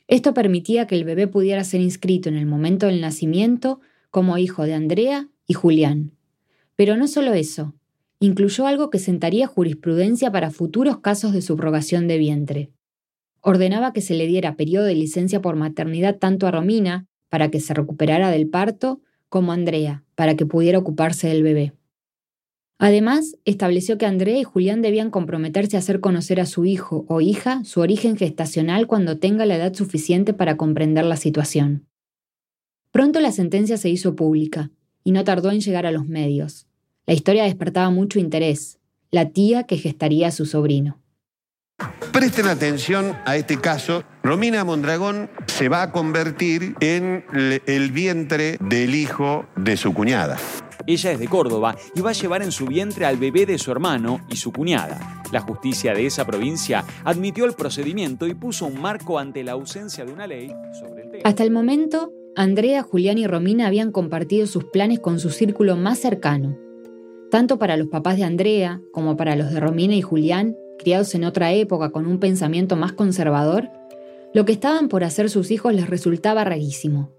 Esto 0.08 0.36
permitía 0.36 0.86
que 0.86 0.96
el 0.96 1.06
bebé 1.06 1.28
pudiera 1.28 1.64
ser 1.64 1.82
inscrito 1.82 2.30
en 2.30 2.38
el 2.38 2.46
momento 2.46 2.86
del 2.86 3.02
nacimiento 3.02 3.80
como 4.12 4.38
hijo 4.38 4.64
de 4.64 4.76
Andrea 4.76 5.28
y 5.48 5.56
Julián. 5.56 6.12
Pero 6.76 6.98
no 6.98 7.08
solo 7.08 7.34
eso, 7.34 7.74
incluyó 8.20 8.68
algo 8.68 8.92
que 8.92 9.00
sentaría 9.00 9.48
jurisprudencia 9.48 10.32
para 10.32 10.52
futuros 10.52 11.00
casos 11.00 11.34
de 11.34 11.42
subrogación 11.42 12.08
de 12.08 12.20
vientre. 12.20 12.70
Ordenaba 13.42 13.92
que 13.92 14.02
se 14.02 14.14
le 14.14 14.28
diera 14.28 14.56
periodo 14.56 14.86
de 14.86 14.96
licencia 14.96 15.42
por 15.42 15.56
maternidad 15.56 16.18
tanto 16.18 16.46
a 16.46 16.52
Romina, 16.52 17.08
para 17.28 17.50
que 17.50 17.60
se 17.60 17.74
recuperara 17.74 18.30
del 18.30 18.50
parto, 18.50 19.02
como 19.30 19.52
Andrea, 19.52 20.04
para 20.16 20.36
que 20.36 20.46
pudiera 20.46 20.80
ocuparse 20.80 21.28
del 21.28 21.44
bebé. 21.44 21.74
Además, 22.80 23.38
estableció 23.46 23.98
que 23.98 24.06
Andrea 24.06 24.40
y 24.40 24.44
Julián 24.44 24.82
debían 24.82 25.12
comprometerse 25.12 25.76
a 25.76 25.80
hacer 25.80 26.00
conocer 26.00 26.40
a 26.40 26.46
su 26.46 26.66
hijo 26.66 27.06
o 27.10 27.22
hija 27.22 27.64
su 27.66 27.82
origen 27.82 28.16
gestacional 28.16 28.88
cuando 28.88 29.20
tenga 29.20 29.46
la 29.46 29.58
edad 29.58 29.74
suficiente 29.74 30.34
para 30.34 30.56
comprender 30.56 31.06
la 31.06 31.18
situación. 31.18 31.88
Pronto 32.92 33.20
la 33.20 33.32
sentencia 33.32 33.78
se 33.78 33.90
hizo 33.90 34.16
pública, 34.16 34.72
y 35.04 35.12
no 35.12 35.24
tardó 35.24 35.52
en 35.52 35.60
llegar 35.60 35.86
a 35.86 35.92
los 35.92 36.08
medios. 36.08 36.68
La 37.06 37.14
historia 37.14 37.44
despertaba 37.44 37.90
mucho 37.90 38.20
interés, 38.20 38.80
la 39.12 39.30
tía 39.30 39.64
que 39.64 39.78
gestaría 39.78 40.28
a 40.28 40.32
su 40.32 40.46
sobrino. 40.46 41.00
Presten 42.12 42.48
atención 42.48 43.16
a 43.26 43.38
este 43.38 43.58
caso. 43.58 44.04
Romina 44.24 44.64
Mondragón 44.64 45.30
se 45.48 45.70
va 45.70 45.84
a 45.84 45.92
convertir 45.92 46.76
en 46.80 47.24
el 47.66 47.92
vientre 47.92 48.58
del 48.60 48.96
hijo 48.96 49.46
de 49.56 49.78
su 49.78 49.94
cuñada. 49.94 50.38
Ella 50.88 51.12
es 51.12 51.20
de 51.20 51.28
Córdoba 51.28 51.76
y 51.94 52.02
va 52.02 52.10
a 52.10 52.14
llevar 52.14 52.42
en 52.42 52.52
su 52.52 52.66
vientre 52.66 53.06
al 53.06 53.18
bebé 53.18 53.46
de 53.46 53.58
su 53.58 53.72
hermano 53.72 54.26
y 54.30 54.38
su 54.38 54.52
cuñada. 54.52 55.24
La 55.32 55.42
justicia 55.42 55.94
de 55.94 56.08
esa 56.08 56.26
provincia 56.26 56.84
admitió 57.04 57.46
el 57.46 57.54
procedimiento 57.54 58.26
y 58.26 58.34
puso 58.34 58.66
un 58.66 58.82
marco 58.82 59.20
ante 59.20 59.44
la 59.44 59.52
ausencia 59.52 60.04
de 60.04 60.12
una 60.12 60.26
ley 60.26 60.52
sobre 60.80 61.04
el 61.04 61.12
tema. 61.12 61.24
Hasta 61.26 61.44
el 61.44 61.52
momento, 61.52 62.12
Andrea, 62.36 62.82
Julián 62.82 63.18
y 63.18 63.28
Romina 63.28 63.68
habían 63.68 63.92
compartido 63.92 64.48
sus 64.48 64.66
planes 64.66 65.00
con 65.00 65.20
su 65.20 65.30
círculo 65.30 65.76
más 65.76 66.00
cercano. 66.00 66.58
Tanto 67.30 67.60
para 67.60 67.78
los 67.78 67.90
papás 67.90 68.18
de 68.18 68.24
Andrea 68.24 68.82
como 68.92 69.16
para 69.16 69.36
los 69.36 69.52
de 69.52 69.60
Romina 69.60 69.94
y 69.94 70.02
Julián, 70.02 70.56
criados 70.80 71.14
en 71.14 71.24
otra 71.24 71.54
época 71.54 71.92
con 71.92 72.08
un 72.08 72.20
pensamiento 72.20 72.76
más 72.76 72.94
conservador, 72.94 73.70
lo 74.34 74.46
que 74.46 74.52
estaban 74.52 74.90
por 74.90 75.04
hacer 75.04 75.30
sus 75.30 75.52
hijos 75.52 75.74
les 75.74 75.90
resultaba 75.90 76.44
rarísimo. 76.44 77.12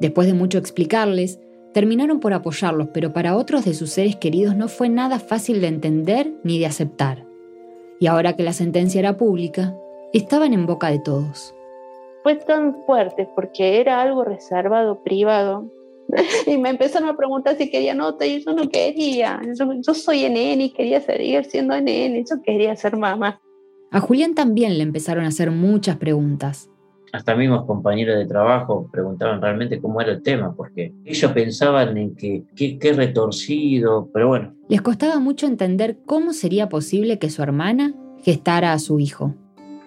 Después 0.00 0.26
de 0.26 0.34
mucho 0.34 0.58
explicarles, 0.58 1.38
terminaron 1.72 2.20
por 2.20 2.32
apoyarlos, 2.32 2.88
pero 2.92 3.12
para 3.12 3.36
otros 3.36 3.64
de 3.64 3.74
sus 3.74 3.90
seres 3.90 4.16
queridos 4.16 4.56
no 4.56 4.68
fue 4.68 4.88
nada 4.88 5.18
fácil 5.18 5.60
de 5.60 5.68
entender 5.68 6.32
ni 6.42 6.58
de 6.58 6.66
aceptar. 6.66 7.24
Y 8.00 8.06
ahora 8.06 8.34
que 8.34 8.42
la 8.42 8.52
sentencia 8.52 8.98
era 8.98 9.16
pública, 9.16 9.76
estaban 10.12 10.52
en 10.52 10.66
boca 10.66 10.90
de 10.90 10.98
todos. 10.98 11.54
Fue 12.22 12.36
tan 12.36 12.84
fuerte 12.86 13.28
porque 13.34 13.80
era 13.80 14.00
algo 14.00 14.24
reservado, 14.24 15.02
privado, 15.02 15.70
y 16.46 16.56
me 16.58 16.70
empezaron 16.70 17.08
a 17.08 17.16
preguntar 17.16 17.56
si 17.56 17.70
quería 17.70 17.94
nota 17.94 18.26
y 18.26 18.42
yo 18.42 18.52
no 18.52 18.68
quería. 18.68 19.40
Yo, 19.58 19.94
soy 19.94 20.28
NN 20.28 20.60
y 20.60 20.70
quería 20.70 21.00
seguir 21.00 21.44
siendo 21.44 21.74
NN, 21.74 22.24
yo 22.24 22.42
quería 22.44 22.76
ser 22.76 22.96
mamá. 22.96 23.40
A 23.90 24.00
Julián 24.00 24.34
también 24.34 24.76
le 24.76 24.82
empezaron 24.82 25.24
a 25.24 25.28
hacer 25.28 25.50
muchas 25.50 25.96
preguntas. 25.96 26.70
Hasta 27.12 27.36
mismos 27.36 27.64
compañeros 27.64 28.18
de 28.18 28.26
trabajo 28.26 28.88
preguntaban 28.90 29.40
realmente 29.40 29.80
cómo 29.80 30.00
era 30.00 30.10
el 30.10 30.22
tema, 30.22 30.52
porque 30.56 30.92
ellos 31.04 31.30
pensaban 31.30 31.96
en 31.96 32.16
que 32.16 32.42
qué 32.56 32.92
retorcido, 32.92 34.10
pero 34.12 34.28
bueno. 34.28 34.52
Les 34.68 34.82
costaba 34.82 35.20
mucho 35.20 35.46
entender 35.46 35.98
cómo 36.06 36.32
sería 36.32 36.68
posible 36.68 37.20
que 37.20 37.30
su 37.30 37.42
hermana 37.42 37.94
gestara 38.24 38.72
a 38.72 38.80
su 38.80 38.98
hijo. 38.98 39.32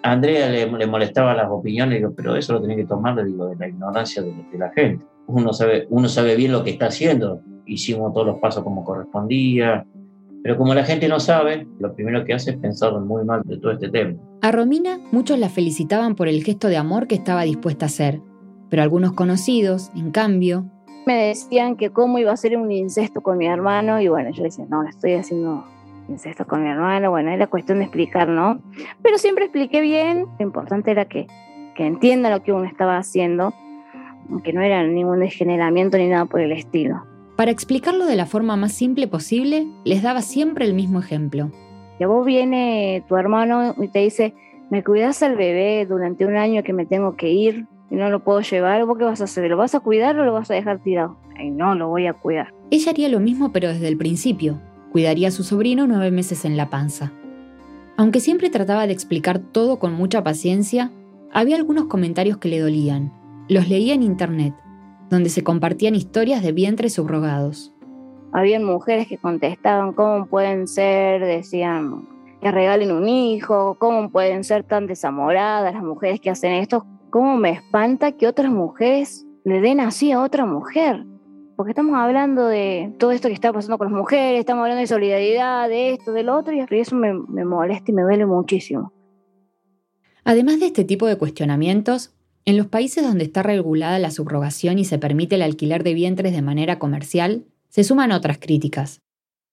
A 0.03 0.13
Andrea 0.13 0.49
le, 0.49 0.71
le 0.71 0.87
molestaban 0.87 1.35
las 1.35 1.49
opiniones, 1.49 2.01
pero 2.15 2.37
eso 2.37 2.53
lo 2.53 2.61
tenía 2.61 2.77
que 2.77 2.85
tomar, 2.85 3.21
digo, 3.25 3.49
de 3.49 3.57
la 3.57 3.67
ignorancia 3.67 4.21
de 4.21 4.57
la 4.57 4.69
gente 4.69 5.03
uno 5.27 5.53
sabe, 5.53 5.87
uno 5.89 6.07
sabe 6.07 6.35
bien 6.35 6.51
lo 6.51 6.63
que 6.63 6.71
está 6.71 6.87
haciendo, 6.87 7.41
hicimos 7.65 8.13
todos 8.13 8.25
los 8.25 8.39
pasos 8.39 8.63
como 8.63 8.83
correspondía, 8.83 9.85
pero 10.41 10.57
como 10.57 10.73
la 10.73 10.83
gente 10.83 11.07
no 11.07 11.19
sabe, 11.19 11.67
lo 11.79 11.93
primero 11.93 12.23
que 12.23 12.33
hace 12.33 12.51
es 12.51 12.57
pensar 12.57 12.97
muy 12.99 13.25
mal 13.25 13.41
de 13.43 13.57
todo 13.57 13.73
este 13.73 13.89
tema. 13.89 14.17
A 14.41 14.51
Romina 14.51 14.99
muchos 15.11 15.37
la 15.37 15.49
felicitaban 15.49 16.15
por 16.15 16.27
el 16.27 16.43
gesto 16.43 16.69
de 16.69 16.77
amor 16.77 17.07
que 17.07 17.15
estaba 17.15 17.43
dispuesta 17.43 17.85
a 17.85 17.87
hacer, 17.87 18.21
pero 18.69 18.81
algunos 18.81 19.11
conocidos, 19.13 19.91
en 19.95 20.11
cambio... 20.11 20.65
Me 21.05 21.27
decían 21.27 21.75
que 21.75 21.89
cómo 21.89 22.19
iba 22.19 22.31
a 22.31 22.37
ser 22.37 22.57
un 22.57 22.71
incesto 22.71 23.21
con 23.21 23.37
mi 23.37 23.47
hermano 23.47 24.01
y 24.01 24.07
bueno, 24.07 24.29
yo 24.31 24.43
decía, 24.43 24.65
no, 24.69 24.83
estoy 24.83 25.13
haciendo 25.13 25.65
incesto 26.09 26.45
con 26.45 26.63
mi 26.63 26.69
hermano, 26.69 27.09
bueno, 27.09 27.31
era 27.31 27.47
cuestión 27.47 27.79
de 27.79 27.85
explicar, 27.85 28.29
¿no? 28.29 28.61
Pero 29.01 29.17
siempre 29.17 29.45
expliqué 29.45 29.81
bien, 29.81 30.25
lo 30.39 30.45
importante 30.45 30.91
era 30.91 31.05
que, 31.05 31.27
que 31.75 31.85
entienda 31.85 32.29
lo 32.29 32.43
que 32.43 32.53
uno 32.53 32.65
estaba 32.65 32.97
haciendo 32.97 33.53
que 34.43 34.53
no 34.53 34.61
era 34.61 34.83
ningún 34.83 35.19
degeneramiento 35.19 35.97
ni 35.97 36.07
nada 36.07 36.25
por 36.25 36.41
el 36.41 36.51
estilo. 36.51 37.03
Para 37.35 37.51
explicarlo 37.51 38.05
de 38.05 38.15
la 38.15 38.25
forma 38.25 38.55
más 38.55 38.73
simple 38.73 39.07
posible, 39.07 39.67
les 39.85 40.01
daba 40.01 40.21
siempre 40.21 40.65
el 40.65 40.73
mismo 40.73 40.99
ejemplo. 40.99 41.51
Que 41.99 42.05
vos 42.05 42.25
viene 42.25 43.03
tu 43.07 43.15
hermano 43.15 43.75
y 43.77 43.87
te 43.89 43.99
dice, 43.99 44.33
me 44.69 44.83
cuidas 44.83 45.21
al 45.23 45.35
bebé 45.35 45.85
durante 45.85 46.25
un 46.25 46.35
año 46.35 46.63
que 46.63 46.73
me 46.73 46.85
tengo 46.85 47.15
que 47.15 47.29
ir, 47.29 47.67
y 47.89 47.95
no 47.95 48.09
lo 48.09 48.23
puedo 48.23 48.41
llevar, 48.41 48.85
¿vos 48.85 48.97
qué 48.97 49.05
vas 49.05 49.21
a 49.21 49.25
hacer? 49.25 49.49
¿Lo 49.49 49.57
vas 49.57 49.75
a 49.75 49.79
cuidar 49.79 50.17
o 50.19 50.25
lo 50.25 50.33
vas 50.33 50.51
a 50.51 50.55
dejar 50.55 50.79
tirado? 50.83 51.17
Ay, 51.37 51.51
no, 51.51 51.75
lo 51.75 51.87
voy 51.87 52.07
a 52.07 52.13
cuidar. 52.13 52.53
Ella 52.69 52.91
haría 52.91 53.09
lo 53.09 53.19
mismo 53.19 53.51
pero 53.51 53.69
desde 53.69 53.87
el 53.87 53.97
principio. 53.97 54.59
Cuidaría 54.91 55.29
a 55.29 55.31
su 55.31 55.43
sobrino 55.43 55.87
nueve 55.87 56.11
meses 56.11 56.43
en 56.43 56.57
la 56.57 56.69
panza. 56.69 57.11
Aunque 57.95 58.19
siempre 58.19 58.49
trataba 58.49 58.87
de 58.87 58.93
explicar 58.93 59.39
todo 59.39 59.79
con 59.79 59.93
mucha 59.93 60.23
paciencia, 60.23 60.91
había 61.31 61.55
algunos 61.55 61.85
comentarios 61.85 62.37
que 62.37 62.49
le 62.49 62.59
dolían. 62.59 63.13
Los 63.49 63.69
leía 63.69 63.93
en 63.93 64.03
internet, 64.03 64.53
donde 65.09 65.29
se 65.29 65.41
compartían 65.41 65.95
historias 65.95 66.43
de 66.43 66.51
vientres 66.51 66.93
subrogados. 66.95 67.73
Habían 68.33 68.65
mujeres 68.65 69.07
que 69.07 69.17
contestaban 69.17 69.93
cómo 69.93 70.25
pueden 70.25 70.67
ser, 70.67 71.23
decían 71.23 72.09
que 72.41 72.51
regalen 72.51 72.91
un 72.91 73.07
hijo, 73.07 73.77
cómo 73.79 74.09
pueden 74.09 74.43
ser 74.43 74.63
tan 74.65 74.85
desamoradas 74.85 75.73
las 75.73 75.81
mujeres 75.81 76.19
que 76.19 76.29
hacen 76.29 76.51
esto, 76.51 76.85
cómo 77.09 77.37
me 77.37 77.51
espanta 77.51 78.11
que 78.11 78.27
otras 78.27 78.51
mujeres 78.51 79.25
le 79.45 79.61
den 79.61 79.79
así 79.79 80.11
a 80.11 80.21
otra 80.21 80.45
mujer. 80.45 81.05
Porque 81.55 81.71
estamos 81.71 81.95
hablando 81.95 82.47
de 82.47 82.93
todo 82.99 83.11
esto 83.11 83.29
que 83.29 83.33
está 83.33 83.53
pasando 83.53 83.77
con 83.77 83.87
las 83.87 83.97
mujeres, 83.97 84.41
estamos 84.41 84.63
hablando 84.63 84.81
de 84.81 84.87
solidaridad, 84.87 85.69
de 85.69 85.93
esto, 85.93 86.11
del 86.11 86.27
otro, 86.27 86.53
y 86.53 86.59
eso 86.59 86.97
me, 86.97 87.13
me 87.13 87.45
molesta 87.45 87.91
y 87.91 87.93
me 87.93 88.01
duele 88.01 88.25
muchísimo. 88.25 88.91
Además 90.25 90.59
de 90.59 90.65
este 90.65 90.83
tipo 90.83 91.07
de 91.07 91.17
cuestionamientos, 91.17 92.16
en 92.47 92.55
los 92.55 92.67
países 92.67 93.03
donde 93.03 93.25
está 93.25 93.43
regulada 93.43 93.99
la 93.99 94.09
subrogación 94.09 94.79
y 94.79 94.85
se 94.85 94.97
permite 94.97 95.35
el 95.35 95.41
alquiler 95.41 95.83
de 95.83 95.93
vientres 95.93 96.31
de 96.31 96.41
manera 96.41 96.79
comercial, 96.79 97.43
se 97.67 97.83
suman 97.83 98.13
otras 98.13 98.37
críticas. 98.37 99.01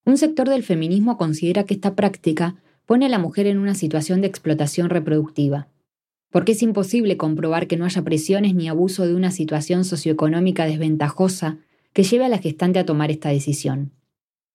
Un 0.04 0.16
sector 0.16 0.48
del 0.48 0.62
feminismo 0.62 1.18
considera 1.18 1.64
que 1.64 1.74
esta 1.74 1.96
práctica 1.96 2.54
pone 2.86 3.06
a 3.06 3.08
la 3.08 3.18
mujer 3.18 3.48
en 3.48 3.58
una 3.58 3.74
situación 3.74 4.20
de 4.20 4.28
explotación 4.28 4.90
reproductiva, 4.90 5.66
porque 6.30 6.52
es 6.52 6.62
imposible 6.62 7.16
comprobar 7.16 7.66
que 7.66 7.76
no 7.76 7.84
haya 7.84 8.02
presiones 8.02 8.54
ni 8.54 8.68
abuso 8.68 9.04
de 9.08 9.16
una 9.16 9.32
situación 9.32 9.84
socioeconómica 9.84 10.64
desventajosa 10.64 11.58
que 11.92 12.04
lleve 12.04 12.26
a 12.26 12.28
la 12.28 12.38
gestante 12.38 12.78
a 12.78 12.86
tomar 12.86 13.10
esta 13.10 13.30
decisión. 13.30 13.90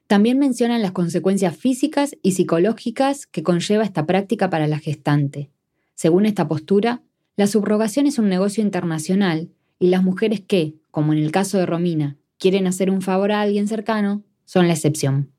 También 0.08 0.40
mencionan 0.40 0.82
las 0.82 0.94
consecuencias 0.94 1.58
físicas 1.58 2.16
y 2.22 2.32
psicológicas 2.32 3.28
que 3.28 3.44
conlleva 3.44 3.84
esta 3.84 4.06
práctica 4.06 4.50
para 4.50 4.66
la 4.68 4.80
gestante. 4.80 5.50
Según 5.94 6.26
esta 6.26 6.48
postura, 6.48 7.02
la 7.40 7.48
subrogación 7.48 8.06
es 8.06 8.20
un 8.20 8.28
negocio 8.28 8.62
internacional 8.62 9.48
y 9.80 9.88
las 9.88 10.04
mujeres 10.04 10.42
que, 10.42 10.76
como 10.92 11.14
en 11.14 11.20
el 11.20 11.32
caso 11.32 11.58
de 11.58 11.66
Romina, 11.66 12.18
quieren 12.38 12.68
hacer 12.68 12.92
un 12.92 13.02
favor 13.02 13.32
a 13.32 13.40
alguien 13.40 13.70
cercano, 13.70 14.26
son 14.44 14.68
la 14.68 14.74
excepción. 14.74 15.32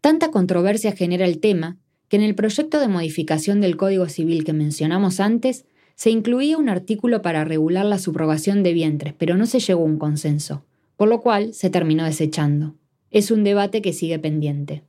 Tanta 0.00 0.30
controversia 0.30 0.92
genera 0.92 1.26
el 1.26 1.40
tema 1.40 1.76
que 2.08 2.16
en 2.16 2.22
el 2.22 2.34
proyecto 2.34 2.80
de 2.80 2.88
modificación 2.88 3.60
del 3.60 3.76
Código 3.76 4.08
Civil 4.08 4.44
que 4.44 4.54
mencionamos 4.54 5.20
antes 5.20 5.66
se 5.94 6.08
incluía 6.08 6.56
un 6.56 6.70
artículo 6.70 7.20
para 7.20 7.44
regular 7.44 7.84
la 7.84 7.98
subrogación 7.98 8.62
de 8.62 8.72
vientres, 8.72 9.12
pero 9.12 9.36
no 9.36 9.44
se 9.44 9.60
llegó 9.60 9.82
a 9.82 9.84
un 9.84 9.98
consenso, 9.98 10.64
por 10.96 11.10
lo 11.10 11.20
cual 11.20 11.52
se 11.52 11.68
terminó 11.68 12.06
desechando. 12.06 12.76
Es 13.10 13.30
un 13.30 13.44
debate 13.44 13.82
que 13.82 13.92
sigue 13.92 14.18
pendiente. 14.18 14.84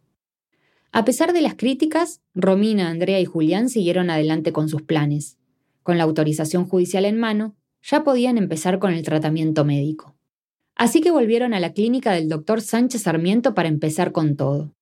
A 0.93 1.04
pesar 1.04 1.34
de 1.34 1.41
las 1.41 1.56
críticas, 1.56 2.22
Romina, 2.34 2.89
Andrea 2.89 3.20
y 3.20 3.26
Julián 3.26 3.68
siguieron 3.68 4.10
adelante 4.10 4.54
con 4.54 4.70
sus 4.70 4.82
planes. 4.82 5.39
Con 5.84 5.98
la 5.98 6.04
autorización 6.04 6.66
judicial 6.66 7.06
en 7.06 7.20
mano, 7.20 7.56
ya 7.82 8.04
podían 8.04 8.38
empezar 8.38 8.80
con 8.80 8.94
el 8.94 9.04
tratamiento 9.04 9.66
médico. 9.66 10.16
Así 10.76 11.02
que 11.02 11.12
volvieron 11.12 11.54
a 11.54 11.60
la 11.60 11.74
clínica 11.74 12.14
del 12.14 12.30
doctor 12.30 12.62
Sánchez 12.62 13.04
Sarmiento 13.04 13.54
para 13.54 13.68
empezar 13.68 14.12
con 14.12 14.36
todo. 14.36 14.74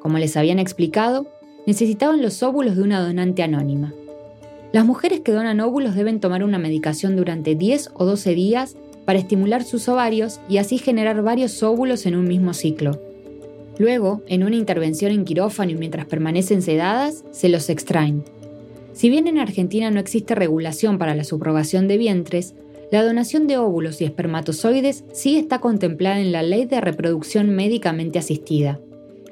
Como 0.00 0.18
les 0.18 0.36
habían 0.36 0.58
explicado, 0.58 1.26
necesitaban 1.66 2.22
los 2.22 2.42
óvulos 2.42 2.76
de 2.76 2.82
una 2.82 3.00
donante 3.00 3.42
anónima. 3.42 3.94
Las 4.72 4.84
mujeres 4.84 5.20
que 5.20 5.32
donan 5.32 5.60
óvulos 5.60 5.94
deben 5.94 6.20
tomar 6.20 6.42
una 6.44 6.58
medicación 6.58 7.16
durante 7.16 7.54
10 7.54 7.90
o 7.94 8.04
12 8.04 8.34
días 8.34 8.76
para 9.04 9.18
estimular 9.18 9.64
sus 9.64 9.88
ovarios 9.88 10.40
y 10.48 10.58
así 10.58 10.78
generar 10.78 11.22
varios 11.22 11.62
óvulos 11.62 12.06
en 12.06 12.16
un 12.16 12.26
mismo 12.26 12.54
ciclo. 12.54 13.00
Luego, 13.78 14.22
en 14.26 14.44
una 14.44 14.56
intervención 14.56 15.12
en 15.12 15.24
quirófano 15.24 15.72
y 15.72 15.74
mientras 15.74 16.06
permanecen 16.06 16.62
sedadas, 16.62 17.24
se 17.32 17.48
los 17.48 17.68
extraen. 17.68 18.24
Si 18.92 19.08
bien 19.08 19.26
en 19.26 19.38
Argentina 19.38 19.90
no 19.90 20.00
existe 20.00 20.34
regulación 20.34 20.98
para 20.98 21.14
la 21.14 21.24
subrogación 21.24 21.88
de 21.88 21.96
vientres, 21.96 22.54
la 22.90 23.02
donación 23.02 23.46
de 23.46 23.56
óvulos 23.56 24.00
y 24.02 24.04
espermatozoides 24.04 25.04
sí 25.12 25.36
está 25.36 25.60
contemplada 25.60 26.20
en 26.20 26.30
la 26.30 26.42
Ley 26.42 26.66
de 26.66 26.80
Reproducción 26.80 27.50
Médicamente 27.50 28.18
Asistida. 28.18 28.80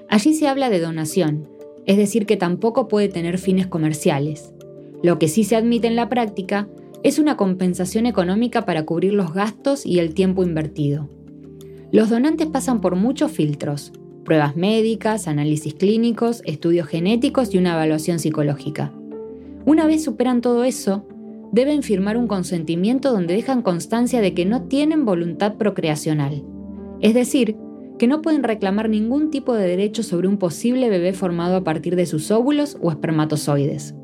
Allí 0.09 0.35
se 0.35 0.49
habla 0.49 0.71
de 0.71 0.81
donación, 0.81 1.47
es 1.85 1.99
decir, 1.99 2.25
que 2.25 2.39
tampoco 2.39 2.89
puede 2.89 3.09
tener 3.09 3.37
fines 3.37 3.67
comerciales. 3.67 4.55
Lo 5.03 5.19
que 5.19 5.29
sí 5.29 5.45
se 5.45 5.57
admite 5.57 5.89
en 5.89 5.97
la 5.97 6.09
práctica 6.09 6.69
es 7.03 7.19
una 7.19 7.37
compensación 7.37 8.07
económica 8.07 8.65
para 8.65 8.85
cubrir 8.85 9.13
los 9.13 9.35
gastos 9.35 9.85
y 9.85 9.99
el 9.99 10.15
tiempo 10.15 10.43
invertido. 10.43 11.11
Los 11.93 12.09
donantes 12.09 12.47
pasan 12.47 12.81
por 12.81 12.97
muchos 12.97 13.31
filtros, 13.31 13.93
pruebas 14.25 14.57
médicas, 14.57 15.29
análisis 15.29 15.75
clínicos, 15.75 16.43
estudios 16.47 16.87
genéticos 16.87 17.55
y 17.55 17.59
una 17.59 17.73
evaluación 17.73 18.21
psicológica. 18.21 18.93
Una 19.71 19.87
vez 19.87 20.03
superan 20.03 20.41
todo 20.41 20.65
eso, 20.65 21.07
deben 21.53 21.85
firmar 21.85 22.17
un 22.17 22.27
consentimiento 22.27 23.13
donde 23.13 23.35
dejan 23.35 23.63
constancia 23.63 24.21
de 24.21 24.35
que 24.35 24.45
no 24.45 24.65
tienen 24.65 25.05
voluntad 25.05 25.59
procreacional, 25.59 26.43
es 27.01 27.15
decir, 27.15 27.55
que 27.97 28.09
no 28.09 28.21
pueden 28.21 28.43
reclamar 28.43 28.89
ningún 28.89 29.31
tipo 29.31 29.55
de 29.55 29.69
derecho 29.69 30.03
sobre 30.03 30.27
un 30.27 30.39
posible 30.39 30.91
bebé 30.91 31.13
formado 31.13 31.55
a 31.55 31.63
partir 31.63 31.95
de 31.95 32.07
sus 32.07 32.33
óvulos 32.33 32.79
o 32.83 32.91
espermatozoides. 32.91 33.95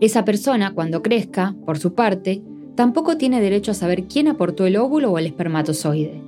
Esa 0.00 0.24
persona, 0.24 0.74
cuando 0.74 1.02
crezca, 1.02 1.54
por 1.66 1.78
su 1.78 1.94
parte, 1.94 2.42
tampoco 2.74 3.16
tiene 3.16 3.40
derecho 3.40 3.70
a 3.70 3.74
saber 3.74 4.08
quién 4.08 4.26
aportó 4.26 4.66
el 4.66 4.76
óvulo 4.76 5.12
o 5.12 5.18
el 5.20 5.26
espermatozoide. 5.26 6.20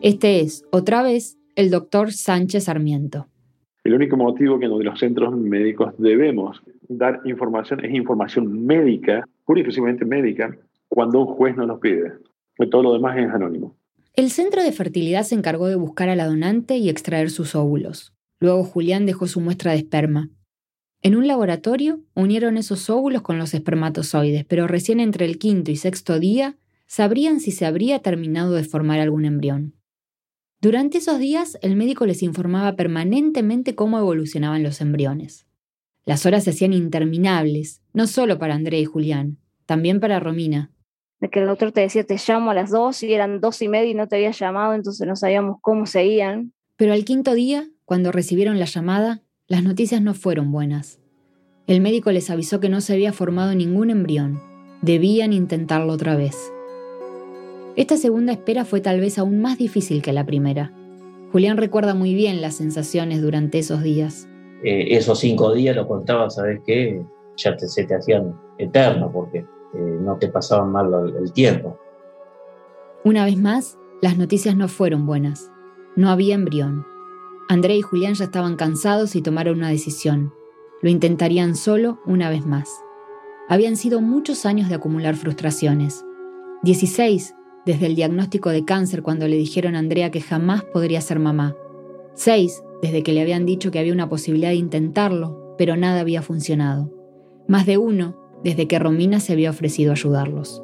Este 0.00 0.40
es, 0.40 0.64
otra 0.72 1.04
vez, 1.04 1.38
el 1.54 1.70
doctor 1.70 2.10
Sánchez 2.10 2.64
Sarmiento. 2.64 3.28
El 3.84 3.94
único 3.94 4.16
motivo 4.16 4.58
que 4.58 4.66
los 4.66 4.98
centros 4.98 5.36
médicos 5.36 5.94
debemos 5.98 6.60
dar 6.90 7.20
información 7.24 7.84
es 7.84 7.94
información 7.94 8.66
médica, 8.66 9.24
pura 9.44 9.60
y 9.60 9.62
exclusivamente 9.62 10.04
médica, 10.04 10.56
cuando 10.88 11.20
un 11.20 11.26
juez 11.26 11.56
no 11.56 11.66
nos 11.66 11.78
pide. 11.78 12.12
Todo 12.70 12.82
lo 12.82 12.92
demás 12.92 13.16
es 13.16 13.30
anónimo. 13.30 13.76
El 14.14 14.30
centro 14.30 14.62
de 14.62 14.72
fertilidad 14.72 15.22
se 15.22 15.36
encargó 15.36 15.68
de 15.68 15.76
buscar 15.76 16.08
a 16.08 16.16
la 16.16 16.26
donante 16.26 16.76
y 16.76 16.90
extraer 16.90 17.30
sus 17.30 17.54
óvulos. 17.54 18.12
Luego 18.40 18.64
Julián 18.64 19.06
dejó 19.06 19.26
su 19.28 19.40
muestra 19.40 19.70
de 19.70 19.78
esperma. 19.78 20.30
En 21.00 21.16
un 21.16 21.26
laboratorio 21.26 22.00
unieron 22.14 22.58
esos 22.58 22.90
óvulos 22.90 23.22
con 23.22 23.38
los 23.38 23.54
espermatozoides, 23.54 24.44
pero 24.44 24.66
recién 24.66 25.00
entre 25.00 25.24
el 25.24 25.38
quinto 25.38 25.70
y 25.70 25.76
sexto 25.76 26.18
día 26.18 26.56
sabrían 26.86 27.40
si 27.40 27.52
se 27.52 27.64
habría 27.64 28.00
terminado 28.00 28.52
de 28.52 28.64
formar 28.64 28.98
algún 28.98 29.24
embrión. 29.24 29.74
Durante 30.60 30.98
esos 30.98 31.18
días, 31.18 31.56
el 31.62 31.76
médico 31.76 32.04
les 32.04 32.22
informaba 32.22 32.76
permanentemente 32.76 33.74
cómo 33.74 33.98
evolucionaban 33.98 34.62
los 34.62 34.82
embriones. 34.82 35.46
Las 36.10 36.26
horas 36.26 36.42
se 36.42 36.50
hacían 36.50 36.72
interminables, 36.72 37.82
no 37.92 38.08
solo 38.08 38.36
para 38.36 38.56
André 38.56 38.80
y 38.80 38.84
Julián, 38.84 39.38
también 39.64 40.00
para 40.00 40.18
Romina. 40.18 40.72
De 41.20 41.30
que 41.30 41.38
el 41.38 41.46
doctor 41.46 41.70
te 41.70 41.82
decía, 41.82 42.02
te 42.02 42.16
llamo 42.26 42.50
a 42.50 42.54
las 42.54 42.72
dos 42.72 43.04
y 43.04 43.14
eran 43.14 43.40
dos 43.40 43.62
y 43.62 43.68
media 43.68 43.92
y 43.92 43.94
no 43.94 44.08
te 44.08 44.16
había 44.16 44.32
llamado, 44.32 44.74
entonces 44.74 45.06
no 45.06 45.14
sabíamos 45.14 45.58
cómo 45.60 45.86
seguían. 45.86 46.52
Pero 46.74 46.94
al 46.94 47.04
quinto 47.04 47.32
día, 47.34 47.68
cuando 47.84 48.10
recibieron 48.10 48.58
la 48.58 48.64
llamada, 48.64 49.22
las 49.46 49.62
noticias 49.62 50.02
no 50.02 50.14
fueron 50.14 50.50
buenas. 50.50 50.98
El 51.68 51.80
médico 51.80 52.10
les 52.10 52.28
avisó 52.28 52.58
que 52.58 52.68
no 52.68 52.80
se 52.80 52.94
había 52.94 53.12
formado 53.12 53.54
ningún 53.54 53.90
embrión. 53.90 54.42
Debían 54.82 55.32
intentarlo 55.32 55.92
otra 55.92 56.16
vez. 56.16 56.36
Esta 57.76 57.96
segunda 57.96 58.32
espera 58.32 58.64
fue 58.64 58.80
tal 58.80 58.98
vez 58.98 59.16
aún 59.16 59.40
más 59.40 59.58
difícil 59.58 60.02
que 60.02 60.12
la 60.12 60.26
primera. 60.26 60.72
Julián 61.30 61.56
recuerda 61.56 61.94
muy 61.94 62.14
bien 62.14 62.42
las 62.42 62.56
sensaciones 62.56 63.22
durante 63.22 63.60
esos 63.60 63.84
días. 63.84 64.26
Eh, 64.62 64.96
esos 64.96 65.18
cinco 65.18 65.54
días 65.54 65.76
lo 65.76 65.86
contaba, 65.86 66.28
¿sabes 66.30 66.60
qué? 66.66 67.02
Ya 67.36 67.58
se 67.58 67.84
te 67.84 67.94
hacían 67.94 68.38
eternos 68.58 69.10
porque 69.12 69.38
eh, 69.38 69.98
no 70.00 70.16
te 70.18 70.28
pasaban 70.28 70.70
mal 70.70 71.14
el 71.18 71.32
tiempo. 71.32 71.78
Una 73.04 73.24
vez 73.24 73.38
más, 73.38 73.78
las 74.02 74.18
noticias 74.18 74.56
no 74.56 74.68
fueron 74.68 75.06
buenas. 75.06 75.50
No 75.96 76.10
había 76.10 76.34
embrión. 76.34 76.86
André 77.48 77.76
y 77.76 77.82
Julián 77.82 78.14
ya 78.14 78.24
estaban 78.24 78.56
cansados 78.56 79.16
y 79.16 79.22
tomaron 79.22 79.58
una 79.58 79.70
decisión. 79.70 80.32
Lo 80.82 80.90
intentarían 80.90 81.56
solo 81.56 81.98
una 82.06 82.30
vez 82.30 82.46
más. 82.46 82.68
Habían 83.48 83.76
sido 83.76 84.00
muchos 84.00 84.46
años 84.46 84.68
de 84.68 84.76
acumular 84.76 85.16
frustraciones. 85.16 86.04
16 86.62 87.34
desde 87.66 87.86
el 87.86 87.96
diagnóstico 87.96 88.50
de 88.50 88.64
cáncer 88.64 89.02
cuando 89.02 89.28
le 89.28 89.36
dijeron 89.36 89.74
a 89.74 89.80
Andrea 89.80 90.10
que 90.10 90.20
jamás 90.20 90.62
podría 90.64 91.00
ser 91.00 91.18
mamá. 91.18 91.56
Seis, 92.14 92.62
desde 92.82 93.02
que 93.02 93.12
le 93.12 93.20
habían 93.20 93.46
dicho 93.46 93.70
que 93.70 93.78
había 93.78 93.92
una 93.92 94.08
posibilidad 94.08 94.50
de 94.50 94.56
intentarlo, 94.56 95.54
pero 95.58 95.76
nada 95.76 96.00
había 96.00 96.22
funcionado. 96.22 96.90
Más 97.46 97.66
de 97.66 97.78
uno, 97.78 98.16
desde 98.42 98.66
que 98.66 98.78
Romina 98.78 99.20
se 99.20 99.32
había 99.32 99.50
ofrecido 99.50 99.92
ayudarlos. 99.92 100.62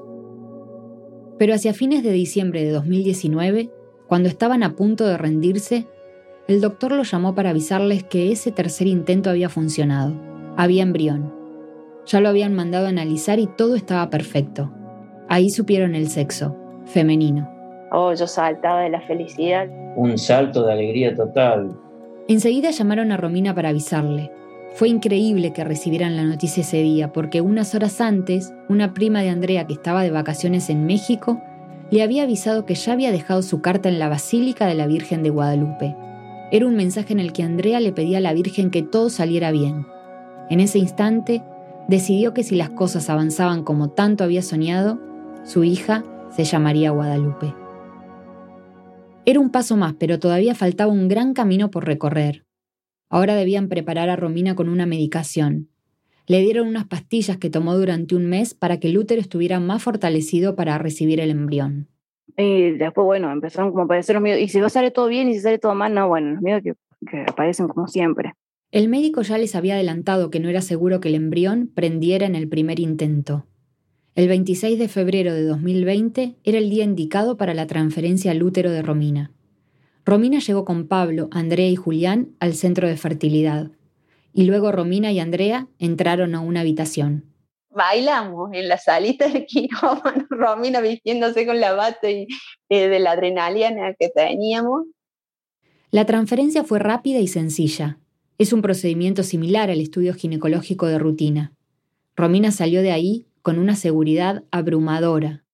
Pero 1.38 1.54
hacia 1.54 1.74
fines 1.74 2.02
de 2.02 2.12
diciembre 2.12 2.64
de 2.64 2.70
2019, 2.70 3.70
cuando 4.06 4.28
estaban 4.28 4.62
a 4.62 4.74
punto 4.74 5.06
de 5.06 5.18
rendirse, 5.18 5.86
el 6.48 6.60
doctor 6.60 6.92
los 6.92 7.10
llamó 7.10 7.34
para 7.34 7.50
avisarles 7.50 8.04
que 8.04 8.30
ese 8.30 8.52
tercer 8.52 8.86
intento 8.86 9.30
había 9.30 9.48
funcionado. 9.48 10.14
Había 10.56 10.84
embrión. 10.84 11.34
Ya 12.06 12.20
lo 12.20 12.28
habían 12.28 12.54
mandado 12.54 12.86
a 12.86 12.90
analizar 12.90 13.40
y 13.40 13.48
todo 13.48 13.74
estaba 13.74 14.08
perfecto. 14.10 14.72
Ahí 15.28 15.50
supieron 15.50 15.96
el 15.96 16.08
sexo, 16.08 16.56
femenino. 16.84 17.50
Oh, 17.90 18.14
yo 18.14 18.26
saltaba 18.26 18.82
de 18.82 18.90
la 18.90 19.00
felicidad. 19.02 19.68
Un 19.96 20.16
salto 20.16 20.64
de 20.64 20.72
alegría 20.72 21.14
total. 21.14 21.76
Enseguida 22.28 22.70
llamaron 22.70 23.12
a 23.12 23.16
Romina 23.16 23.54
para 23.54 23.68
avisarle. 23.68 24.32
Fue 24.74 24.88
increíble 24.88 25.52
que 25.52 25.62
recibieran 25.62 26.16
la 26.16 26.24
noticia 26.24 26.62
ese 26.62 26.82
día, 26.82 27.12
porque 27.12 27.40
unas 27.40 27.74
horas 27.74 28.00
antes, 28.00 28.52
una 28.68 28.94
prima 28.94 29.22
de 29.22 29.30
Andrea 29.30 29.66
que 29.66 29.74
estaba 29.74 30.02
de 30.02 30.10
vacaciones 30.10 30.68
en 30.68 30.86
México 30.86 31.40
le 31.90 32.02
había 32.02 32.24
avisado 32.24 32.66
que 32.66 32.74
ya 32.74 32.92
había 32.92 33.12
dejado 33.12 33.42
su 33.42 33.60
carta 33.60 33.88
en 33.88 34.00
la 34.00 34.08
Basílica 34.08 34.66
de 34.66 34.74
la 34.74 34.88
Virgen 34.88 35.22
de 35.22 35.30
Guadalupe. 35.30 35.94
Era 36.50 36.66
un 36.66 36.74
mensaje 36.74 37.12
en 37.12 37.20
el 37.20 37.32
que 37.32 37.44
Andrea 37.44 37.78
le 37.78 37.92
pedía 37.92 38.18
a 38.18 38.20
la 38.20 38.32
Virgen 38.32 38.70
que 38.70 38.82
todo 38.82 39.08
saliera 39.08 39.52
bien. 39.52 39.86
En 40.50 40.58
ese 40.58 40.78
instante, 40.78 41.42
decidió 41.86 42.34
que 42.34 42.42
si 42.42 42.56
las 42.56 42.70
cosas 42.70 43.08
avanzaban 43.08 43.62
como 43.62 43.90
tanto 43.90 44.24
había 44.24 44.42
soñado, 44.42 44.98
su 45.44 45.62
hija 45.62 46.02
se 46.34 46.44
llamaría 46.44 46.90
Guadalupe. 46.90 47.54
Era 49.28 49.40
un 49.40 49.50
paso 49.50 49.76
más, 49.76 49.94
pero 49.94 50.20
todavía 50.20 50.54
faltaba 50.54 50.92
un 50.92 51.08
gran 51.08 51.34
camino 51.34 51.68
por 51.68 51.84
recorrer. 51.84 52.46
Ahora 53.08 53.34
debían 53.34 53.68
preparar 53.68 54.08
a 54.08 54.14
Romina 54.14 54.54
con 54.54 54.68
una 54.68 54.86
medicación. 54.86 55.68
Le 56.28 56.40
dieron 56.42 56.68
unas 56.68 56.86
pastillas 56.86 57.36
que 57.36 57.50
tomó 57.50 57.76
durante 57.76 58.14
un 58.14 58.26
mes 58.26 58.54
para 58.54 58.78
que 58.78 58.86
el 58.86 58.98
útero 58.98 59.20
estuviera 59.20 59.58
más 59.58 59.82
fortalecido 59.82 60.54
para 60.54 60.78
recibir 60.78 61.18
el 61.18 61.30
embrión. 61.30 61.88
Y 62.36 62.70
después, 62.78 63.04
bueno, 63.04 63.32
empezaron 63.32 63.70
como 63.70 63.82
a 63.82 63.84
aparecer 63.86 64.14
los 64.14 64.22
miedos. 64.22 64.40
Y 64.40 64.46
si 64.46 64.60
va 64.60 64.68
a 64.68 64.70
salir 64.70 64.92
todo 64.92 65.08
bien 65.08 65.28
y 65.28 65.34
si 65.34 65.40
sale 65.40 65.58
todo 65.58 65.74
mal, 65.74 65.92
no, 65.92 66.06
bueno, 66.06 66.34
los 66.34 66.42
miedos 66.42 66.62
que, 66.62 66.74
que 67.10 67.22
aparecen 67.22 67.66
como 67.66 67.88
siempre. 67.88 68.32
El 68.70 68.88
médico 68.88 69.22
ya 69.22 69.38
les 69.38 69.56
había 69.56 69.74
adelantado 69.74 70.30
que 70.30 70.38
no 70.38 70.48
era 70.48 70.60
seguro 70.60 71.00
que 71.00 71.08
el 71.08 71.16
embrión 71.16 71.68
prendiera 71.74 72.26
en 72.26 72.36
el 72.36 72.48
primer 72.48 72.78
intento. 72.78 73.44
El 74.16 74.28
26 74.28 74.78
de 74.78 74.88
febrero 74.88 75.34
de 75.34 75.42
2020 75.42 76.36
era 76.42 76.56
el 76.56 76.70
día 76.70 76.84
indicado 76.84 77.36
para 77.36 77.52
la 77.52 77.66
transferencia 77.66 78.30
al 78.30 78.42
útero 78.42 78.70
de 78.70 78.80
Romina. 78.80 79.30
Romina 80.06 80.38
llegó 80.38 80.64
con 80.64 80.88
Pablo, 80.88 81.28
Andrea 81.32 81.68
y 81.68 81.76
Julián 81.76 82.34
al 82.40 82.54
centro 82.54 82.88
de 82.88 82.96
fertilidad. 82.96 83.70
Y 84.32 84.44
luego 84.44 84.72
Romina 84.72 85.12
y 85.12 85.20
Andrea 85.20 85.68
entraron 85.78 86.34
a 86.34 86.40
una 86.40 86.60
habitación. 86.60 87.26
Bailamos 87.68 88.54
en 88.54 88.70
la 88.70 88.78
salita 88.78 89.28
del 89.28 89.44
quirófano, 89.44 90.24
Romina 90.30 90.80
vistiéndose 90.80 91.44
con 91.44 91.60
la 91.60 91.74
bata 91.74 92.10
y, 92.10 92.26
eh, 92.70 92.88
de 92.88 92.98
la 92.98 93.10
adrenalina 93.10 93.92
que 93.98 94.08
teníamos. 94.08 94.86
La 95.90 96.06
transferencia 96.06 96.64
fue 96.64 96.78
rápida 96.78 97.18
y 97.18 97.28
sencilla. 97.28 97.98
Es 98.38 98.54
un 98.54 98.62
procedimiento 98.62 99.22
similar 99.22 99.68
al 99.70 99.82
estudio 99.82 100.14
ginecológico 100.14 100.86
de 100.86 100.98
rutina. 100.98 101.52
Romina 102.16 102.50
salió 102.50 102.80
de 102.80 102.92
ahí 102.92 103.26
con 103.46 103.60
una 103.60 103.76
seguridad 103.76 104.42
abrumadora. 104.50 105.44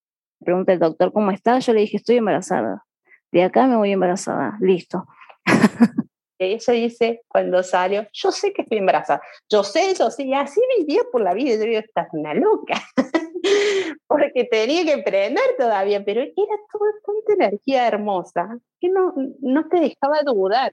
Pregunta 0.43 0.73
el 0.73 0.79
doctor 0.79 1.13
cómo 1.13 1.31
está, 1.31 1.59
yo 1.59 1.75
le 1.75 1.81
dije 1.81 1.99
estoy 1.99 2.17
embarazada. 2.17 2.87
De 3.31 3.43
acá 3.43 3.67
me 3.67 3.77
voy 3.77 3.93
embarazada, 3.93 4.57
listo. 4.63 5.07
Ella 6.39 6.73
dice 6.73 7.21
cuando 7.29 7.63
salió, 7.63 8.07
yo 8.15 8.33
sé 8.33 8.55
que 8.55 8.63
estoy 8.63 8.79
embarazada, 8.79 9.21
yo 9.47 9.63
sé, 9.63 9.93
yo 9.93 10.11
sé, 10.11 10.23
y 10.23 10.33
así 10.33 10.59
vivía 10.79 11.03
por 11.13 11.21
la 11.21 11.35
vida, 11.35 11.55
yo 11.57 11.65
digo, 11.65 11.81
estás 11.81 12.09
una 12.13 12.33
loca, 12.33 12.81
porque 14.07 14.45
tenía 14.45 14.87
que 14.87 14.95
aprender 14.95 15.45
todavía, 15.59 16.03
pero 16.03 16.23
era 16.23 16.57
toda 16.73 16.93
tanta 17.05 17.45
energía 17.45 17.87
hermosa 17.87 18.59
que 18.81 18.89
no, 18.89 19.13
no 19.43 19.69
te 19.69 19.81
dejaba 19.81 20.23
dudar. 20.25 20.73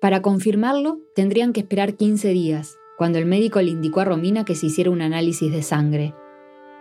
Para 0.00 0.22
confirmarlo, 0.22 1.00
tendrían 1.16 1.52
que 1.52 1.58
esperar 1.58 1.94
15 1.94 2.28
días, 2.28 2.78
cuando 2.98 3.18
el 3.18 3.26
médico 3.26 3.62
le 3.62 3.70
indicó 3.70 4.00
a 4.00 4.04
Romina 4.04 4.44
que 4.44 4.56
se 4.56 4.66
hiciera 4.66 4.90
un 4.90 5.00
análisis 5.00 5.52
de 5.52 5.62
sangre. 5.62 6.14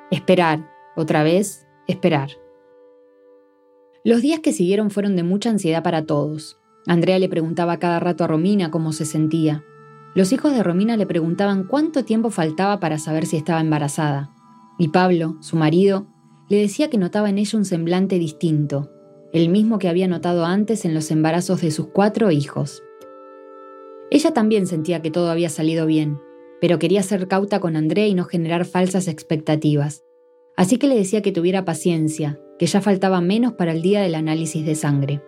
Esperar, 0.09 0.67
otra 0.95 1.21
vez, 1.21 1.67
esperar. 1.87 2.31
Los 4.03 4.23
días 4.23 4.39
que 4.39 4.51
siguieron 4.51 4.89
fueron 4.89 5.15
de 5.15 5.21
mucha 5.21 5.51
ansiedad 5.51 5.83
para 5.83 6.05
todos. 6.05 6.57
Andrea 6.87 7.19
le 7.19 7.29
preguntaba 7.29 7.77
cada 7.77 7.99
rato 7.99 8.23
a 8.23 8.27
Romina 8.27 8.71
cómo 8.71 8.93
se 8.93 9.05
sentía. 9.05 9.63
Los 10.15 10.33
hijos 10.33 10.53
de 10.53 10.63
Romina 10.63 10.97
le 10.97 11.05
preguntaban 11.05 11.65
cuánto 11.65 12.03
tiempo 12.03 12.31
faltaba 12.31 12.79
para 12.79 12.97
saber 12.97 13.27
si 13.27 13.37
estaba 13.37 13.61
embarazada. 13.61 14.33
Y 14.79 14.87
Pablo, 14.87 15.37
su 15.41 15.55
marido, 15.55 16.07
le 16.49 16.57
decía 16.57 16.89
que 16.89 16.97
notaba 16.97 17.29
en 17.29 17.37
ella 17.37 17.59
un 17.59 17.65
semblante 17.65 18.17
distinto, 18.17 18.89
el 19.33 19.49
mismo 19.49 19.77
que 19.77 19.89
había 19.89 20.07
notado 20.07 20.45
antes 20.45 20.83
en 20.85 20.95
los 20.95 21.11
embarazos 21.11 21.61
de 21.61 21.69
sus 21.69 21.87
cuatro 21.87 22.31
hijos. 22.31 22.81
Ella 24.09 24.33
también 24.33 24.67
sentía 24.67 25.01
que 25.01 25.11
todo 25.11 25.29
había 25.29 25.49
salido 25.49 25.85
bien, 25.85 26.19
pero 26.61 26.79
quería 26.79 27.03
ser 27.03 27.27
cauta 27.27 27.59
con 27.59 27.75
Andrea 27.75 28.07
y 28.07 28.13
no 28.13 28.25
generar 28.25 28.65
falsas 28.65 29.07
expectativas. 29.07 30.03
Así 30.55 30.77
que 30.77 30.87
le 30.87 30.95
decía 30.95 31.21
que 31.21 31.31
tuviera 31.31 31.65
paciencia, 31.65 32.39
que 32.57 32.65
ya 32.65 32.81
faltaba 32.81 33.21
menos 33.21 33.53
para 33.53 33.73
el 33.73 33.81
día 33.81 34.01
del 34.01 34.15
análisis 34.15 34.65
de 34.65 34.75
sangre. 34.75 35.21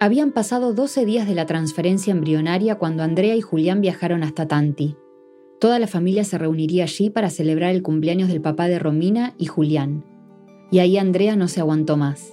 Habían 0.00 0.32
pasado 0.32 0.72
12 0.72 1.04
días 1.04 1.28
de 1.28 1.34
la 1.34 1.46
transferencia 1.46 2.12
embrionaria 2.12 2.76
cuando 2.76 3.02
Andrea 3.02 3.36
y 3.36 3.40
Julián 3.40 3.80
viajaron 3.80 4.22
hasta 4.22 4.48
Tanti. 4.48 4.96
Toda 5.60 5.78
la 5.78 5.86
familia 5.86 6.24
se 6.24 6.38
reuniría 6.38 6.84
allí 6.84 7.10
para 7.10 7.30
celebrar 7.30 7.72
el 7.72 7.82
cumpleaños 7.82 8.28
del 8.28 8.40
papá 8.40 8.66
de 8.66 8.80
Romina 8.80 9.34
y 9.38 9.46
Julián. 9.46 10.04
Y 10.72 10.80
ahí 10.80 10.96
Andrea 10.96 11.36
no 11.36 11.46
se 11.46 11.60
aguantó 11.60 11.96
más. 11.96 12.32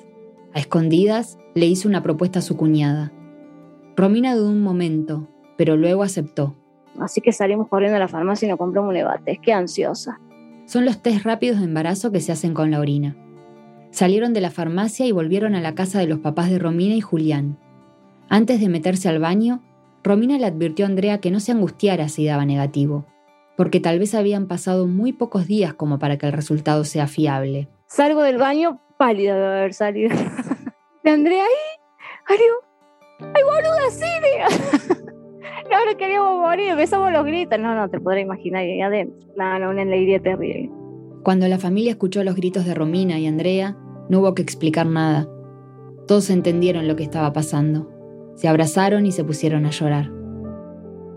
A 0.53 0.59
escondidas 0.59 1.37
le 1.53 1.67
hizo 1.67 1.87
una 1.87 2.01
propuesta 2.01 2.39
a 2.39 2.41
su 2.41 2.57
cuñada. 2.57 3.13
Romina 3.95 4.33
dudó 4.33 4.49
un 4.49 4.61
momento, 4.61 5.27
pero 5.60 5.76
luego 5.76 6.03
aceptó. 6.03 6.55
Así 7.01 7.20
que 7.20 7.34
salimos 7.34 7.68
corriendo 7.68 7.97
a 7.97 7.99
la 7.99 8.07
farmacia 8.07 8.45
y 8.45 8.49
nos 8.49 8.57
compramos 8.57 8.88
un 8.88 8.93
levate. 8.93 9.34
Es 9.34 9.39
que 9.39 9.51
ansiosa 9.51 10.18
son 10.70 10.86
los 10.86 11.01
test 11.01 11.26
rápidos 11.26 11.57
de 11.57 11.66
embarazo 11.66 12.12
que 12.12 12.22
se 12.22 12.32
hacen 12.32 12.53
con 12.53 12.70
la 12.70 12.80
orina. 12.80 13.18
Salieron 13.89 14.34
de 14.34 14.41
la 14.41 14.51
farmacia 14.51 15.07
y 15.07 15.12
volvieron 15.12 15.55
a 15.55 15.62
la 15.62 15.74
casa 15.74 15.99
de 15.99 16.05
los 16.05 16.20
papás 16.20 16.51
de 16.51 16.60
Romina 16.60 16.93
y 16.93 17.01
Julián. 17.01 17.57
Antes 18.30 18.62
de 18.62 18.70
meterse 18.70 19.10
al 19.10 19.18
baño, 19.18 19.64
Romina 20.03 20.38
le 20.38 20.45
advirtió 20.45 20.86
a 20.86 20.88
Andrea 20.88 21.20
que 21.20 21.32
no 21.32 21.39
se 21.39 21.51
angustiara 21.51 22.07
si 22.07 22.24
daba 22.24 22.45
negativo, 22.45 23.07
porque 23.57 23.80
tal 23.80 23.97
vez 23.97 24.14
habían 24.14 24.47
pasado 24.47 24.86
muy 24.86 25.12
pocos 25.12 25.47
días 25.47 25.74
como 25.74 25.97
para 25.97 26.18
que 26.18 26.28
el 26.28 26.34
resultado 26.34 26.86
sea 26.86 27.07
fiable. 27.07 27.68
Salgo 27.88 28.22
del 28.22 28.38
baño 28.38 28.80
pálida 28.97 29.36
de 29.36 29.45
haber 29.45 29.74
salido. 29.74 30.16
de 31.03 31.10
Andrea 31.10 31.43
ahí, 32.30 32.38
¡ay, 33.34 33.43
boluda, 33.43 33.89
Silvia! 33.89 34.95
Ahora 35.89 35.97
queríamos 35.97 36.39
morir, 36.39 36.69
empezamos 36.69 37.11
los 37.11 37.25
gritos. 37.25 37.59
No, 37.59 37.75
no, 37.75 37.89
te 37.89 37.99
podrás 37.99 38.23
imaginar 38.23 38.61
ahí 38.61 38.81
adentro. 38.81 39.17
No, 39.35 39.59
no, 39.59 39.69
una 39.69 39.81
alegría 39.81 40.19
terrible. 40.19 40.69
Cuando 41.23 41.47
la 41.47 41.57
familia 41.57 41.91
escuchó 41.91 42.23
los 42.23 42.35
gritos 42.35 42.65
de 42.65 42.73
Romina 42.73 43.19
y 43.19 43.27
Andrea, 43.27 43.77
no 44.09 44.19
hubo 44.19 44.33
que 44.33 44.41
explicar 44.41 44.87
nada. 44.87 45.27
Todos 46.07 46.29
entendieron 46.29 46.87
lo 46.87 46.95
que 46.95 47.03
estaba 47.03 47.33
pasando. 47.33 47.89
Se 48.35 48.47
abrazaron 48.47 49.05
y 49.05 49.11
se 49.11 49.23
pusieron 49.23 49.65
a 49.65 49.71
llorar. 49.71 50.11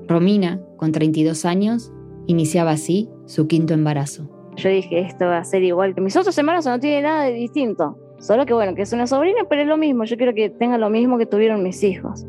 Romina, 0.09 0.61
con 0.77 0.93
32 0.93 1.45
años, 1.45 1.93
iniciaba 2.27 2.73
así 2.73 3.09
su 3.27 3.47
quinto 3.47 3.75
embarazo. 3.75 4.29
Yo 4.57 4.69
dije, 4.69 5.01
esto 5.01 5.27
va 5.27 5.39
a 5.39 5.45
ser 5.45 5.63
igual 5.63 5.95
que 5.95 6.01
mis 6.01 6.17
otros 6.17 6.37
embarazos, 6.37 6.73
no 6.73 6.81
tiene 6.81 7.03
nada 7.03 7.25
de 7.25 7.33
distinto. 7.33 7.97
Solo 8.19 8.45
que 8.45 8.55
bueno, 8.55 8.75
que 8.75 8.83
es 8.83 8.93
una 8.93 9.07
sobrina, 9.07 9.41
pero 9.49 9.63
es 9.63 9.69
lo 9.69 9.77
mismo. 9.77 10.05
Yo 10.05 10.17
quiero 10.17 10.35
que 10.35 10.51
tenga 10.51 10.79
lo 10.79 10.91
mismo 10.91 11.17
que 11.17 11.27
tuvieron 11.27 11.63
mis 11.63 11.83
hijos. 11.83 12.27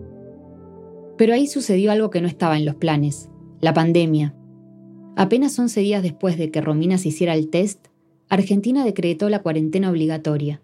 Pero 1.18 1.34
ahí 1.34 1.48
sucedió 1.48 1.92
algo 1.92 2.10
que 2.10 2.22
no 2.22 2.28
estaba 2.28 2.58
en 2.58 2.66
los 2.66 2.76
planes, 2.76 3.30
la 3.62 3.74
pandemia. 3.74 4.36
Apenas 5.16 5.58
11 5.58 5.82
días 5.82 6.04
después 6.04 6.38
de 6.38 6.50
que 6.50 6.62
Romina 6.62 6.98
se 6.98 7.10
hiciera 7.10 7.36
el 7.36 7.50
test, 7.50 7.88
Argentina 8.30 8.84
decretó 8.84 9.30
la 9.30 9.44
cuarentena 9.44 9.92
obligatoria. 9.92 10.62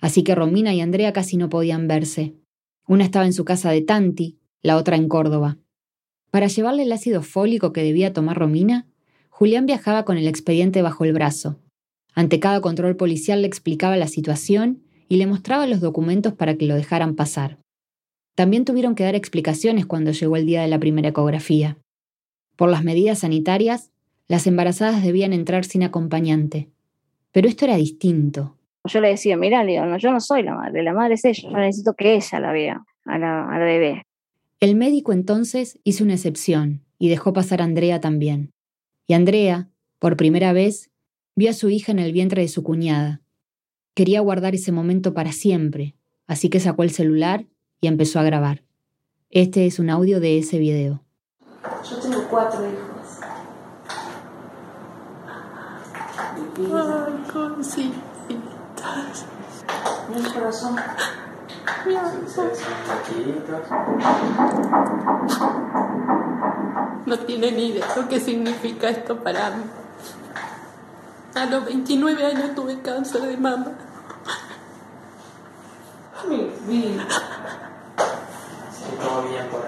Así 0.00 0.24
que 0.24 0.34
Romina 0.34 0.74
y 0.74 0.80
Andrea 0.80 1.12
casi 1.12 1.36
no 1.36 1.48
podían 1.48 1.86
verse. 1.86 2.34
Una 2.86 3.04
estaba 3.04 3.24
en 3.24 3.32
su 3.32 3.44
casa 3.44 3.70
de 3.70 3.82
Tanti, 3.82 4.38
la 4.62 4.76
otra 4.76 4.96
en 4.96 5.08
Córdoba. 5.08 5.58
Para 6.30 6.48
llevarle 6.48 6.82
el 6.82 6.92
ácido 6.92 7.22
fólico 7.22 7.72
que 7.72 7.84
debía 7.84 8.12
tomar 8.12 8.36
Romina, 8.36 8.88
Julián 9.30 9.66
viajaba 9.66 10.04
con 10.04 10.18
el 10.18 10.26
expediente 10.26 10.82
bajo 10.82 11.04
el 11.04 11.12
brazo. 11.12 11.60
Ante 12.14 12.40
cada 12.40 12.60
control 12.60 12.96
policial 12.96 13.42
le 13.42 13.46
explicaba 13.46 13.96
la 13.96 14.08
situación 14.08 14.82
y 15.08 15.16
le 15.16 15.26
mostraba 15.26 15.66
los 15.66 15.80
documentos 15.80 16.32
para 16.34 16.56
que 16.56 16.66
lo 16.66 16.74
dejaran 16.74 17.14
pasar. 17.14 17.58
También 18.34 18.64
tuvieron 18.64 18.94
que 18.94 19.04
dar 19.04 19.14
explicaciones 19.14 19.86
cuando 19.86 20.10
llegó 20.10 20.36
el 20.36 20.46
día 20.46 20.62
de 20.62 20.68
la 20.68 20.80
primera 20.80 21.10
ecografía. 21.10 21.78
Por 22.56 22.68
las 22.68 22.84
medidas 22.84 23.20
sanitarias, 23.20 23.92
las 24.26 24.46
embarazadas 24.46 25.02
debían 25.02 25.32
entrar 25.32 25.64
sin 25.64 25.82
acompañante. 25.82 26.68
Pero 27.32 27.48
esto 27.48 27.64
era 27.64 27.76
distinto. 27.76 28.56
Yo 28.84 29.00
le 29.00 29.08
decía, 29.08 29.36
mira, 29.36 29.64
no, 29.64 29.96
yo 29.98 30.12
no 30.12 30.20
soy 30.20 30.42
la 30.42 30.54
madre, 30.54 30.82
la 30.82 30.92
madre 30.92 31.14
es 31.14 31.24
ella, 31.24 31.48
yo 31.50 31.56
necesito 31.56 31.94
que 31.94 32.14
ella 32.16 32.40
la 32.40 32.52
vea, 32.52 32.84
a 33.06 33.18
la, 33.18 33.48
a 33.48 33.58
la 33.58 33.64
bebé. 33.64 34.02
El 34.60 34.76
médico 34.76 35.12
entonces 35.12 35.78
hizo 35.84 36.04
una 36.04 36.14
excepción 36.14 36.82
y 36.98 37.08
dejó 37.08 37.32
pasar 37.32 37.62
a 37.62 37.64
Andrea 37.64 38.00
también. 38.00 38.52
Y 39.06 39.14
Andrea, 39.14 39.68
por 39.98 40.16
primera 40.16 40.52
vez, 40.52 40.90
vio 41.34 41.50
a 41.50 41.54
su 41.54 41.70
hija 41.70 41.92
en 41.92 41.98
el 41.98 42.12
vientre 42.12 42.42
de 42.42 42.48
su 42.48 42.62
cuñada. 42.62 43.22
Quería 43.94 44.20
guardar 44.20 44.54
ese 44.54 44.72
momento 44.72 45.14
para 45.14 45.32
siempre, 45.32 45.94
así 46.26 46.50
que 46.50 46.60
sacó 46.60 46.82
el 46.82 46.90
celular 46.90 47.46
y 47.84 47.86
empezó 47.86 48.18
a 48.18 48.22
grabar. 48.22 48.62
Este 49.28 49.66
es 49.66 49.78
un 49.78 49.90
audio 49.90 50.18
de 50.18 50.38
ese 50.38 50.56
video. 50.58 51.02
Yo 51.90 51.96
tengo 51.98 52.26
cuatro 52.30 52.60
hijos. 52.66 53.20
Ay, 56.56 57.24
cositas. 57.30 59.26
Mi 60.08 60.22
corazón. 60.32 60.76
Mi 61.84 61.94
No 67.04 67.18
tiene 67.18 67.52
ni 67.52 67.66
idea 67.66 67.86
lo 67.96 68.08
que 68.08 68.18
significa 68.18 68.88
esto 68.88 69.22
para 69.22 69.50
mí. 69.50 69.64
A 71.34 71.44
los 71.44 71.66
29 71.66 72.24
años 72.24 72.54
tuve 72.54 72.80
cáncer 72.80 73.20
de 73.20 73.36
mama. 73.36 73.72
Mi 76.26 76.50
vida. 76.66 77.06
Por. 79.22 79.64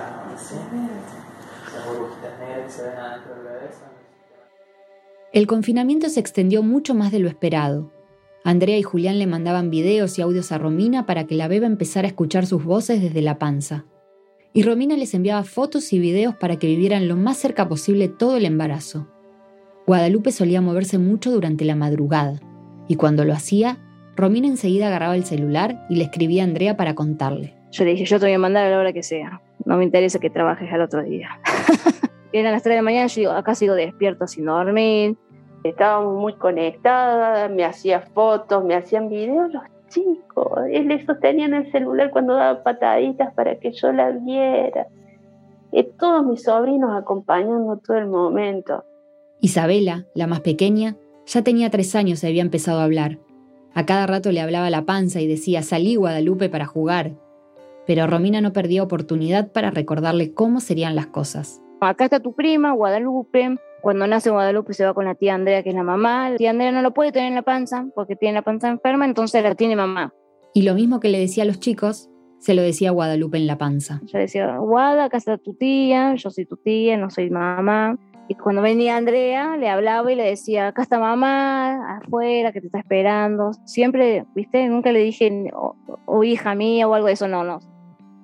El 5.33 5.47
confinamiento 5.47 6.09
se 6.09 6.21
extendió 6.21 6.63
mucho 6.63 6.95
más 6.95 7.13
de 7.13 7.19
lo 7.19 7.29
esperado. 7.29 7.93
Andrea 8.45 8.79
y 8.79 8.83
Julián 8.83 9.19
le 9.19 9.27
mandaban 9.27 9.71
videos 9.71 10.19
y 10.19 10.23
audios 10.23 10.53
a 10.53 10.59
Romina 10.59 11.05
para 11.07 11.27
que 11.27 11.35
la 11.35 11.49
beba 11.49 11.67
empezara 11.67 12.07
a 12.07 12.11
escuchar 12.11 12.47
sus 12.47 12.65
voces 12.65 13.03
desde 13.03 13.23
la 13.23 13.39
panza. 13.39 13.85
Y 14.53 14.63
Romina 14.63 14.97
les 14.97 15.15
enviaba 15.15 15.45
fotos 15.45 15.93
y 15.93 15.99
videos 15.99 16.35
para 16.35 16.57
que 16.57 16.67
vivieran 16.67 17.09
lo 17.09 17.17
más 17.17 17.37
cerca 17.37 17.69
posible 17.69 18.09
todo 18.09 18.37
el 18.37 18.47
embarazo. 18.47 19.09
Guadalupe 19.87 20.33
solía 20.33 20.61
moverse 20.61 20.99
mucho 20.99 21.31
durante 21.31 21.65
la 21.65 21.77
madrugada, 21.77 22.41
y 22.89 22.97
cuando 22.97 23.25
lo 23.25 23.33
hacía, 23.33 23.79
Romina 24.17 24.49
enseguida 24.49 24.87
agarraba 24.87 25.17
el 25.17 25.25
celular 25.25 25.87
y 25.91 25.97
le 25.97 26.05
escribía 26.05 26.43
a 26.43 26.47
Andrea 26.47 26.77
para 26.77 26.95
contarle. 26.95 27.56
Yo 27.71 27.85
le 27.85 27.91
dije, 27.93 28.05
yo 28.05 28.19
te 28.19 28.27
voy 28.27 28.35
a 28.35 28.39
mandar 28.39 28.67
a 28.67 28.71
la 28.71 28.79
hora 28.79 28.93
que 28.93 29.03
sea. 29.03 29.41
No 29.65 29.77
me 29.77 29.85
interesa 29.85 30.19
que 30.19 30.31
trabajes 30.31 30.73
al 30.73 30.83
otro 30.83 31.03
día. 31.03 31.41
Eran 32.33 32.53
las 32.53 32.63
3 32.63 32.73
de 32.73 32.77
la 32.77 32.83
mañana, 32.83 33.07
yo 33.07 33.21
digo, 33.21 33.33
acá 33.33 33.55
sigo 33.55 33.75
despierto 33.75 34.27
sin 34.27 34.47
dormir. 34.47 35.17
Estábamos 35.65 36.21
muy 36.21 36.35
conectadas, 36.35 37.51
me 37.51 37.65
hacía 37.65 38.01
fotos, 38.01 38.65
me 38.65 38.75
hacían 38.75 39.09
videos 39.09 39.53
los 39.53 39.63
chicos. 39.89 40.61
Él 40.71 40.89
le 40.89 41.05
sostenían 41.05 41.55
el 41.55 41.71
celular 41.73 42.11
cuando 42.11 42.35
daba 42.35 42.63
pataditas 42.63 43.33
para 43.35 43.59
que 43.59 43.73
yo 43.73 43.93
la 43.93 44.11
viera. 44.11 44.87
Y 45.73 45.83
todos 45.99 46.25
mis 46.25 46.43
sobrinos 46.43 46.91
acompañando 46.97 47.79
todo 47.79 47.97
el 47.97 48.07
momento. 48.07 48.85
Isabela, 49.41 50.07
la 50.15 50.27
más 50.27 50.41
pequeña, 50.41 50.97
ya 51.27 51.43
tenía 51.43 51.71
tres 51.71 51.95
años 51.95 52.23
y 52.23 52.27
había 52.27 52.43
empezado 52.43 52.81
a 52.81 52.85
hablar. 52.85 53.19
A 53.75 53.85
cada 53.85 54.07
rato 54.07 54.33
le 54.33 54.41
hablaba 54.41 54.71
la 54.71 54.87
panza 54.87 55.21
y 55.21 55.27
decía, 55.27 55.63
salí 55.63 55.97
Guadalupe 55.97 56.49
para 56.49 56.67
jugar. 56.67 57.13
Pero 57.87 58.07
Romina 58.07 58.41
no 58.41 58.53
perdía 58.53 58.83
oportunidad 58.83 59.53
para 59.53 59.71
recordarle 59.71 60.35
cómo 60.35 60.61
serían 60.61 60.97
las 60.97 61.07
cosas. 61.07 61.63
Acá 61.81 62.05
está 62.05 62.21
tu 62.21 62.35
prima, 62.35 62.73
Guadalupe, 62.73 63.59
cuando 63.83 64.07
nace 64.07 64.31
Guadalupe 64.31 64.73
se 64.73 64.85
va 64.85 64.95
con 64.95 65.05
la 65.05 65.15
tía 65.15 65.35
Andrea, 65.35 65.63
que 65.63 65.69
es 65.69 65.75
la 65.75 65.85
mamá. 65.85 66.31
La 66.31 66.37
tía 66.37 66.51
Andrea 66.51 66.73
no 66.73 66.83
lo 66.83 66.93
puede 66.93 67.13
tener 67.13 67.29
en 67.29 67.37
la 67.37 67.43
panza 67.43 67.87
porque 67.95 68.17
tiene 68.17 68.35
la 68.35 68.43
panza 68.43 68.69
enferma, 68.69 69.05
entonces 69.05 69.43
la 69.43 69.55
tiene 69.55 69.77
mamá. 69.77 70.13
Y 70.55 70.63
lo 70.63 70.75
mismo 70.75 70.99
que 70.99 71.09
le 71.09 71.21
decía 71.21 71.45
a 71.45 71.47
los 71.47 71.61
chicos, 71.61 72.11
se 72.39 72.55
lo 72.55 72.63
decía 72.63 72.91
Guadalupe 72.91 73.37
en 73.37 73.47
la 73.47 73.59
panza. 73.59 74.01
Yo 74.07 74.19
decía, 74.19 74.57
Guada, 74.59 75.05
acá 75.05 75.19
está 75.19 75.39
tu 75.39 75.55
tía, 75.55 76.15
yo 76.17 76.31
soy 76.31 76.47
tu 76.47 76.57
tía, 76.57 76.97
no 76.97 77.11
soy 77.11 77.31
mamá. 77.31 77.97
Y 78.29 78.35
cuando 78.35 78.61
venía 78.61 78.97
Andrea, 78.97 79.57
le 79.57 79.69
hablaba 79.69 80.11
y 80.11 80.17
le 80.17 80.25
decía, 80.25 80.69
acá 80.69 80.83
está 80.83 80.99
mamá, 80.99 81.99
afuera, 81.99 82.51
que 82.51 82.61
te 82.61 82.67
está 82.67 82.81
esperando. 82.81 83.53
Siempre, 83.67 84.25
viste, 84.35 84.67
nunca 84.67 84.91
le 84.91 84.99
dije, 84.99 85.51
o, 85.55 85.77
o 86.07 86.25
hija 86.25 86.57
mía 86.57 86.89
o 86.89 86.95
algo 86.95 87.07
de 87.07 87.13
eso, 87.13 87.29
no, 87.29 87.45
no. 87.45 87.61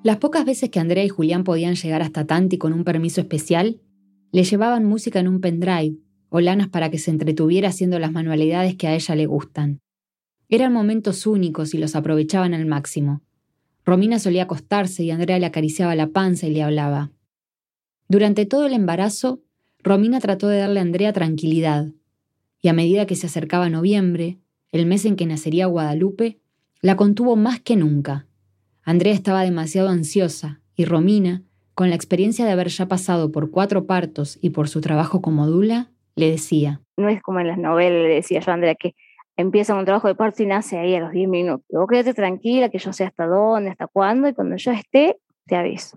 Las 0.04 0.16
pocas 0.16 0.44
veces 0.44 0.68
que 0.70 0.80
Andrea 0.80 1.04
y 1.04 1.08
Julián 1.08 1.44
podían 1.44 1.76
llegar 1.76 2.02
hasta 2.02 2.26
Tanti 2.26 2.58
con 2.58 2.72
un 2.72 2.82
permiso 2.82 3.20
especial, 3.20 3.80
le 4.32 4.42
llevaban 4.42 4.84
música 4.84 5.20
en 5.20 5.28
un 5.28 5.40
pendrive 5.40 5.96
o 6.28 6.40
lanas 6.40 6.68
para 6.68 6.90
que 6.90 6.98
se 6.98 7.12
entretuviera 7.12 7.68
haciendo 7.68 8.00
las 8.00 8.10
manualidades 8.10 8.74
que 8.74 8.88
a 8.88 8.94
ella 8.94 9.14
le 9.14 9.26
gustan. 9.26 9.80
Eran 10.48 10.72
momentos 10.72 11.26
únicos 11.26 11.72
y 11.74 11.78
los 11.78 11.94
aprovechaban 11.94 12.52
al 12.52 12.66
máximo. 12.66 13.22
Romina 13.84 14.18
solía 14.18 14.44
acostarse 14.44 15.04
y 15.04 15.12
Andrea 15.12 15.38
le 15.38 15.46
acariciaba 15.46 15.94
la 15.94 16.08
panza 16.08 16.48
y 16.48 16.52
le 16.52 16.62
hablaba. 16.62 17.12
Durante 18.08 18.44
todo 18.44 18.66
el 18.66 18.72
embarazo, 18.72 19.40
Romina 19.84 20.18
trató 20.18 20.48
de 20.48 20.58
darle 20.58 20.80
a 20.80 20.82
Andrea 20.82 21.12
tranquilidad, 21.12 21.92
y 22.60 22.68
a 22.68 22.72
medida 22.72 23.06
que 23.06 23.16
se 23.16 23.26
acercaba 23.26 23.70
noviembre, 23.70 24.38
el 24.72 24.86
mes 24.86 25.04
en 25.04 25.16
que 25.16 25.26
nacería 25.26 25.66
Guadalupe, 25.66 26.40
la 26.80 26.96
contuvo 26.96 27.36
más 27.36 27.60
que 27.60 27.76
nunca. 27.76 28.26
Andrea 28.84 29.14
estaba 29.14 29.42
demasiado 29.42 29.88
ansiosa 29.88 30.60
y 30.74 30.84
Romina, 30.84 31.42
con 31.74 31.88
la 31.88 31.96
experiencia 31.96 32.44
de 32.44 32.50
haber 32.50 32.68
ya 32.68 32.86
pasado 32.86 33.30
por 33.30 33.50
cuatro 33.50 33.86
partos 33.86 34.38
y 34.42 34.50
por 34.50 34.68
su 34.68 34.80
trabajo 34.80 35.22
como 35.22 35.46
dula, 35.46 35.90
le 36.16 36.30
decía. 36.30 36.80
No 36.96 37.08
es 37.08 37.22
como 37.22 37.40
en 37.40 37.46
las 37.46 37.58
novelas, 37.58 38.02
le 38.02 38.14
decía 38.14 38.40
yo 38.40 38.50
a 38.50 38.54
Andrea, 38.54 38.74
que 38.74 38.94
empieza 39.36 39.74
un 39.74 39.84
trabajo 39.84 40.08
de 40.08 40.14
parto 40.14 40.42
y 40.42 40.46
nace 40.46 40.78
ahí 40.78 40.94
a 40.94 41.00
los 41.00 41.12
10 41.12 41.28
minutos. 41.28 41.64
Vos 41.70 41.86
quédate 41.88 42.12
tranquila, 42.12 42.68
que 42.68 42.78
yo 42.78 42.92
sé 42.92 43.04
hasta 43.04 43.26
dónde, 43.26 43.70
hasta 43.70 43.86
cuándo, 43.86 44.28
y 44.28 44.34
cuando 44.34 44.56
yo 44.56 44.72
esté, 44.72 45.18
te 45.46 45.56
aviso. 45.56 45.96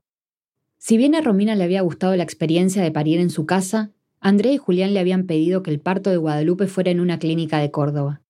Si 0.77 0.97
bien 0.97 1.15
a 1.15 1.21
Romina 1.21 1.55
le 1.55 1.63
había 1.63 1.81
gustado 1.81 2.15
la 2.15 2.23
experiencia 2.23 2.83
de 2.83 2.91
parir 2.91 3.19
en 3.19 3.31
su 3.31 3.45
casa, 3.45 3.91
Andrea 4.19 4.53
y 4.53 4.57
Julián 4.57 4.93
le 4.93 4.99
habían 4.99 5.25
pedido 5.25 5.63
que 5.63 5.71
el 5.71 5.79
parto 5.79 6.11
de 6.11 6.17
Guadalupe 6.17 6.67
fuera 6.67 6.91
en 6.91 6.99
una 6.99 7.19
clínica 7.19 7.57
de 7.57 7.71
Córdoba. 7.71 8.21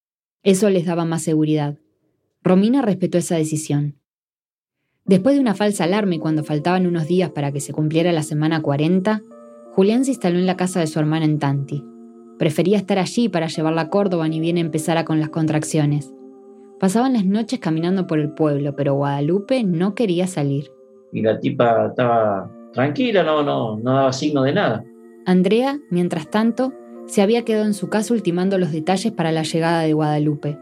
Eso 0.43 0.69
les 0.69 0.85
daba 0.85 1.05
más 1.05 1.23
seguridad. 1.23 1.77
Romina 2.41 2.81
respetó 2.81 3.17
esa 3.17 3.35
decisión. 3.35 3.95
Después 5.07 5.35
de 5.35 5.41
una 5.41 5.53
falsa 5.53 5.83
alarma 5.83 6.15
y 6.15 6.19
cuando 6.19 6.43
faltaban 6.43 6.87
unos 6.87 7.07
días 7.07 7.29
para 7.29 7.51
que 7.51 7.59
se 7.59 7.73
cumpliera 7.73 8.11
la 8.11 8.23
semana 8.23 8.63
40, 8.63 9.21
Julián 9.73 10.03
se 10.03 10.11
instaló 10.11 10.39
en 10.39 10.47
la 10.47 10.57
casa 10.57 10.79
de 10.79 10.87
su 10.87 10.97
hermana 10.97 11.25
en 11.25 11.37
Tanti. 11.37 11.85
Prefería 12.39 12.77
estar 12.77 12.97
allí 12.97 13.29
para 13.29 13.45
llevarla 13.45 13.81
a 13.81 13.89
Córdoba 13.89 14.27
ni 14.27 14.39
bien 14.39 14.57
empezara 14.57 15.05
con 15.05 15.19
las 15.19 15.29
contracciones. 15.29 16.11
Pasaban 16.79 17.13
las 17.13 17.23
noches 17.23 17.59
caminando 17.59 18.07
por 18.07 18.19
el 18.19 18.31
pueblo, 18.33 18.75
pero 18.75 18.95
Guadalupe 18.95 19.63
no 19.63 19.93
quería 19.93 20.25
salir. 20.25 20.71
Y 21.13 21.21
la 21.21 21.39
tipa 21.39 21.85
estaba 21.89 22.51
tranquila, 22.73 23.21
no, 23.21 23.43
no, 23.43 23.77
no 23.77 23.93
daba 23.93 24.11
signo 24.11 24.41
de 24.41 24.53
nada. 24.53 24.83
Andrea, 25.27 25.79
mientras 25.91 26.31
tanto, 26.31 26.73
se 27.05 27.21
había 27.21 27.45
quedado 27.45 27.65
en 27.65 27.75
su 27.75 27.89
casa 27.89 28.11
ultimando 28.11 28.57
los 28.57 28.71
detalles 28.71 29.13
para 29.13 29.31
la 29.31 29.43
llegada 29.43 29.81
de 29.81 29.93
Guadalupe. 29.93 30.57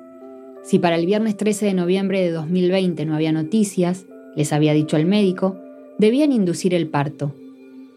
Si 0.64 0.80
para 0.80 0.98
el 0.98 1.06
viernes 1.06 1.38
13 1.38 1.68
de 1.68 1.74
noviembre 1.74 2.22
de 2.22 2.32
2020 2.32 3.06
no 3.06 3.16
había 3.16 3.32
noticias, 3.32 4.06
les 4.36 4.54
había 4.54 4.74
dicho 4.74 4.98
el 4.98 5.06
médico, 5.06 5.58
debían 5.98 6.32
inducir 6.32 6.74
el 6.74 6.88
parto. 6.88 7.34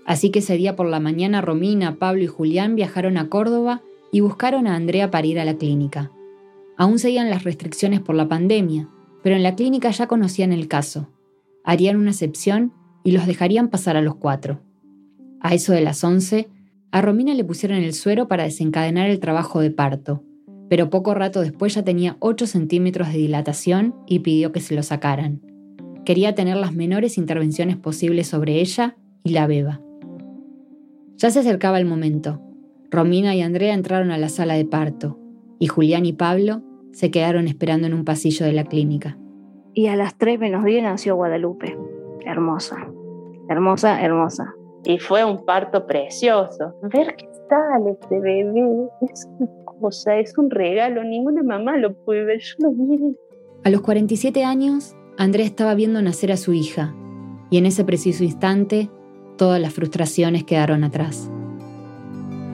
Así 0.04 0.30
que 0.30 0.38
ese 0.38 0.56
día 0.56 0.76
por 0.76 0.86
la 0.86 1.00
mañana 1.00 1.40
Romina, 1.40 1.96
Pablo 1.96 2.22
y 2.22 2.26
Julián 2.26 2.76
viajaron 2.76 3.16
a 3.18 3.28
Córdoba 3.28 3.82
y 4.12 4.20
buscaron 4.20 4.66
a 4.66 4.76
Andrea 4.76 5.10
para 5.10 5.26
ir 5.26 5.40
a 5.40 5.44
la 5.44 5.56
clínica. 5.56 6.12
Aún 6.76 6.98
seguían 6.98 7.30
las 7.30 7.44
restricciones 7.44 8.00
por 8.00 8.14
la 8.14 8.28
pandemia, 8.28 8.88
pero 9.22 9.34
en 9.34 9.42
la 9.42 9.56
clínica 9.56 9.90
ya 9.90 10.06
conocían 10.06 10.52
el 10.52 10.68
caso. 10.68 11.08
Harían 11.64 11.96
una 11.96 12.10
excepción 12.10 12.72
y 13.02 13.12
los 13.12 13.26
dejarían 13.26 13.68
pasar 13.68 13.96
a 13.96 14.02
los 14.02 14.14
cuatro. 14.14 14.60
A 15.40 15.54
eso 15.54 15.72
de 15.72 15.80
las 15.80 16.02
once, 16.04 16.48
a 16.92 17.02
Romina 17.02 17.34
le 17.34 17.44
pusieron 17.44 17.78
el 17.78 17.92
suero 17.92 18.28
para 18.28 18.44
desencadenar 18.44 19.10
el 19.10 19.20
trabajo 19.20 19.60
de 19.60 19.70
parto, 19.70 20.22
pero 20.68 20.90
poco 20.90 21.14
rato 21.14 21.40
después 21.40 21.74
ya 21.74 21.82
tenía 21.82 22.16
8 22.20 22.46
centímetros 22.46 23.08
de 23.08 23.18
dilatación 23.18 23.94
y 24.06 24.20
pidió 24.20 24.52
que 24.52 24.60
se 24.60 24.74
lo 24.74 24.82
sacaran. 24.82 25.40
Quería 26.06 26.36
tener 26.36 26.56
las 26.56 26.72
menores 26.72 27.18
intervenciones 27.18 27.76
posibles 27.76 28.28
sobre 28.28 28.60
ella 28.60 28.96
y 29.24 29.30
la 29.30 29.48
beba. 29.48 29.80
Ya 31.16 31.30
se 31.30 31.40
acercaba 31.40 31.80
el 31.80 31.84
momento. 31.84 32.40
Romina 32.92 33.34
y 33.34 33.42
Andrea 33.42 33.74
entraron 33.74 34.12
a 34.12 34.16
la 34.16 34.28
sala 34.28 34.54
de 34.54 34.64
parto 34.64 35.18
y 35.58 35.66
Julián 35.66 36.06
y 36.06 36.12
Pablo 36.12 36.62
se 36.92 37.10
quedaron 37.10 37.48
esperando 37.48 37.88
en 37.88 37.94
un 37.94 38.04
pasillo 38.04 38.46
de 38.46 38.52
la 38.52 38.62
clínica. 38.62 39.18
Y 39.74 39.88
a 39.88 39.96
las 39.96 40.16
3 40.16 40.38
menos 40.38 40.64
10 40.64 40.84
nació 40.84 41.16
Guadalupe. 41.16 41.76
Hermosa, 42.24 42.88
hermosa, 43.48 44.00
hermosa. 44.00 44.54
Y 44.84 44.98
fue 44.98 45.24
un 45.24 45.44
parto 45.44 45.88
precioso. 45.88 46.72
Ver 46.82 47.16
qué 47.16 47.26
sale 47.48 47.90
este 48.00 48.20
bebé 48.20 48.88
es 49.10 49.28
una 49.40 49.50
cosa, 49.64 50.16
es 50.16 50.38
un 50.38 50.50
regalo. 50.50 51.02
Ninguna 51.02 51.42
mamá 51.42 51.76
lo 51.78 51.94
puede 52.04 52.22
ver, 52.22 52.38
yo 52.38 52.54
lo 52.60 52.70
vi. 52.70 53.16
A 53.64 53.70
los 53.70 53.80
47 53.80 54.44
años, 54.44 54.94
Andrea 55.18 55.46
estaba 55.46 55.74
viendo 55.74 56.02
nacer 56.02 56.30
a 56.30 56.36
su 56.36 56.52
hija, 56.52 56.94
y 57.50 57.56
en 57.56 57.64
ese 57.64 57.84
preciso 57.84 58.22
instante 58.22 58.90
todas 59.38 59.60
las 59.60 59.72
frustraciones 59.72 60.44
quedaron 60.44 60.84
atrás. 60.84 61.30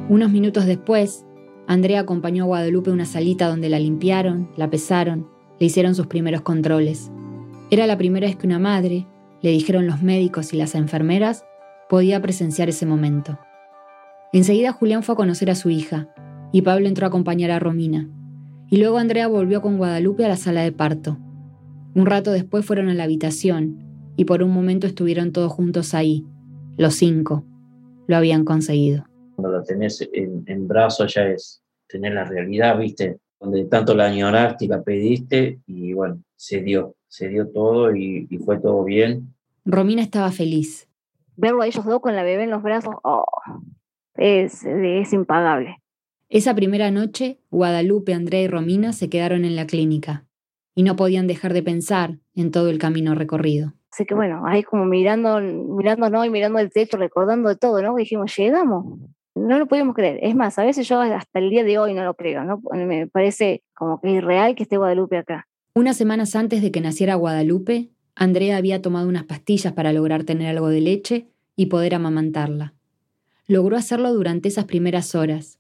Unos 0.09 0.31
minutos 0.31 0.67
después, 0.67 1.25
Andrea 1.67 2.01
acompañó 2.01 2.45
a 2.45 2.47
Guadalupe 2.47 2.91
a 2.91 2.93
una 2.93 3.05
salita 3.05 3.49
donde 3.49 3.69
la 3.69 3.81
limpiaron, 3.81 4.49
la 4.57 4.71
pesaron, 4.71 5.29
le 5.59 5.67
hicieron 5.67 5.97
sus 5.97 6.07
primeros 6.07 6.43
controles. 6.43 7.11
Era 7.71 7.87
la 7.87 7.99
primera 7.99 8.27
vez 8.29 8.37
que 8.37 8.47
una 8.47 8.61
madre, 8.61 9.07
le 9.41 9.51
dijeron 9.51 9.87
los 9.87 10.03
médicos 10.03 10.53
y 10.53 10.57
las 10.57 10.77
enfermeras, 10.77 11.45
podía 11.89 12.23
presenciar 12.23 12.69
ese 12.69 12.87
momento. 12.87 13.39
Enseguida 14.33 14.73
Julián 14.73 15.03
fue 15.03 15.15
a 15.15 15.17
conocer 15.17 15.51
a 15.51 15.57
su 15.57 15.69
hija, 15.69 16.09
y 16.53 16.63
Pablo 16.63 16.87
entró 16.87 17.07
a 17.07 17.09
acompañar 17.09 17.51
a 17.51 17.59
Romina. 17.59 18.09
Y 18.71 18.77
luego 18.77 18.99
Andrea 18.99 19.27
volvió 19.27 19.63
con 19.63 19.79
Guadalupe 19.79 20.25
a 20.25 20.29
la 20.29 20.37
sala 20.37 20.63
de 20.63 20.71
parto. 20.71 21.19
Un 21.95 22.07
rato 22.07 22.33
después 22.33 22.65
fueron 22.65 22.89
a 22.89 22.95
la 22.95 23.05
habitación 23.05 23.79
y 24.17 24.25
por 24.25 24.43
un 24.43 24.51
momento 24.51 24.87
estuvieron 24.87 25.31
todos 25.33 25.53
juntos 25.53 25.93
ahí. 25.93 26.25
Los 26.79 26.95
cinco. 26.95 27.45
Lo 28.07 28.17
habían 28.17 28.45
conseguido. 28.45 29.05
Cuando 29.37 29.59
la 29.59 29.63
tenés 29.63 30.09
en, 30.13 30.69
brazos 30.69 31.15
ya 31.15 31.29
es 31.29 31.63
tener 31.89 32.15
la 32.15 32.25
realidad, 32.25 32.79
¿viste? 32.79 33.19
Donde 33.39 33.67
tanto 33.67 33.95
la 33.95 34.07
añoraste 34.07 34.65
y 34.65 34.69
la 34.69 34.83
pediste 34.83 35.61
y 35.67 35.93
bueno, 35.93 36.23
se 36.35 36.63
dio, 36.63 36.95
se 37.09 37.29
dio 37.29 37.49
todo 37.49 37.95
y, 37.95 38.27
y 38.31 38.39
fue 38.39 38.59
todo 38.59 38.85
bien. 38.85 39.35
Romina 39.67 40.01
estaba 40.03 40.31
feliz. 40.31 40.89
Verlo 41.37 41.63
a 41.63 41.67
ellos 41.67 41.85
dos 41.85 42.01
con 42.01 42.17
la 42.17 42.23
bebé 42.23 42.45
en 42.45 42.51
los 42.51 42.63
brazos, 42.63 42.95
oh, 43.05 43.25
es, 44.15 44.65
es 44.65 45.13
impagable. 45.13 45.77
Esa 46.31 46.55
primera 46.55 46.91
noche, 46.91 47.39
Guadalupe, 47.51 48.15
Andrea 48.15 48.43
y 48.43 48.49
Romina 48.49 48.93
se 48.95 49.11
quedaron 49.11 49.45
en 49.45 49.57
la 49.57 49.67
clínica 49.67 50.25
y 50.75 50.83
no 50.83 50.97
podían 50.97 51.27
dejar 51.27 51.53
de 51.53 51.63
pensar 51.63 52.19
en 52.35 52.51
todo 52.51 52.71
el 52.71 52.79
camino 52.79 53.15
recorrido. 53.15 53.75
Así 53.93 54.07
que 54.07 54.15
bueno, 54.15 54.43
ahí 54.47 54.63
como 54.63 54.87
mirando, 54.87 55.39
mirándonos 55.41 56.27
y 56.27 56.31
mirando 56.31 56.59
el 56.59 56.71
techo, 56.71 56.97
recordando 56.97 57.51
de 57.51 57.57
todo, 57.57 57.83
¿no? 57.83 57.95
Dijimos, 57.95 58.35
llegamos. 58.37 58.99
No 59.35 59.59
lo 59.59 59.67
podíamos 59.67 59.95
creer. 59.95 60.19
Es 60.23 60.35
más, 60.35 60.59
a 60.59 60.65
veces 60.65 60.89
yo 60.89 61.01
hasta 61.01 61.39
el 61.39 61.51
día 61.51 61.65
de 61.65 61.79
hoy 61.79 61.95
no 61.95 62.05
lo 62.05 62.15
creo, 62.15 62.45
¿no? 62.45 62.63
Me 62.73 63.07
parece 63.07 63.63
como 63.75 64.01
que 64.01 64.09
es 64.09 64.15
irreal 64.15 64.55
que 64.55 64.63
esté 64.63 64.77
Guadalupe 64.77 65.19
acá. 65.19 65.47
Unas 65.75 65.97
semanas 65.97 66.37
antes 66.37 66.63
de 66.63 66.71
que 66.71 66.81
naciera 66.81 67.15
Guadalupe, 67.15 67.91
Andrea 68.15 68.57
había 68.59 68.83
tomado 68.83 69.09
unas 69.09 69.25
pastillas 69.25 69.73
para 69.73 69.93
lograr 69.93 70.25
tener 70.25 70.49
algo 70.49 70.69
de 70.69 70.81
leche 70.81 71.29
y 71.57 71.67
poder 71.67 71.95
amamantarla. 71.95 72.75
Logró 73.47 73.77
hacerlo 73.77 74.13
durante 74.13 74.49
esas 74.49 74.67
primeras 74.67 75.15
horas, 75.15 75.59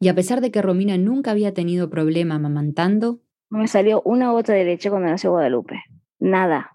y 0.00 0.08
a 0.08 0.14
pesar 0.14 0.40
de 0.40 0.50
que 0.50 0.62
Romina 0.62 0.96
nunca 0.96 1.32
había 1.32 1.54
tenido 1.54 1.90
problema 1.90 2.36
amamantando, 2.36 3.20
no 3.50 3.60
me 3.60 3.68
salió 3.68 4.02
una 4.04 4.30
gota 4.30 4.52
de 4.52 4.64
leche 4.64 4.90
cuando 4.90 5.08
nació 5.08 5.30
Guadalupe. 5.30 5.82
Nada. 6.18 6.72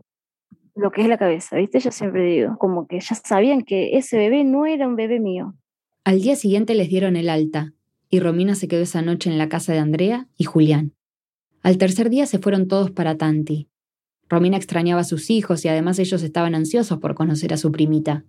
Lo 0.76 0.92
que 0.92 1.02
es 1.02 1.08
la 1.08 1.18
cabeza, 1.20 1.58
¿viste? 1.58 1.80
Yo 1.80 1.92
siempre 1.92 2.24
digo, 2.24 2.58
como 2.58 2.88
que 2.88 3.00
ya 3.00 3.16
sabían 3.16 3.62
que 3.62 3.98
ese 3.98 4.18
bebé 4.18 4.44
no 4.44 4.66
era 4.66 4.88
un 4.88 4.96
bebé 4.96 5.20
mío. 5.20 5.54
Al 6.04 6.22
día 6.22 6.36
siguiente 6.36 6.74
les 6.74 6.90
dieron 6.90 7.16
el 7.16 7.30
alta, 7.30 7.74
y 8.10 8.20
Romina 8.20 8.56
se 8.56 8.68
quedó 8.68 8.82
esa 8.82 9.02
noche 9.02 9.30
en 9.30 9.38
la 9.38 9.50
casa 9.50 9.72
de 9.72 9.80
Andrea 9.80 10.28
y 10.36 10.46
Julián. 10.46 10.94
Al 11.62 11.78
tercer 11.78 12.10
día 12.10 12.26
se 12.26 12.40
fueron 12.40 12.68
todos 12.68 12.92
para 12.92 13.18
Tanti. 13.18 13.70
Romina 14.28 14.58
extrañaba 14.58 15.02
a 15.02 15.06
sus 15.06 15.30
hijos 15.30 15.64
y 15.64 15.68
además 15.68 16.00
ellos 16.00 16.24
estaban 16.24 16.56
ansiosos 16.56 16.98
por 16.98 17.14
conocer 17.14 17.54
a 17.54 17.58
su 17.58 17.72
primita. 17.72 18.26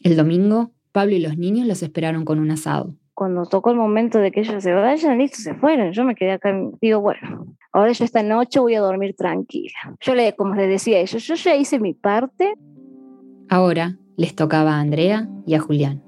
El 0.00 0.16
domingo, 0.16 0.72
Pablo 0.92 1.14
y 1.14 1.20
los 1.20 1.38
niños 1.38 1.68
los 1.68 1.82
esperaron 1.82 2.24
con 2.24 2.40
un 2.40 2.50
asado 2.50 2.96
cuando 3.20 3.44
tocó 3.44 3.70
el 3.70 3.76
momento 3.76 4.18
de 4.18 4.32
que 4.32 4.40
ellos 4.40 4.62
se 4.62 4.72
vayan, 4.72 5.18
listo, 5.18 5.42
se 5.42 5.52
fueron. 5.52 5.92
Yo 5.92 6.04
me 6.04 6.14
quedé 6.14 6.32
acá, 6.32 6.58
digo, 6.80 7.02
bueno, 7.02 7.54
ahora 7.70 7.92
yo 7.92 8.06
esta 8.06 8.22
noche 8.22 8.60
voy 8.60 8.76
a 8.76 8.80
dormir 8.80 9.14
tranquila. 9.14 9.94
Yo 10.00 10.14
le, 10.14 10.34
como 10.34 10.54
les 10.54 10.70
decía 10.70 10.96
a 10.96 11.00
ellos, 11.00 11.26
yo 11.26 11.34
ya 11.34 11.54
hice 11.54 11.78
mi 11.78 11.92
parte. 11.92 12.54
Ahora 13.50 13.98
les 14.16 14.34
tocaba 14.34 14.76
a 14.76 14.80
Andrea 14.80 15.28
y 15.44 15.52
a 15.52 15.60
Julián. 15.60 16.02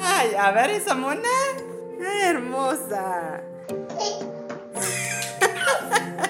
Ay, 0.00 0.30
a 0.36 0.50
ver 0.50 0.70
esa 0.70 0.96
mona. 0.96 1.20
hermosa. 2.24 3.40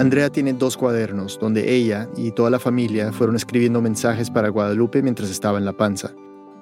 Andrea 0.00 0.30
tiene 0.30 0.54
dos 0.54 0.78
cuadernos 0.78 1.38
donde 1.38 1.74
ella 1.74 2.08
y 2.16 2.30
toda 2.30 2.48
la 2.48 2.58
familia 2.58 3.12
fueron 3.12 3.36
escribiendo 3.36 3.82
mensajes 3.82 4.30
para 4.30 4.48
Guadalupe 4.48 5.02
mientras 5.02 5.28
estaba 5.28 5.58
en 5.58 5.66
la 5.66 5.74
panza. 5.74 6.12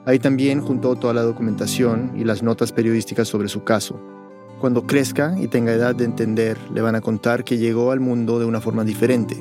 Ahí 0.07 0.18
también 0.18 0.61
juntó 0.61 0.97
toda 0.97 1.14
la 1.14 1.22
documentación 1.22 2.11
y 2.16 2.24
las 2.24 2.43
notas 2.43 2.72
periodísticas 2.72 3.28
sobre 3.28 3.47
su 3.47 3.62
caso. 3.62 4.01
Cuando 4.61 4.89
crezca 4.89 5.36
y 5.39 5.47
tenga 5.47 5.72
edad 5.72 5.95
de 5.95 6.05
entender, 6.05 6.59
le 6.74 6.80
van 6.80 6.97
a 6.97 7.01
contar 7.01 7.45
que 7.45 7.59
llegó 7.59 7.93
al 7.93 8.01
mundo 8.01 8.41
de 8.41 8.45
una 8.45 8.61
forma 8.61 8.82
diferente, 8.82 9.41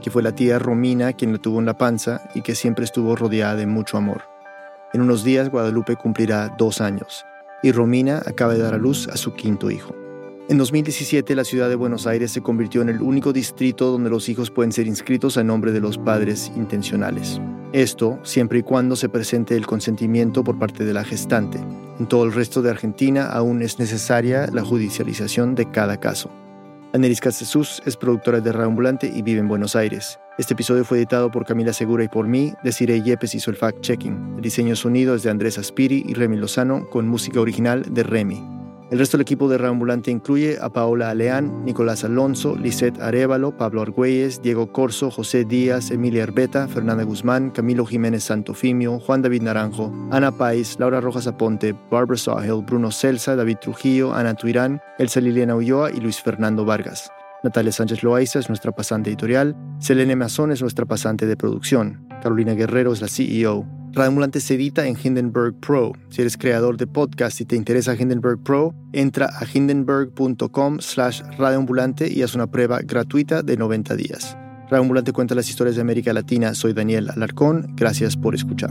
que 0.00 0.12
fue 0.12 0.22
la 0.22 0.36
tía 0.36 0.60
Romina 0.60 1.12
quien 1.14 1.32
la 1.32 1.38
tuvo 1.38 1.58
en 1.58 1.66
la 1.66 1.76
panza 1.76 2.22
y 2.36 2.42
que 2.42 2.54
siempre 2.54 2.84
estuvo 2.84 3.16
rodeada 3.16 3.56
de 3.56 3.66
mucho 3.66 3.96
amor. 3.96 4.22
En 4.92 5.00
unos 5.00 5.24
días 5.24 5.50
Guadalupe 5.50 5.96
cumplirá 5.96 6.54
dos 6.56 6.80
años 6.80 7.24
y 7.60 7.72
Romina 7.72 8.22
acaba 8.24 8.52
de 8.52 8.60
dar 8.60 8.74
a 8.74 8.78
luz 8.78 9.08
a 9.08 9.16
su 9.16 9.34
quinto 9.34 9.68
hijo. 9.68 9.96
En 10.48 10.58
2017, 10.58 11.36
la 11.36 11.44
ciudad 11.44 11.68
de 11.68 11.76
Buenos 11.76 12.08
Aires 12.08 12.32
se 12.32 12.42
convirtió 12.42 12.82
en 12.82 12.88
el 12.88 13.00
único 13.00 13.32
distrito 13.32 13.92
donde 13.92 14.10
los 14.10 14.28
hijos 14.28 14.50
pueden 14.50 14.72
ser 14.72 14.88
inscritos 14.88 15.36
a 15.36 15.44
nombre 15.44 15.70
de 15.70 15.80
los 15.80 15.98
padres 15.98 16.50
intencionales. 16.56 17.40
Esto 17.72 18.18
siempre 18.24 18.58
y 18.58 18.62
cuando 18.62 18.96
se 18.96 19.08
presente 19.08 19.56
el 19.56 19.66
consentimiento 19.66 20.42
por 20.42 20.58
parte 20.58 20.84
de 20.84 20.92
la 20.92 21.04
gestante. 21.04 21.58
En 22.00 22.06
todo 22.08 22.24
el 22.24 22.32
resto 22.32 22.60
de 22.60 22.70
Argentina 22.70 23.26
aún 23.26 23.62
es 23.62 23.78
necesaria 23.78 24.48
la 24.52 24.64
judicialización 24.64 25.54
de 25.54 25.70
cada 25.70 26.00
caso. 26.00 26.28
Anelis 26.92 27.20
Jesús 27.20 27.80
es 27.86 27.96
productora 27.96 28.40
de 28.40 28.52
Radio 28.52 28.66
Ambulante 28.66 29.10
y 29.14 29.22
vive 29.22 29.38
en 29.38 29.48
Buenos 29.48 29.76
Aires. 29.76 30.18
Este 30.38 30.54
episodio 30.54 30.84
fue 30.84 30.98
editado 30.98 31.30
por 31.30 31.46
Camila 31.46 31.72
Segura 31.72 32.02
y 32.02 32.08
por 32.08 32.26
mí. 32.26 32.52
Desiree 32.64 33.00
Yepes 33.00 33.36
hizo 33.36 33.50
el 33.50 33.56
fact-checking. 33.56 34.34
El 34.36 34.42
diseño 34.42 34.74
sonido 34.74 35.14
es 35.14 35.22
de 35.22 35.30
Andrés 35.30 35.56
Aspiri 35.56 36.04
y 36.06 36.14
Remy 36.14 36.36
Lozano 36.36 36.90
con 36.90 37.06
música 37.06 37.40
original 37.40 37.86
de 37.94 38.02
Remy. 38.02 38.61
El 38.92 38.98
resto 38.98 39.16
del 39.16 39.22
equipo 39.22 39.48
de 39.48 39.56
Reambulante 39.56 40.10
incluye 40.10 40.58
a 40.60 40.68
Paola 40.68 41.08
Aleán, 41.08 41.64
Nicolás 41.64 42.04
Alonso, 42.04 42.56
Lisette 42.56 43.00
Arevalo, 43.00 43.56
Pablo 43.56 43.80
Argüelles, 43.80 44.42
Diego 44.42 44.70
Corso, 44.70 45.10
José 45.10 45.46
Díaz, 45.46 45.90
Emilia 45.90 46.24
Herbeta, 46.24 46.68
Fernanda 46.68 47.02
Guzmán, 47.02 47.48
Camilo 47.48 47.86
Jiménez 47.86 48.24
Santofimio, 48.24 49.00
Juan 49.00 49.22
David 49.22 49.44
Naranjo, 49.44 49.90
Ana 50.10 50.30
Pais, 50.30 50.76
Laura 50.78 51.00
Rojas 51.00 51.26
Aponte, 51.26 51.74
Barbara 51.90 52.18
Sahel, 52.18 52.62
Bruno 52.66 52.90
Celsa, 52.90 53.34
David 53.34 53.56
Trujillo, 53.62 54.12
Ana 54.12 54.34
Tuirán, 54.34 54.82
Elsa 54.98 55.22
Liliana 55.22 55.56
Ulloa 55.56 55.90
y 55.90 55.98
Luis 55.98 56.20
Fernando 56.20 56.66
Vargas. 56.66 57.10
Natalia 57.42 57.72
Sánchez 57.72 58.02
Loaiza 58.02 58.40
es 58.40 58.50
nuestra 58.50 58.72
pasante 58.72 59.08
editorial, 59.08 59.56
Selene 59.78 60.16
Mazón 60.16 60.52
es 60.52 60.60
nuestra 60.60 60.84
pasante 60.84 61.24
de 61.24 61.38
producción, 61.38 62.06
Carolina 62.22 62.52
Guerrero 62.52 62.92
es 62.92 63.00
la 63.00 63.08
CEO. 63.08 63.81
Radio 63.94 64.08
Ambulante 64.08 64.40
se 64.40 64.54
edita 64.54 64.86
en 64.86 64.96
Hindenburg 65.02 65.54
Pro. 65.60 65.92
Si 66.08 66.22
eres 66.22 66.38
creador 66.38 66.78
de 66.78 66.86
podcast 66.86 67.38
y 67.42 67.44
te 67.44 67.56
interesa 67.56 67.94
Hindenburg 67.94 68.42
Pro, 68.42 68.74
entra 68.94 69.26
a 69.26 69.46
hindenburg.com 69.52 70.78
slash 70.80 71.20
radioambulante 71.38 72.10
y 72.10 72.22
haz 72.22 72.34
una 72.34 72.46
prueba 72.46 72.80
gratuita 72.82 73.42
de 73.42 73.58
90 73.58 73.94
días. 73.96 74.34
Radio 74.70 74.82
Ambulante 74.82 75.12
cuenta 75.12 75.34
las 75.34 75.50
historias 75.50 75.76
de 75.76 75.82
América 75.82 76.14
Latina. 76.14 76.54
Soy 76.54 76.72
Daniel 76.72 77.10
Alarcón. 77.10 77.74
Gracias 77.76 78.16
por 78.16 78.34
escuchar. 78.34 78.70